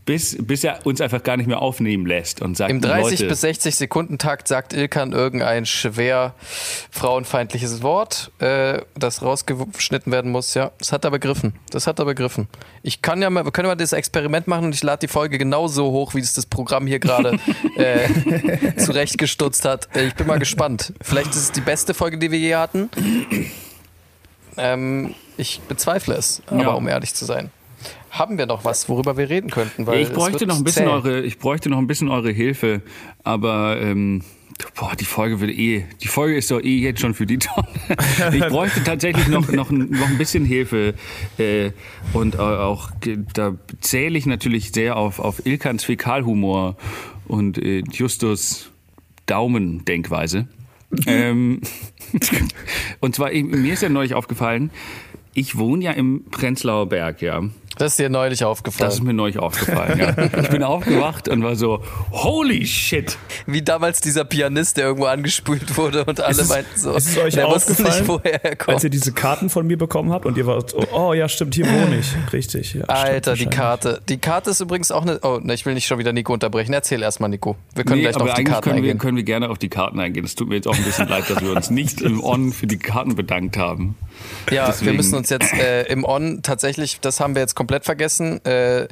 Bis, 0.06 0.36
bis 0.40 0.64
er 0.64 0.86
uns 0.86 1.00
einfach 1.00 1.22
gar 1.22 1.36
nicht 1.36 1.46
mehr 1.48 1.60
aufnehmen 1.60 2.06
lässt 2.06 2.40
und 2.40 2.56
sagt, 2.56 2.70
Im 2.70 2.80
30 2.80 3.18
Leute, 3.20 3.28
bis 3.30 3.40
60 3.42 3.74
Sekunden 3.74 4.18
Takt 4.18 4.48
sagt 4.48 4.72
Ilkan 4.72 5.12
irgendein 5.12 5.66
schwer 5.66 6.34
frauenfeindliches 6.90 7.82
Wort, 7.82 8.30
äh, 8.38 8.80
das 8.94 9.20
rausgeschnitten 9.22 10.12
werden 10.12 10.30
muss. 10.30 10.54
Ja, 10.54 10.70
das 10.78 10.92
hat 10.92 11.04
er 11.04 11.10
begriffen. 11.10 11.54
Das 11.70 11.86
hat 11.86 11.98
er 11.98 12.04
begriffen. 12.04 12.48
Ich 12.82 13.02
kann 13.02 13.20
ja 13.20 13.28
mal, 13.30 13.44
wir 13.44 13.50
können 13.52 13.66
mal 13.68 13.74
das 13.74 13.92
Experiment 13.92 14.46
machen 14.46 14.66
und 14.66 14.74
ich 14.74 14.82
lade 14.84 15.00
die 15.00 15.08
Folge 15.12 15.38
genauso 15.38 15.90
hoch, 15.90 16.14
wie 16.14 16.20
es 16.20 16.32
das 16.34 16.46
Programm 16.46 16.86
hier 16.86 17.00
gerade 17.00 17.38
äh, 17.76 18.76
zurechtgestutzt 18.76 19.64
hat. 19.64 19.88
Ich 19.96 20.14
bin 20.14 20.28
mal 20.28 20.38
gespannt. 20.38 20.92
Vielleicht 21.02 21.30
ist 21.30 21.36
es 21.36 21.52
die 21.52 21.60
beste 21.60 21.94
Folge, 21.94 22.16
die 22.18 22.30
wir 22.30 22.38
je 22.38 22.54
hatten. 22.54 22.90
Ähm, 24.56 25.14
ich 25.36 25.60
bezweifle 25.68 26.14
es, 26.14 26.42
aber 26.46 26.62
Ja. 26.62 26.68
um 26.70 26.86
ehrlich 26.88 27.12
zu 27.14 27.24
sein. 27.24 27.50
Haben 28.18 28.38
wir 28.38 28.46
noch 28.46 28.64
was, 28.64 28.88
worüber 28.88 29.16
wir 29.16 29.28
reden 29.30 29.50
könnten? 29.50 29.86
Weil 29.86 30.02
ich 30.02 30.10
bräuchte 30.12 30.46
noch 30.46 30.56
ein 30.58 30.64
bisschen 30.64 30.86
zäh. 30.86 30.90
eure, 30.92 31.22
ich 31.22 31.38
bräuchte 31.38 31.68
noch 31.70 31.78
ein 31.78 31.86
bisschen 31.86 32.08
eure 32.08 32.30
Hilfe, 32.30 32.82
aber 33.24 33.80
ähm, 33.80 34.22
boah, 34.74 34.92
die 34.98 35.04
Folge 35.04 35.40
wird 35.40 35.50
eh, 35.52 35.84
die 36.02 36.08
Folge 36.08 36.36
ist 36.36 36.50
doch 36.50 36.60
eh 36.60 36.78
jetzt 36.78 37.00
schon 37.00 37.14
für 37.14 37.26
die 37.26 37.38
Tonne. 37.38 37.66
Ich 38.34 38.46
bräuchte 38.46 38.82
tatsächlich 38.84 39.28
noch 39.28 39.48
noch 39.52 39.70
ein, 39.70 39.90
noch 39.90 40.06
ein 40.08 40.18
bisschen 40.18 40.44
Hilfe 40.44 40.94
äh, 41.38 41.70
und 42.12 42.38
auch 42.38 42.90
da 43.34 43.54
zähle 43.80 44.16
ich 44.18 44.26
natürlich 44.26 44.72
sehr 44.72 44.96
auf 44.96 45.18
auf 45.20 45.44
Ilkans 45.46 45.84
Fäkalhumor 45.84 46.76
und 47.28 47.58
äh, 47.58 47.82
Justus 47.92 48.70
Daumendenkweise. 49.26 50.46
ähm, 51.06 51.60
und 53.00 53.14
zwar, 53.14 53.32
ich- 53.32 53.44
mir 53.44 53.72
ist 53.72 53.82
ja 53.82 53.88
neulich 53.88 54.14
aufgefallen, 54.14 54.70
ich 55.34 55.58
wohne 55.58 55.84
ja 55.84 55.90
im 55.92 56.24
Prenzlauer 56.30 56.88
Berg, 56.88 57.20
ja. 57.22 57.42
Das 57.78 57.92
ist 57.92 57.98
dir 57.98 58.08
neulich 58.08 58.44
aufgefallen. 58.44 58.88
Das 58.88 58.94
ist 58.94 59.02
mir 59.02 59.12
neulich 59.12 59.38
aufgefallen, 59.38 59.98
ja. 59.98 60.40
Ich 60.40 60.48
bin 60.48 60.62
aufgewacht 60.62 61.28
und 61.28 61.42
war 61.44 61.56
so, 61.56 61.82
holy 62.10 62.66
shit. 62.66 63.16
Wie 63.46 63.62
damals 63.62 64.00
dieser 64.00 64.24
Pianist, 64.24 64.76
der 64.78 64.86
irgendwo 64.86 65.06
angespült 65.06 65.76
wurde 65.76 66.04
und 66.04 66.20
alle 66.20 66.40
es- 66.42 66.48
meinten 66.48 66.78
so, 66.78 66.92
ist 66.94 67.08
es 67.10 67.18
euch 67.18 67.34
der 67.34 67.46
wusste 67.48 67.72
aufgefallen, 67.72 67.98
nicht, 68.00 68.08
woher 68.08 68.44
er 68.44 68.50
Als 68.52 68.58
kommt. 68.64 68.84
ihr 68.84 68.90
diese 68.90 69.12
Karten 69.12 69.50
von 69.50 69.66
mir 69.66 69.76
bekommen 69.78 70.10
habt 70.12 70.24
und 70.26 70.36
ihr 70.38 70.46
wart 70.46 70.70
so, 70.70 70.84
oh 70.92 71.12
ja, 71.12 71.28
stimmt, 71.28 71.54
hier 71.54 71.66
wohne 71.66 71.98
ich. 71.98 72.08
Richtig, 72.32 72.74
ja. 72.74 72.84
Alter, 72.86 73.34
die. 73.34 73.46
Karte. 73.46 74.00
Die 74.08 74.18
Karte 74.18 74.50
ist 74.50 74.60
übrigens 74.60 74.90
auch 74.90 75.02
eine. 75.02 75.18
Oh, 75.22 75.38
ne, 75.42 75.54
ich 75.54 75.66
will 75.66 75.74
nicht 75.74 75.86
schon 75.86 75.98
wieder 75.98 76.12
Nico 76.12 76.32
unterbrechen. 76.32 76.72
Erzähl 76.72 77.02
erstmal, 77.02 77.28
Nico. 77.30 77.56
Wir 77.74 77.84
können 77.84 77.96
Nee, 77.98 78.02
gleich 78.04 78.16
noch 78.16 78.28
auf 78.28 78.34
die 78.34 78.44
Karten 78.44 78.62
können 78.70 78.76
wir, 78.82 78.90
eingehen. 78.90 78.98
können 78.98 79.16
wir 79.16 79.22
gerne 79.24 79.50
auf 79.50 79.58
die 79.58 79.68
Karten 79.68 80.00
eingehen. 80.00 80.24
Es 80.24 80.34
tut 80.34 80.48
mir 80.48 80.56
jetzt 80.56 80.66
auch 80.66 80.74
ein 80.76 80.82
bisschen 80.82 81.08
leid, 81.08 81.28
dass 81.28 81.40
wir 81.42 81.52
uns 81.52 81.70
nicht 81.70 82.00
im 82.00 82.22
On 82.24 82.52
für 82.52 82.66
die 82.66 82.78
Karten 82.78 83.14
bedankt 83.16 83.56
haben. 83.56 83.96
Ja, 84.50 84.64
wir 84.66 84.72
Deswegen- 84.72 84.96
müssen 84.96 85.14
uns 85.14 85.28
jetzt 85.30 85.52
äh, 85.52 85.82
im 85.84 86.04
On 86.04 86.40
tatsächlich, 86.42 87.00
das 87.00 87.20
haben 87.20 87.34
wir 87.34 87.42
jetzt 87.42 87.54
komplett 87.54 87.65
vergessen. 87.84 88.44
Äh, 88.44 88.88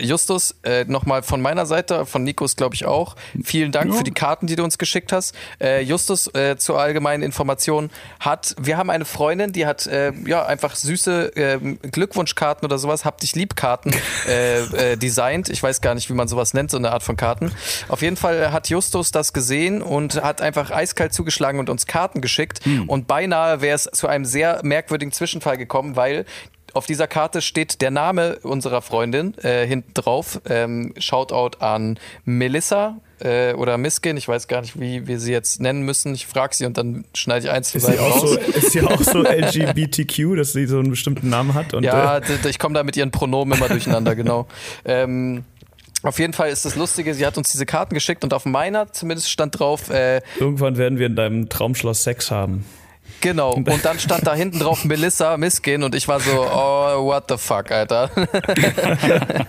Justus, 0.00 0.54
äh, 0.62 0.84
nochmal 0.84 1.22
von 1.22 1.40
meiner 1.42 1.66
Seite, 1.66 2.06
von 2.06 2.22
Nikos 2.24 2.56
glaube 2.56 2.74
ich 2.74 2.86
auch. 2.86 3.16
Vielen 3.44 3.72
Dank 3.72 3.94
für 3.94 4.04
die 4.04 4.12
Karten, 4.12 4.46
die 4.46 4.56
du 4.56 4.64
uns 4.64 4.78
geschickt 4.78 5.12
hast. 5.12 5.34
Äh, 5.60 5.82
Justus, 5.82 6.28
äh, 6.34 6.56
zur 6.56 6.80
allgemeinen 6.80 7.22
Information, 7.22 7.90
hat, 8.20 8.54
wir 8.60 8.78
haben 8.78 8.90
eine 8.90 9.04
Freundin, 9.04 9.52
die 9.52 9.66
hat 9.66 9.86
äh, 9.86 10.12
ja 10.26 10.46
einfach 10.46 10.76
süße 10.76 11.36
äh, 11.36 11.58
Glückwunschkarten 11.90 12.64
oder 12.64 12.78
sowas, 12.78 13.04
hab 13.04 13.18
dich 13.20 13.34
lieb 13.34 13.56
Karten 13.56 13.90
äh, 14.28 14.92
äh, 14.92 14.96
designt. 14.96 15.48
Ich 15.48 15.62
weiß 15.62 15.80
gar 15.80 15.94
nicht, 15.94 16.08
wie 16.08 16.14
man 16.14 16.28
sowas 16.28 16.54
nennt, 16.54 16.70
so 16.70 16.78
eine 16.78 16.92
Art 16.92 17.02
von 17.02 17.16
Karten. 17.16 17.52
Auf 17.88 18.02
jeden 18.02 18.16
Fall 18.16 18.52
hat 18.52 18.68
Justus 18.68 19.10
das 19.10 19.32
gesehen 19.32 19.82
und 19.82 20.22
hat 20.22 20.40
einfach 20.40 20.70
eiskalt 20.70 21.12
zugeschlagen 21.12 21.58
und 21.58 21.68
uns 21.68 21.86
Karten 21.86 22.20
geschickt. 22.20 22.60
Und 22.86 23.06
beinahe 23.06 23.60
wäre 23.60 23.74
es 23.74 23.88
zu 23.92 24.06
einem 24.06 24.24
sehr 24.24 24.60
merkwürdigen 24.62 25.12
Zwischenfall 25.12 25.58
gekommen, 25.58 25.96
weil 25.96 26.24
auf 26.74 26.86
dieser 26.86 27.06
Karte 27.06 27.42
steht 27.42 27.80
der 27.82 27.90
Name 27.90 28.38
unserer 28.42 28.82
Freundin 28.82 29.36
äh, 29.38 29.66
hinten 29.66 29.94
drauf. 29.94 30.40
Ähm, 30.48 30.94
Shoutout 30.98 31.58
an 31.58 31.98
Melissa 32.24 32.98
äh, 33.20 33.54
oder 33.54 33.78
Miskin. 33.78 34.16
Ich 34.16 34.28
weiß 34.28 34.48
gar 34.48 34.60
nicht, 34.60 34.78
wie 34.80 35.06
wir 35.06 35.20
sie 35.20 35.32
jetzt 35.32 35.60
nennen 35.60 35.82
müssen. 35.82 36.14
Ich 36.14 36.26
frage 36.26 36.54
sie 36.54 36.66
und 36.66 36.76
dann 36.78 37.04
schneide 37.14 37.46
ich 37.46 37.52
eins 37.52 37.74
Ist 37.74 37.86
sie, 37.86 37.94
raus. 37.94 38.20
so, 38.20 38.36
ist 38.36 38.72
sie 38.72 38.82
auch 38.82 39.00
so 39.02 39.22
LGBTQ, 39.22 40.36
dass 40.36 40.52
sie 40.52 40.66
so 40.66 40.78
einen 40.78 40.90
bestimmten 40.90 41.28
Namen 41.28 41.54
hat? 41.54 41.74
Und, 41.74 41.84
Ja, 41.84 42.18
äh, 42.18 42.22
ich 42.48 42.58
komme 42.58 42.74
da 42.74 42.82
mit 42.82 42.96
ihren 42.96 43.10
Pronomen 43.10 43.56
immer 43.56 43.68
durcheinander, 43.68 44.14
genau. 44.14 44.46
Ähm, 44.84 45.44
auf 46.02 46.18
jeden 46.18 46.32
Fall 46.32 46.50
ist 46.50 46.64
das 46.64 46.74
Lustige, 46.74 47.14
sie 47.14 47.24
hat 47.24 47.38
uns 47.38 47.52
diese 47.52 47.64
Karten 47.64 47.94
geschickt 47.94 48.24
und 48.24 48.34
auf 48.34 48.44
meiner 48.44 48.92
zumindest 48.92 49.30
stand 49.30 49.58
drauf, 49.58 49.88
äh, 49.90 50.20
irgendwann 50.40 50.76
werden 50.76 50.98
wir 50.98 51.06
in 51.06 51.14
deinem 51.14 51.48
Traumschloss 51.48 52.02
Sex 52.02 52.30
haben. 52.30 52.64
Genau, 53.22 53.54
und 53.54 53.84
dann 53.84 53.98
stand 53.98 54.26
da 54.26 54.34
hinten 54.34 54.58
drauf 54.58 54.84
Melissa 54.84 55.38
Miskin 55.38 55.82
und 55.82 55.94
ich 55.94 56.06
war 56.08 56.20
so, 56.20 56.30
oh, 56.30 57.06
what 57.06 57.24
the 57.28 57.38
fuck, 57.38 57.70
Alter. 57.70 58.10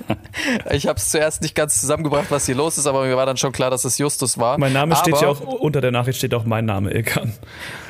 ich 0.72 0.88
habe 0.88 0.98
es 0.98 1.10
zuerst 1.10 1.42
nicht 1.42 1.56
ganz 1.56 1.82
zusammengebracht, 1.82 2.28
was 2.30 2.46
hier 2.46 2.56
los 2.56 2.78
ist, 2.78 2.88
aber 2.88 3.04
mir 3.04 3.18
war 3.18 3.26
dann 3.26 3.36
schon 3.38 3.52
klar, 3.52 3.70
dass 3.70 3.84
es 3.84 3.98
Justus 3.98 4.38
war. 4.38 4.58
Mein 4.58 4.72
Name 4.72 4.96
steht 4.96 5.16
aber, 5.16 5.24
ja 5.24 5.30
auch, 5.30 5.42
unter 5.42 5.82
der 5.82 5.92
Nachricht 5.92 6.18
steht 6.20 6.34
auch 6.34 6.46
mein 6.46 6.66
Name, 6.66 6.92
Ilkan. 6.92 7.34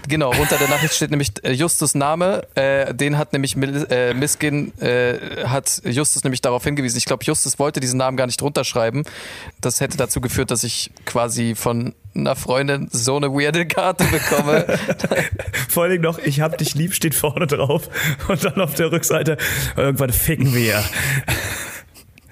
Genau, 0.08 0.32
unter 0.32 0.58
der 0.58 0.70
Nachricht 0.70 0.94
steht 0.94 1.12
nämlich 1.12 1.32
äh, 1.44 1.52
Justus 1.52 1.96
Name. 1.96 2.48
Äh, 2.56 2.94
den 2.94 3.18
hat 3.18 3.34
nämlich 3.34 3.56
Mil 3.56 3.86
äh, 3.90 4.14
Miskin, 4.14 4.74
äh, 4.80 5.46
hat 5.46 5.82
Justus 5.86 6.24
nämlich 6.24 6.42
darauf 6.42 6.64
hingewiesen. 6.64 6.98
Ich 6.98 7.06
glaube, 7.06 7.24
Justus 7.24 7.60
wollte 7.60 7.80
diesen 7.80 7.98
Namen 7.98 8.18
gar 8.18 8.26
nicht 8.26 8.42
drunter 8.42 8.64
schreiben. 8.64 9.04
Das 9.62 9.80
hätte 9.82 9.98
dazu 9.98 10.22
geführt, 10.22 10.52
dass 10.52 10.64
ich 10.64 10.92
quasi 11.06 11.56
von 11.56 11.94
einer 12.16 12.36
Freundin 12.36 12.88
so 12.92 13.18
eine 13.18 13.32
weirde 13.32 13.66
Karte 13.66 14.06
bekomme. 14.06 14.66
Vor 15.70 15.84
allem 15.84 16.02
noch, 16.02 16.20
ich 16.20 16.42
hab 16.42 16.58
dich 16.58 16.76
lieb, 16.76 16.94
steht 16.94 17.16
vorne 17.16 17.48
drauf. 17.48 17.90
Und 18.28 18.44
dann 18.44 18.62
auf 18.62 18.76
der 18.76 18.92
Rückseite, 18.92 19.38
irgendwann 19.76 20.12
ficken 20.12 20.54
wir. 20.54 20.84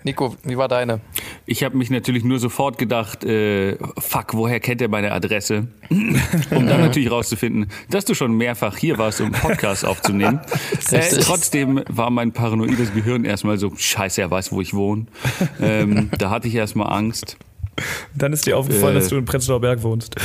Nico, 0.04 0.36
wie 0.44 0.58
war 0.58 0.68
deine? 0.68 1.00
Ich 1.46 1.64
habe 1.64 1.78
mich 1.78 1.92
natürlich 1.92 2.24
nur 2.24 2.40
sofort 2.40 2.78
gedacht, 2.80 3.24
äh, 3.24 3.78
fuck, 4.00 4.34
woher 4.34 4.60
kennt 4.60 4.82
er 4.82 4.88
meine 4.88 5.12
Adresse? 5.12 5.68
um 5.90 6.68
dann 6.68 6.82
natürlich 6.82 7.12
rauszufinden, 7.12 7.68
dass 7.90 8.06
du 8.06 8.16
schon 8.16 8.36
mehrfach 8.36 8.78
hier 8.78 8.98
warst, 8.98 9.22
um 9.22 9.32
Podcast 9.32 9.86
aufzunehmen. 9.86 10.40
Äh, 10.92 11.10
trotzdem 11.22 11.84
war 11.88 12.10
mein 12.10 12.34
paranoides 12.34 12.94
Gehirn 12.94 13.24
erstmal 13.24 13.58
so, 13.58 13.72
scheiße, 13.76 14.22
er 14.22 14.30
weiß, 14.30 14.52
wo 14.52 14.60
ich 14.60 14.74
wohne. 14.74 15.06
Ähm, 15.62 16.10
da 16.18 16.30
hatte 16.30 16.48
ich 16.48 16.56
erstmal 16.56 16.92
Angst. 16.92 17.38
Dann 18.16 18.34
ist 18.34 18.46
dir 18.46 18.58
aufgefallen, 18.58 18.96
Äh. 18.96 19.00
dass 19.00 19.10
du 19.10 19.18
in 19.18 19.26
Prenzlauer 19.26 19.62
Berg 19.62 19.84
wohnst. 19.84 20.16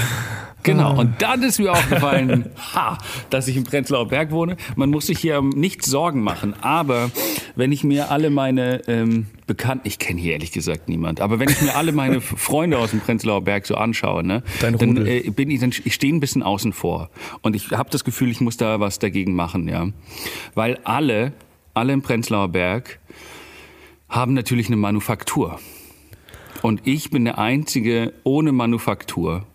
Genau, 0.63 0.99
und 0.99 1.23
dann 1.23 1.45
ist 1.45 1.61
mir 1.61 1.71
aufgefallen, 1.71 2.51
ha, 2.75 2.99
dass 3.31 3.47
ich 3.47 3.57
im 3.57 3.63
Prenzlauer 3.63 4.09
Berg 4.09 4.33
wohne. 4.33 4.57
Man 4.75 4.91
muss 4.91 5.07
sich 5.07 5.19
hier 5.21 5.41
nicht 5.41 5.85
Sorgen 5.85 6.23
machen, 6.23 6.55
aber 6.61 7.13
wenn 7.55 7.71
ich 7.71 7.85
mir 7.85 8.11
alle 8.11 8.31
meine 8.31 8.83
ähm, 8.89 9.27
Bekannten, 9.47 9.87
ich 9.87 10.01
kenne 10.01 10.21
hier 10.21 10.33
ehrlich 10.33 10.51
gesagt 10.51 10.89
niemand, 10.89 11.21
aber 11.21 11.39
wenn 11.39 11.49
ich 11.49 11.63
mir 11.63 11.77
alle 11.77 11.93
meine 11.93 12.21
Freunde 12.21 12.79
aus 12.79 12.91
dem 12.91 12.99
Prenzlauer 12.99 13.43
Berg 13.43 13.65
so 13.65 13.77
anschaue, 13.77 14.25
ne, 14.25 14.43
Dein 14.61 14.77
dann 14.77 15.07
äh, 15.07 15.21
bin 15.31 15.53
ich, 15.53 15.61
dann, 15.61 15.73
ich 15.85 15.95
stehe 15.95 16.13
ein 16.13 16.19
bisschen 16.19 16.43
außen 16.43 16.73
vor 16.73 17.11
und 17.43 17.55
ich 17.55 17.71
habe 17.71 17.91
das 17.91 18.03
Gefühl, 18.03 18.31
ich 18.33 18.41
muss 18.41 18.57
da 18.57 18.81
was 18.81 18.99
dagegen 18.99 19.35
machen, 19.37 19.69
ja, 19.69 19.87
weil 20.57 20.81
alle, 20.83 21.33
alle 21.75 21.93
im 21.93 22.03
Prenzlauer 22.03 22.49
Berg 22.49 22.99
haben 24.09 24.35
natürlich 24.35 24.67
eine 24.67 24.77
Manufaktur. 24.77 25.61
Und 26.63 26.83
ich 26.85 27.11
bin 27.11 27.25
der 27.25 27.39
Einzige 27.39 28.13
ohne 28.25 28.53
Manufaktur. 28.53 29.47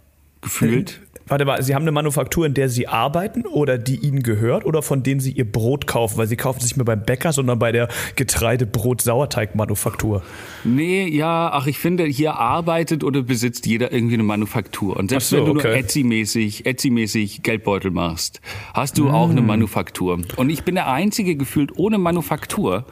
Gefühlt. 0.41 1.01
Warte 1.27 1.45
mal, 1.45 1.63
Sie 1.63 1.75
haben 1.75 1.83
eine 1.83 1.93
Manufaktur, 1.93 2.45
in 2.45 2.53
der 2.53 2.67
Sie 2.67 2.89
arbeiten 2.89 3.45
oder 3.45 3.77
die 3.77 3.95
Ihnen 3.95 4.21
gehört 4.21 4.65
oder 4.65 4.81
von 4.81 5.01
denen 5.01 5.21
Sie 5.21 5.31
Ihr 5.31 5.49
Brot 5.49 5.87
kaufen? 5.87 6.17
Weil 6.17 6.27
Sie 6.27 6.35
kaufen 6.35 6.57
es 6.59 6.65
nicht 6.65 6.75
mehr 6.75 6.83
beim 6.83 7.03
Bäcker, 7.03 7.31
sondern 7.31 7.57
bei 7.57 7.71
der 7.71 7.87
Getreidebrot-Sauerteig-Manufaktur. 8.17 10.23
Nee, 10.63 11.07
ja, 11.07 11.51
ach, 11.53 11.67
ich 11.67 11.77
finde, 11.77 12.05
hier 12.05 12.35
arbeitet 12.35 13.03
oder 13.03 13.21
besitzt 13.21 13.65
jeder 13.65 13.91
irgendwie 13.93 14.15
eine 14.15 14.23
Manufaktur. 14.23 14.97
Und 14.97 15.09
selbst 15.09 15.29
so, 15.29 15.37
wenn 15.37 15.45
du 15.45 15.53
nur 15.53 15.63
okay. 15.63 15.79
Etsy-mäßig, 15.79 16.65
Etsy-mäßig 16.65 17.43
Geldbeutel 17.43 17.91
machst, 17.91 18.41
hast 18.73 18.97
du 18.97 19.09
auch 19.09 19.27
Mm. 19.27 19.31
eine 19.31 19.41
Manufaktur. 19.41 20.19
Und 20.35 20.49
ich 20.49 20.63
bin 20.63 20.75
der 20.75 20.91
Einzige 20.91 21.35
gefühlt 21.35 21.77
ohne 21.77 21.97
Manufaktur. 21.97 22.85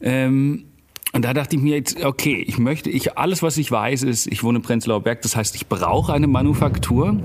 Ähm, 0.00 0.66
und 1.14 1.22
da 1.24 1.32
dachte 1.32 1.56
ich 1.56 1.62
mir 1.62 1.76
jetzt, 1.76 2.04
okay, 2.04 2.44
ich 2.46 2.58
möchte, 2.58 2.90
ich, 2.90 3.16
alles 3.16 3.42
was 3.42 3.56
ich 3.56 3.70
weiß 3.70 4.02
ist, 4.02 4.26
ich 4.26 4.42
wohne 4.42 4.58
in 4.58 4.62
Prenzlauer 4.62 5.00
Berg, 5.00 5.22
das 5.22 5.36
heißt, 5.36 5.54
ich 5.54 5.68
brauche 5.68 6.12
eine 6.12 6.26
Manufaktur. 6.26 7.20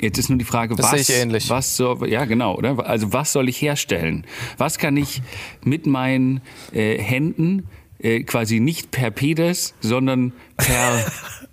Jetzt 0.00 0.18
ist 0.18 0.28
nur 0.28 0.38
die 0.38 0.44
Frage, 0.44 0.74
Das 0.74 0.92
was, 0.92 1.08
ich 1.08 1.16
ähnlich. 1.16 1.48
was 1.48 1.76
soll, 1.76 2.08
ja 2.08 2.24
genau, 2.24 2.56
oder? 2.56 2.84
Also 2.86 3.12
was 3.12 3.32
soll 3.32 3.48
ich 3.48 3.62
herstellen? 3.62 4.26
Was 4.56 4.78
kann 4.78 4.96
ich 4.96 5.22
mit 5.64 5.86
meinen 5.86 6.40
äh, 6.72 6.98
Händen 6.98 7.68
äh, 8.00 8.22
quasi 8.24 8.60
nicht 8.60 8.90
per 8.90 9.10
Pedes, 9.10 9.74
sondern 9.80 10.32
per 10.56 11.04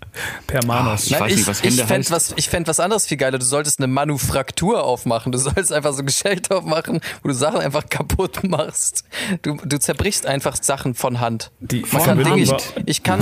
Permanos. 0.48 1.08
Ich 1.08 1.20
weiß 1.20 1.36
nicht, 1.36 1.48
was 1.48 1.60
ich 1.60 1.72
Hände 1.72 1.86
fänd 1.88 2.12
was, 2.12 2.34
ich 2.36 2.50
fänd 2.50 2.68
was 2.68 2.80
anderes 2.80 3.06
viel 3.08 3.18
geiler. 3.18 3.38
Du 3.40 3.46
solltest 3.46 3.80
eine 3.80 3.88
Manufaktur 3.88 4.84
aufmachen. 4.84 5.32
Du 5.32 5.38
sollst 5.38 5.72
einfach 5.72 5.94
so 5.94 6.00
ein 6.00 6.06
Geschäft 6.06 6.52
aufmachen, 6.52 7.02
wo 7.24 7.30
du 7.30 7.34
Sachen 7.34 7.60
einfach 7.60 7.88
kaputt 7.90 8.44
machst. 8.48 9.04
Du, 9.42 9.56
du 9.64 9.80
zerbrichst 9.80 10.26
einfach 10.26 10.56
Sachen 10.62 10.94
von 10.96 11.20
Hand. 11.20 11.52
Die 11.60 11.82
Man 11.82 11.90
von 11.90 12.02
kann 12.04 12.24
Dinge, 12.24 12.42
ich, 12.42 12.54
ich 12.86 13.04
kann, 13.04 13.22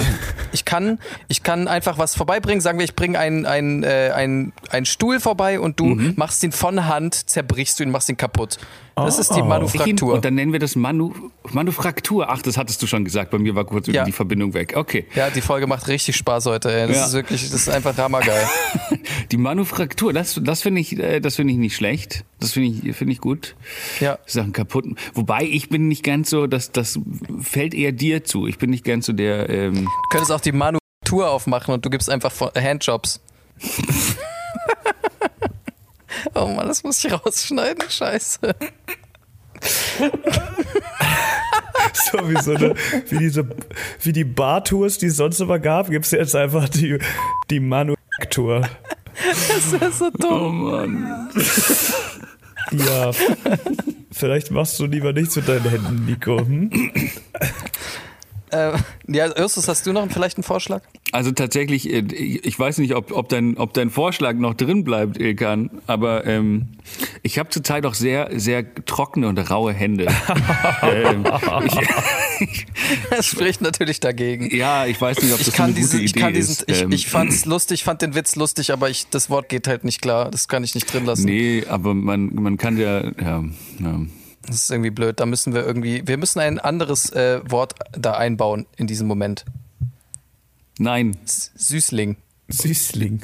ich 0.51 0.65
kann, 0.65 0.99
ich 1.27 1.43
kann 1.43 1.67
einfach 1.67 1.97
was 1.97 2.15
vorbeibringen. 2.15 2.61
Sagen 2.61 2.77
wir, 2.79 2.85
ich 2.85 2.95
bringe 2.95 3.17
einen 3.19 3.45
ein, 3.45 3.83
äh, 3.83 4.11
ein, 4.15 4.53
ein 4.69 4.85
Stuhl 4.85 5.19
vorbei 5.19 5.59
und 5.59 5.79
du 5.79 5.85
Mhm. 5.85 6.13
machst 6.15 6.41
ihn 6.43 6.51
von 6.51 6.85
Hand, 6.87 7.29
zerbrichst 7.29 7.79
du 7.79 7.83
ihn, 7.83 7.91
machst 7.91 8.09
ihn 8.09 8.17
kaputt. 8.17 8.57
Das 8.95 9.17
ist 9.17 9.35
die 9.35 9.41
Oh. 9.41 9.45
Manufaktur. 9.45 10.13
Und 10.13 10.23
dann 10.23 10.35
nennen 10.35 10.51
wir 10.53 10.59
das 10.59 10.75
Manu 10.75 11.13
Manufaktur. 11.51 12.29
Ach, 12.29 12.41
das 12.41 12.57
hattest 12.57 12.81
du 12.81 12.87
schon 12.87 13.03
gesagt. 13.05 13.31
Bei 13.31 13.37
mir 13.39 13.55
war 13.55 13.65
kurz 13.65 13.87
Ja. 13.87 14.03
die 14.03 14.11
Verbindung 14.11 14.53
weg. 14.53 14.73
Okay. 14.75 15.07
Ja, 15.15 15.29
die 15.29 15.41
Folge 15.41 15.65
macht 15.67 15.87
richtig 15.87 16.15
Spaß 16.15 16.45
heute. 16.45 16.71
Ey. 16.71 16.82
Das 16.87 16.97
Ja. 16.97 17.05
ist 17.07 17.13
wirklich, 17.13 17.41
das 17.43 17.53
ist 17.53 17.69
einfach 17.69 17.97
hammergeil. 17.97 18.47
Die 19.31 19.37
Manufaktur, 19.37 20.13
das, 20.13 20.39
das 20.43 20.61
finde 20.61 20.81
ich, 20.81 20.97
äh, 20.99 21.19
das 21.19 21.35
finde 21.37 21.53
ich 21.53 21.59
nicht 21.59 21.75
schlecht. 21.75 22.23
Das 22.39 22.51
finde 22.53 22.89
ich, 22.89 22.95
finde 22.95 23.13
ich 23.13 23.19
gut. 23.21 23.55
Ja. 23.99 24.19
Sachen 24.25 24.53
kaputt. 24.53 24.85
Wobei 25.13 25.43
ich 25.43 25.69
bin 25.69 25.87
nicht 25.87 26.03
ganz 26.03 26.29
so, 26.29 26.47
das, 26.47 26.71
das 26.71 26.99
fällt 27.41 27.73
eher 27.73 27.91
dir 27.91 28.23
zu. 28.23 28.47
Ich 28.47 28.57
bin 28.57 28.69
nicht 28.69 28.83
ganz 28.85 29.05
so 29.05 29.13
der. 29.13 29.49
Ähm, 29.49 29.85
Du 29.85 29.89
könntest 30.11 30.31
auch 30.31 30.41
die 30.41 30.51
Manufaktur 30.51 31.29
aufmachen 31.29 31.73
und 31.73 31.85
du 31.85 31.89
gibst 31.89 32.09
einfach 32.09 32.31
von- 32.31 32.51
Handjobs. 32.55 33.21
oh 36.35 36.47
Mann, 36.47 36.67
das 36.67 36.83
muss 36.83 37.03
ich 37.03 37.11
rausschneiden. 37.11 37.89
Scheiße. 37.89 38.39
So 41.93 42.29
wie 42.29 42.41
so 42.41 42.55
eine, 42.55 42.75
wie 43.09 43.17
diese, 43.17 43.47
wie 44.01 44.13
die 44.13 44.23
Bartours, 44.23 44.97
die 44.97 45.07
es 45.07 45.17
sonst 45.17 45.39
immer 45.39 45.59
gab, 45.59 45.89
gibt 45.89 46.05
es 46.05 46.11
jetzt 46.11 46.35
einfach 46.35 46.67
die, 46.69 46.97
die 47.49 47.59
Manufaktur. 47.59 48.67
Das 49.27 49.73
ist 49.73 49.99
so 49.99 50.09
dumm. 50.09 50.31
oh 50.31 50.49
Mann. 50.49 51.29
Ja, 52.71 53.11
vielleicht 54.11 54.51
machst 54.51 54.79
du 54.79 54.85
lieber 54.85 55.13
nichts 55.13 55.35
mit 55.35 55.47
deinen 55.47 55.69
Händen, 55.69 56.05
Nico. 56.05 56.39
Hm? 56.39 56.71
Äh, 58.53 58.77
ja, 59.07 59.37
Justus, 59.37 59.67
hast 59.67 59.85
du 59.85 59.93
noch 59.93 60.09
vielleicht 60.11 60.37
einen 60.37 60.43
Vorschlag? 60.43 60.81
Also 61.11 61.31
tatsächlich, 61.31 61.91
äh, 61.91 61.99
ich 61.99 62.57
weiß 62.57 62.77
nicht, 62.77 62.95
ob, 62.95 63.11
ob, 63.11 63.29
dein, 63.29 63.57
ob 63.57 63.73
dein 63.73 63.89
Vorschlag 63.89 64.35
noch 64.35 64.53
drin 64.53 64.83
bleibt, 64.83 65.19
Ilkan, 65.19 65.69
aber 65.87 66.25
ähm, 66.25 66.67
ich 67.23 67.39
habe 67.39 67.49
zurzeit 67.49 67.85
auch 67.85 67.93
sehr, 67.93 68.29
sehr 68.35 68.73
trockene 68.85 69.27
und 69.27 69.37
raue 69.39 69.73
Hände. 69.73 70.07
ähm, 70.83 71.25
ich, 71.65 72.65
das 73.09 73.25
spricht 73.25 73.61
natürlich 73.61 73.99
dagegen. 73.99 74.55
Ja, 74.55 74.85
ich 74.85 74.99
weiß 74.99 75.21
nicht, 75.21 75.31
ob 75.31 75.39
das 75.39 75.47
ich 75.47 75.53
kann 75.53 75.65
eine 75.65 75.73
diesen, 75.75 75.91
gute 75.91 76.03
ich 76.03 76.11
Idee 76.11 76.19
kann 76.19 76.33
diesen, 76.33 76.51
ist. 76.51 76.69
Ich, 76.69 76.81
Ähm, 76.81 76.91
ich 76.91 77.07
fand's 77.07 77.45
lustig, 77.45 77.83
fand 77.83 78.01
den 78.01 78.15
Witz 78.15 78.35
lustig, 78.35 78.71
aber 78.71 78.89
ich, 78.89 79.07
das 79.09 79.29
Wort 79.29 79.49
geht 79.49 79.67
halt 79.67 79.83
nicht 79.83 80.01
klar. 80.01 80.29
Das 80.29 80.47
kann 80.47 80.63
ich 80.63 80.75
nicht 80.75 80.91
drin 80.93 81.05
lassen. 81.05 81.25
Nee, 81.25 81.63
aber 81.67 81.93
man, 81.93 82.33
man 82.35 82.57
kann 82.57 82.77
ja, 82.77 83.03
ja, 83.19 83.43
ja. 83.79 84.01
Das 84.45 84.55
ist 84.55 84.71
irgendwie 84.71 84.91
blöd. 84.91 85.19
Da 85.19 85.25
müssen 85.25 85.53
wir 85.53 85.65
irgendwie, 85.65 86.05
wir 86.05 86.17
müssen 86.17 86.39
ein 86.39 86.59
anderes 86.59 87.11
äh, 87.11 87.39
Wort 87.49 87.75
da 87.91 88.13
einbauen 88.13 88.65
in 88.75 88.87
diesem 88.87 89.07
Moment. 89.07 89.45
Nein. 90.77 91.17
S 91.25 91.51
Süßling. 91.55 92.17
Süßling. 92.49 93.21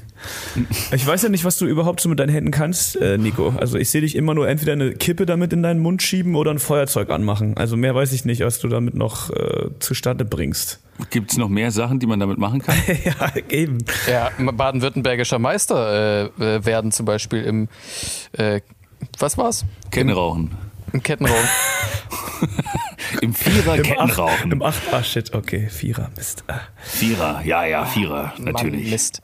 Ich 0.93 1.05
weiß 1.05 1.23
ja 1.23 1.29
nicht, 1.29 1.43
was 1.43 1.57
du 1.57 1.65
überhaupt 1.65 1.99
so 1.99 2.07
mit 2.07 2.19
deinen 2.19 2.29
Händen 2.29 2.51
kannst, 2.51 2.95
äh, 2.95 3.17
Nico. 3.17 3.49
Also 3.49 3.77
ich 3.77 3.89
sehe 3.89 4.01
dich 4.01 4.15
immer 4.15 4.33
nur 4.33 4.47
entweder 4.47 4.73
eine 4.73 4.93
Kippe 4.93 5.25
damit 5.25 5.51
in 5.51 5.61
deinen 5.61 5.81
Mund 5.81 6.01
schieben 6.01 6.35
oder 6.35 6.51
ein 6.51 6.59
Feuerzeug 6.59 7.09
anmachen. 7.09 7.57
Also 7.57 7.75
mehr 7.75 7.93
weiß 7.93 8.13
ich 8.13 8.23
nicht, 8.23 8.41
was 8.41 8.59
du 8.59 8.69
damit 8.69 8.95
noch 8.95 9.29
äh, 9.29 9.69
zustande 9.79 10.23
bringst. 10.23 10.79
Gibt's 11.09 11.37
noch 11.37 11.49
mehr 11.49 11.71
Sachen, 11.71 11.99
die 11.99 12.07
man 12.07 12.19
damit 12.19 12.37
machen 12.37 12.61
kann? 12.61 12.75
ja, 13.03 13.33
eben. 13.49 13.79
Ja, 14.09 14.31
baden-württembergischer 14.39 15.39
Meister 15.39 16.31
äh, 16.39 16.65
werden 16.65 16.91
zum 16.91 17.05
Beispiel 17.05 17.43
im, 17.43 17.67
äh, 18.33 18.61
was 19.17 19.37
war's? 19.37 19.65
Kettenrauchen. 19.91 20.51
Im 20.51 20.68
Kettenraum. 21.03 21.35
Im 23.21 23.33
Vierer 23.33 23.75
Im 23.75 23.83
Kettenrauchen. 23.83 24.33
Acht, 24.33 24.53
Im 24.53 24.61
Acht, 24.61 24.81
ah 24.91 25.03
shit, 25.03 25.33
okay, 25.33 25.67
Vierer, 25.69 26.09
Mist. 26.15 26.43
Ah. 26.47 26.59
Vierer, 26.81 27.41
ja, 27.43 27.65
ja, 27.65 27.85
Vierer, 27.85 28.33
natürlich. 28.37 28.83
Mann, 28.83 28.91
Mist. 28.91 29.21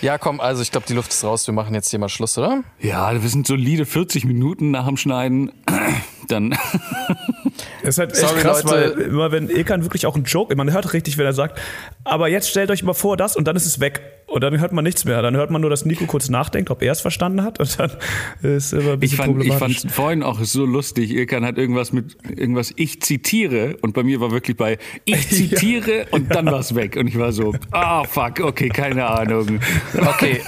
Ja, 0.00 0.18
komm, 0.18 0.40
also 0.40 0.62
ich 0.62 0.70
glaube, 0.70 0.86
die 0.86 0.94
Luft 0.94 1.12
ist 1.12 1.24
raus. 1.24 1.46
Wir 1.46 1.54
machen 1.54 1.74
jetzt 1.74 1.90
hier 1.90 1.98
mal 1.98 2.08
Schluss, 2.08 2.36
oder? 2.36 2.62
Ja, 2.80 3.20
wir 3.20 3.28
sind 3.28 3.46
solide 3.46 3.86
40 3.86 4.24
Minuten 4.24 4.70
nach 4.70 4.86
dem 4.86 4.96
Schneiden. 4.96 5.52
Dann. 6.28 6.56
Das 7.82 7.90
ist 7.94 7.98
halt 7.98 8.12
echt 8.12 8.20
Sorry, 8.20 8.40
krass, 8.40 8.62
Leute. 8.64 8.94
weil 8.96 9.04
immer 9.06 9.32
wenn 9.32 9.48
Ilkan 9.48 9.82
wirklich 9.84 10.06
auch 10.06 10.14
einen 10.14 10.24
Joke, 10.24 10.54
man 10.56 10.72
hört 10.72 10.92
richtig, 10.92 11.18
wenn 11.18 11.26
er 11.26 11.32
sagt, 11.32 11.58
aber 12.04 12.28
jetzt 12.28 12.48
stellt 12.50 12.70
euch 12.70 12.82
mal 12.82 12.94
vor 12.94 13.16
das 13.16 13.36
und 13.36 13.46
dann 13.46 13.56
ist 13.56 13.66
es 13.66 13.80
weg. 13.80 14.00
Und 14.26 14.40
dann 14.42 14.58
hört 14.60 14.72
man 14.72 14.82
nichts 14.82 15.04
mehr. 15.04 15.20
Dann 15.20 15.36
hört 15.36 15.50
man 15.50 15.60
nur, 15.60 15.68
dass 15.68 15.84
Nico 15.84 16.06
kurz 16.06 16.30
nachdenkt, 16.30 16.70
ob 16.70 16.80
er 16.80 16.92
es 16.92 17.02
verstanden 17.02 17.42
hat 17.44 17.60
und 17.60 17.78
dann 17.78 17.90
ist 18.40 18.72
immer 18.72 18.92
ein 18.92 18.94
Ich 18.94 19.00
bisschen 19.00 19.16
fand, 19.18 19.28
ich 19.42 19.48
problematisch. 19.50 19.80
fand 19.82 19.92
vorhin 19.92 20.22
auch 20.22 20.40
so 20.42 20.64
lustig. 20.64 21.10
Irkan 21.10 21.44
hat 21.44 21.58
irgendwas 21.58 21.92
mit 21.92 22.16
irgendwas, 22.30 22.72
ich 22.76 23.02
zitiere 23.02 23.76
und 23.82 23.92
bei 23.92 24.02
mir 24.02 24.20
war 24.22 24.30
wirklich 24.30 24.56
bei 24.56 24.78
ich 25.04 25.28
zitiere 25.28 26.06
und 26.12 26.34
dann 26.34 26.46
war's 26.46 26.74
weg. 26.74 26.96
Und 26.96 27.08
ich 27.08 27.18
war 27.18 27.32
so, 27.32 27.52
ah 27.72 28.04
fuck, 28.04 28.40
okay, 28.40 28.70
keine 28.70 29.06
Ahnung. 29.06 29.60
Okay, 30.00 30.40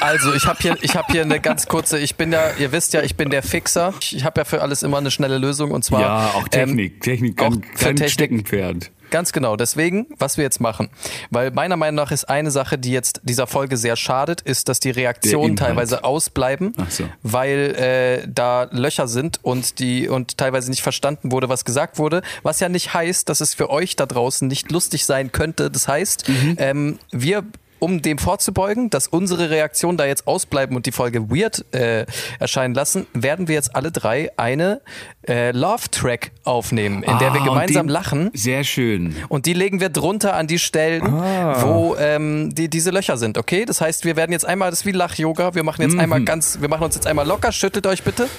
also 0.00 0.34
ich 0.34 0.44
habe 0.46 0.58
hier, 0.60 0.76
ich 0.82 0.96
habe 0.96 1.06
hier 1.12 1.22
eine 1.22 1.38
ganz 1.38 1.68
kurze. 1.68 2.00
Ich 2.00 2.16
bin 2.16 2.32
ja, 2.32 2.40
ihr 2.58 2.72
wisst 2.72 2.92
ja, 2.92 3.02
ich 3.02 3.14
bin 3.14 3.30
der 3.30 3.44
Fixer. 3.44 3.94
Ich, 4.00 4.16
ich 4.16 4.24
habe 4.24 4.40
ja 4.40 4.44
für 4.46 4.62
alles 4.62 4.82
immer 4.82 4.98
eine 4.98 5.12
schnelle 5.12 5.38
Lösung 5.38 5.70
und 5.70 5.84
zwar 5.84 6.00
Ja, 6.00 6.30
auch 6.34 6.48
Technik. 6.66 6.92
Ähm, 6.94 7.00
Technik, 7.00 7.42
auch 7.42 7.50
kein 7.50 7.96
Technik. 7.96 8.10
Steckenpferd. 8.10 8.90
Ganz 9.10 9.32
genau. 9.32 9.56
Deswegen, 9.56 10.06
was 10.18 10.36
wir 10.36 10.44
jetzt 10.44 10.60
machen, 10.60 10.90
weil 11.30 11.50
meiner 11.50 11.78
Meinung 11.78 11.94
nach 11.94 12.10
ist 12.10 12.28
eine 12.28 12.50
Sache, 12.50 12.76
die 12.76 12.92
jetzt 12.92 13.22
dieser 13.24 13.46
Folge 13.46 13.78
sehr 13.78 13.96
schadet, 13.96 14.42
ist, 14.42 14.68
dass 14.68 14.80
die 14.80 14.90
Reaktionen 14.90 15.56
teilweise 15.56 16.04
ausbleiben, 16.04 16.74
so. 16.90 17.04
weil 17.22 17.74
äh, 17.76 18.28
da 18.30 18.68
Löcher 18.70 19.08
sind 19.08 19.38
und 19.42 19.78
die 19.78 20.08
und 20.08 20.36
teilweise 20.36 20.68
nicht 20.68 20.82
verstanden 20.82 21.32
wurde, 21.32 21.48
was 21.48 21.64
gesagt 21.64 21.98
wurde. 21.98 22.20
Was 22.42 22.60
ja 22.60 22.68
nicht 22.68 22.92
heißt, 22.92 23.30
dass 23.30 23.40
es 23.40 23.54
für 23.54 23.70
euch 23.70 23.96
da 23.96 24.04
draußen 24.04 24.46
nicht 24.46 24.70
lustig 24.70 25.06
sein 25.06 25.32
könnte. 25.32 25.70
Das 25.70 25.88
heißt, 25.88 26.28
Mhm. 26.28 26.56
ähm, 26.58 26.98
wir 27.10 27.44
um 27.78 28.02
dem 28.02 28.18
vorzubeugen, 28.18 28.90
dass 28.90 29.06
unsere 29.06 29.50
Reaktionen 29.50 29.96
da 29.98 30.04
jetzt 30.06 30.26
ausbleiben 30.26 30.76
und 30.76 30.86
die 30.86 30.92
Folge 30.92 31.30
weird 31.30 31.64
äh, 31.74 32.06
erscheinen 32.38 32.74
lassen, 32.74 33.06
werden 33.14 33.48
wir 33.48 33.54
jetzt 33.54 33.74
alle 33.76 33.90
drei 33.92 34.30
eine 34.36 34.80
äh, 35.28 35.50
Love-Track 35.52 36.30
aufnehmen, 36.44 37.02
in 37.02 37.18
der 37.18 37.32
wir 37.34 37.40
Ah, 37.42 37.44
gemeinsam 37.44 37.86
den- 37.86 37.92
lachen. 37.92 38.30
Sehr 38.34 38.64
schön. 38.64 39.14
Und 39.28 39.46
die 39.46 39.52
legen 39.52 39.80
wir 39.80 39.88
drunter 39.88 40.34
an 40.34 40.46
die 40.46 40.58
Stellen, 40.58 41.02
wo 41.04 41.96
ähm, 41.98 42.54
die, 42.54 42.68
diese 42.68 42.90
Löcher 42.90 43.16
sind, 43.16 43.38
okay? 43.38 43.64
Das 43.64 43.80
heißt, 43.80 44.04
wir 44.04 44.16
werden 44.16 44.32
jetzt 44.32 44.44
einmal, 44.46 44.70
das 44.70 44.80
ist 44.80 44.86
wie 44.86 44.92
Lach-Yoga, 44.92 45.54
wir 45.54 45.64
machen 45.64 45.82
jetzt 45.82 45.98
einmal 45.98 46.22
ganz, 46.24 46.60
wir 46.60 46.68
machen 46.68 46.84
uns 46.84 46.94
jetzt 46.94 47.06
einmal 47.06 47.26
locker, 47.26 47.52
schüttelt 47.52 47.86
euch 47.86 48.02
bitte. 48.02 48.28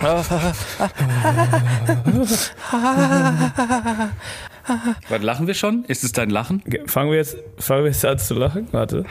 Was 5.08 5.22
lachen 5.22 5.46
wir 5.46 5.54
schon? 5.54 5.84
Ist 5.86 6.04
es 6.04 6.12
dein 6.12 6.30
Lachen? 6.30 6.62
Okay, 6.66 6.82
fangen 6.86 7.10
wir 7.10 7.18
jetzt, 7.18 7.36
fangen 7.58 7.84
wir 7.84 7.90
jetzt 7.90 8.04
an 8.04 8.18
zu 8.18 8.34
lachen? 8.34 8.68
Warte. 8.72 9.04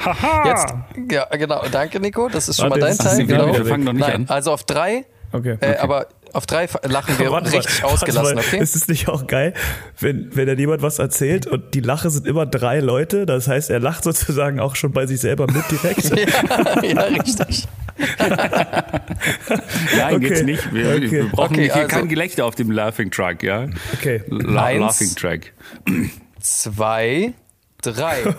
Jetzt, 0.45 0.73
ja, 1.11 1.25
genau, 1.35 1.63
danke 1.71 1.99
Nico, 1.99 2.29
das 2.29 2.49
ist 2.49 2.57
schon 2.57 2.69
Warte, 2.69 2.81
mal 2.81 2.87
dein 2.87 2.97
Teil. 2.97 3.25
Genau. 3.25 3.53
Wir 3.53 3.65
fangen 3.65 3.83
noch 3.83 3.93
nicht 3.93 4.07
Nein, 4.07 4.15
an. 4.21 4.29
also 4.29 4.51
auf 4.51 4.63
drei, 4.63 5.05
Okay. 5.33 5.57
äh, 5.59 5.75
aber 5.77 6.07
auf 6.33 6.45
drei 6.45 6.67
lachen 6.83 7.17
wir 7.19 7.31
Warte 7.31 7.51
richtig 7.51 7.81
warte 7.83 7.93
ausgelassen, 7.93 8.35
mal. 8.35 8.43
okay? 8.45 8.59
Ist 8.59 8.75
es 8.75 8.87
nicht 8.87 9.07
auch 9.09 9.27
geil, 9.27 9.53
wenn, 9.99 10.35
wenn 10.35 10.47
dann 10.47 10.57
jemand 10.59 10.81
was 10.81 10.99
erzählt 10.99 11.47
und 11.47 11.73
die 11.73 11.79
Lache 11.81 12.09
sind 12.09 12.27
immer 12.27 12.45
drei 12.45 12.79
Leute? 12.79 13.25
Das 13.25 13.47
heißt, 13.47 13.69
er 13.69 13.79
lacht 13.79 14.03
sozusagen 14.03 14.59
auch 14.59 14.75
schon 14.75 14.91
bei 14.91 15.05
sich 15.05 15.19
selber 15.19 15.47
mit 15.47 15.63
direkt. 15.71 16.15
ja, 16.17 16.83
ja, 16.83 17.01
richtig. 17.03 17.67
Nein, 19.97 20.15
Okay. 20.15 20.27
jetzt 20.29 20.43
nicht. 20.45 20.73
Wir, 20.73 20.89
Okay. 20.95 21.11
wir 21.11 21.25
brauchen 21.29 21.53
Okay, 21.55 21.63
hier 21.65 21.75
also- 21.75 21.87
kein 21.87 22.07
Gelächter 22.07 22.45
auf 22.45 22.55
dem 22.55 22.71
Laughing 22.71 23.11
Truck, 23.11 23.43
ja? 23.43 23.67
Okay. 23.93 24.23
La 24.29 24.65
Eins. 24.65 24.79
Laughing 24.81 25.15
Track. 25.15 25.53
Zwei, 26.39 27.33
drei. 27.81 28.23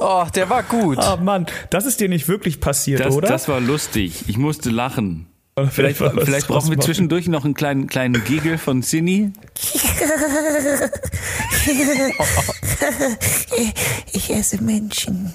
Oh, 0.00 0.24
der 0.34 0.50
war 0.50 0.62
gut. 0.62 0.98
Ah 0.98 1.16
Mann, 1.16 1.46
das 1.70 1.86
ist 1.86 2.00
dir 2.00 2.08
nicht 2.08 2.28
wirklich 2.28 2.60
passiert, 2.60 3.00
Das, 3.00 3.14
oder? 3.14 3.28
das 3.28 3.48
war 3.48 3.60
lustig. 3.60 4.24
Ich 4.26 4.36
musste 4.36 4.70
lachen. 4.70 5.26
Vielleicht, 5.70 5.98
vielleicht 5.98 6.48
brauchen 6.48 6.70
wir 6.70 6.80
zwischendurch 6.80 7.28
noch 7.28 7.44
einen 7.44 7.54
kleinen, 7.54 7.86
kleinen 7.86 8.24
Giggle 8.24 8.58
von 8.58 8.82
Cindy. 8.82 9.30
Ich 14.12 14.30
esse 14.30 14.62
Menschen. 14.62 15.32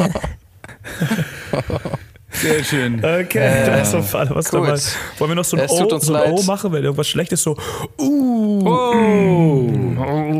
Sehr 2.31 2.63
schön. 2.63 3.03
Okay, 3.03 3.65
da 3.65 3.81
ist 3.81 3.93
auf 3.93 4.15
alle 4.15 4.29
was 4.33 4.49
gut. 4.49 4.67
dabei. 4.67 4.79
Wollen 5.17 5.31
wir 5.31 5.35
noch 5.35 5.43
so 5.45 5.57
ein, 5.57 5.67
o, 5.69 5.99
so 5.99 6.13
ein 6.15 6.31
O 6.31 6.41
machen, 6.43 6.71
wenn 6.71 6.83
irgendwas 6.83 7.07
schlecht 7.09 7.31
ist? 7.33 7.43
So, 7.43 7.57
uh, 7.99 8.69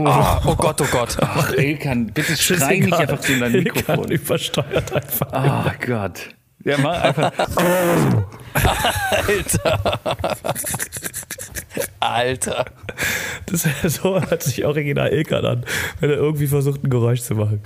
Ah, 0.06 0.42
oh 0.46 0.56
Gott, 0.56 0.82
oh 0.82 0.88
Gott. 0.90 1.18
Ach, 1.20 1.52
Ilkan, 1.54 2.08
bitte 2.08 2.36
schrei 2.38 2.80
nicht 2.80 2.94
einfach 2.94 3.22
so 3.22 3.34
in 3.34 3.40
dein 3.42 3.54
Ilkan 3.54 3.76
Mikrofon. 3.76 4.12
übersteuert 4.12 4.94
einfach. 4.94 5.28
Oh 5.34 5.72
Gott. 5.86 6.30
Ja, 6.64 6.78
mach 6.78 7.02
einfach. 7.02 7.32
Alter. 12.00 12.66
Das, 13.46 13.68
so 13.84 14.20
hört 14.22 14.44
sich 14.44 14.66
original 14.66 15.10
Ilkan 15.10 15.46
an, 15.46 15.66
wenn 16.00 16.10
er 16.10 16.18
irgendwie 16.18 16.48
versucht, 16.48 16.84
ein 16.84 16.90
Geräusch 16.90 17.22
zu 17.22 17.36
machen. 17.36 17.62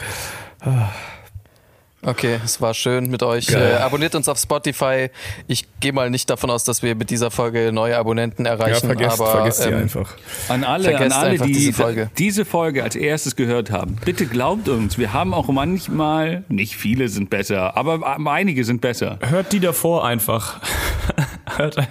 Okay, 2.06 2.40
es 2.46 2.62
war 2.62 2.74
schön 2.74 3.10
mit 3.10 3.24
euch. 3.24 3.50
Äh, 3.50 3.74
abonniert 3.76 4.14
uns 4.14 4.30
auf 4.30 4.38
Spotify. 4.38 5.10
Ich 5.48 5.66
gehe 5.80 5.92
mal 5.92 6.10
nicht 6.12 6.30
davon 6.30 6.52
aus, 6.52 6.64
dass 6.64 6.84
wir 6.84 6.94
mit 6.96 7.10
dieser 7.10 7.32
Folge 7.32 7.72
neue 7.72 7.98
Abonnenten 7.98 8.46
Ja, 8.46 8.52
erreichen. 8.52 8.86
vergesst, 8.86 9.20
aber, 9.20 9.32
vergesst 9.32 9.64
sie 9.64 9.70
ähm, 9.70 9.80
einfach. 9.84 10.14
An 10.48 10.64
alle, 10.64 10.96
an 10.98 11.12
alle 11.12 11.30
einfach 11.32 11.46
die 11.48 11.54
diese 11.54 11.74
Folge. 11.74 12.12
diese 12.18 12.46
Folge 12.46 12.84
als 12.84 12.96
erstes 12.96 13.36
gehört 13.36 13.72
haben, 13.72 13.96
bitte 14.06 14.28
glaubt 14.28 14.70
uns, 14.70 14.98
wir 15.00 15.14
haben 15.14 15.34
auch 15.34 15.48
manchmal, 15.48 16.44
nicht 16.48 16.76
viele 16.76 17.10
sind 17.10 17.30
besser, 17.32 17.76
aber 17.76 18.18
einige 18.28 18.64
sind 18.64 18.82
besser. 18.82 19.18
Hört 19.22 19.52
die 19.52 19.60
davor 19.60 20.06
einfach. 20.06 20.62
hört, 21.58 21.78
ein- 21.80 21.88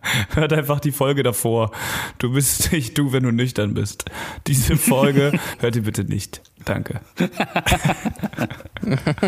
hört 0.34 0.52
einfach 0.52 0.80
die 0.80 0.92
Folge 0.92 1.22
davor. 1.22 1.70
Du 2.18 2.32
bist 2.32 2.72
nicht 2.72 2.96
du, 2.98 3.12
wenn 3.12 3.22
du 3.22 3.30
nüchtern 3.32 3.74
bist. 3.74 4.04
Diese 4.46 4.76
Folge 4.76 5.32
hört 5.60 5.76
ihr 5.76 5.82
bitte 5.82 6.04
nicht. 6.04 6.40
Danke. 6.64 7.00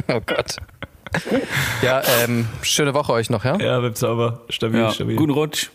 Oh 0.08 0.20
Gott. 0.26 0.56
Ja, 1.82 2.02
ähm, 2.22 2.46
schöne 2.62 2.94
Woche 2.94 3.12
euch 3.12 3.30
noch, 3.30 3.44
ja? 3.44 3.56
Ja, 3.58 3.80
bleibt 3.80 3.98
sauber. 3.98 4.42
Stabil, 4.48 4.78
Ja, 4.80 4.92
stabil. 4.92 5.16
guten 5.16 5.32
Rutsch. 5.32 5.70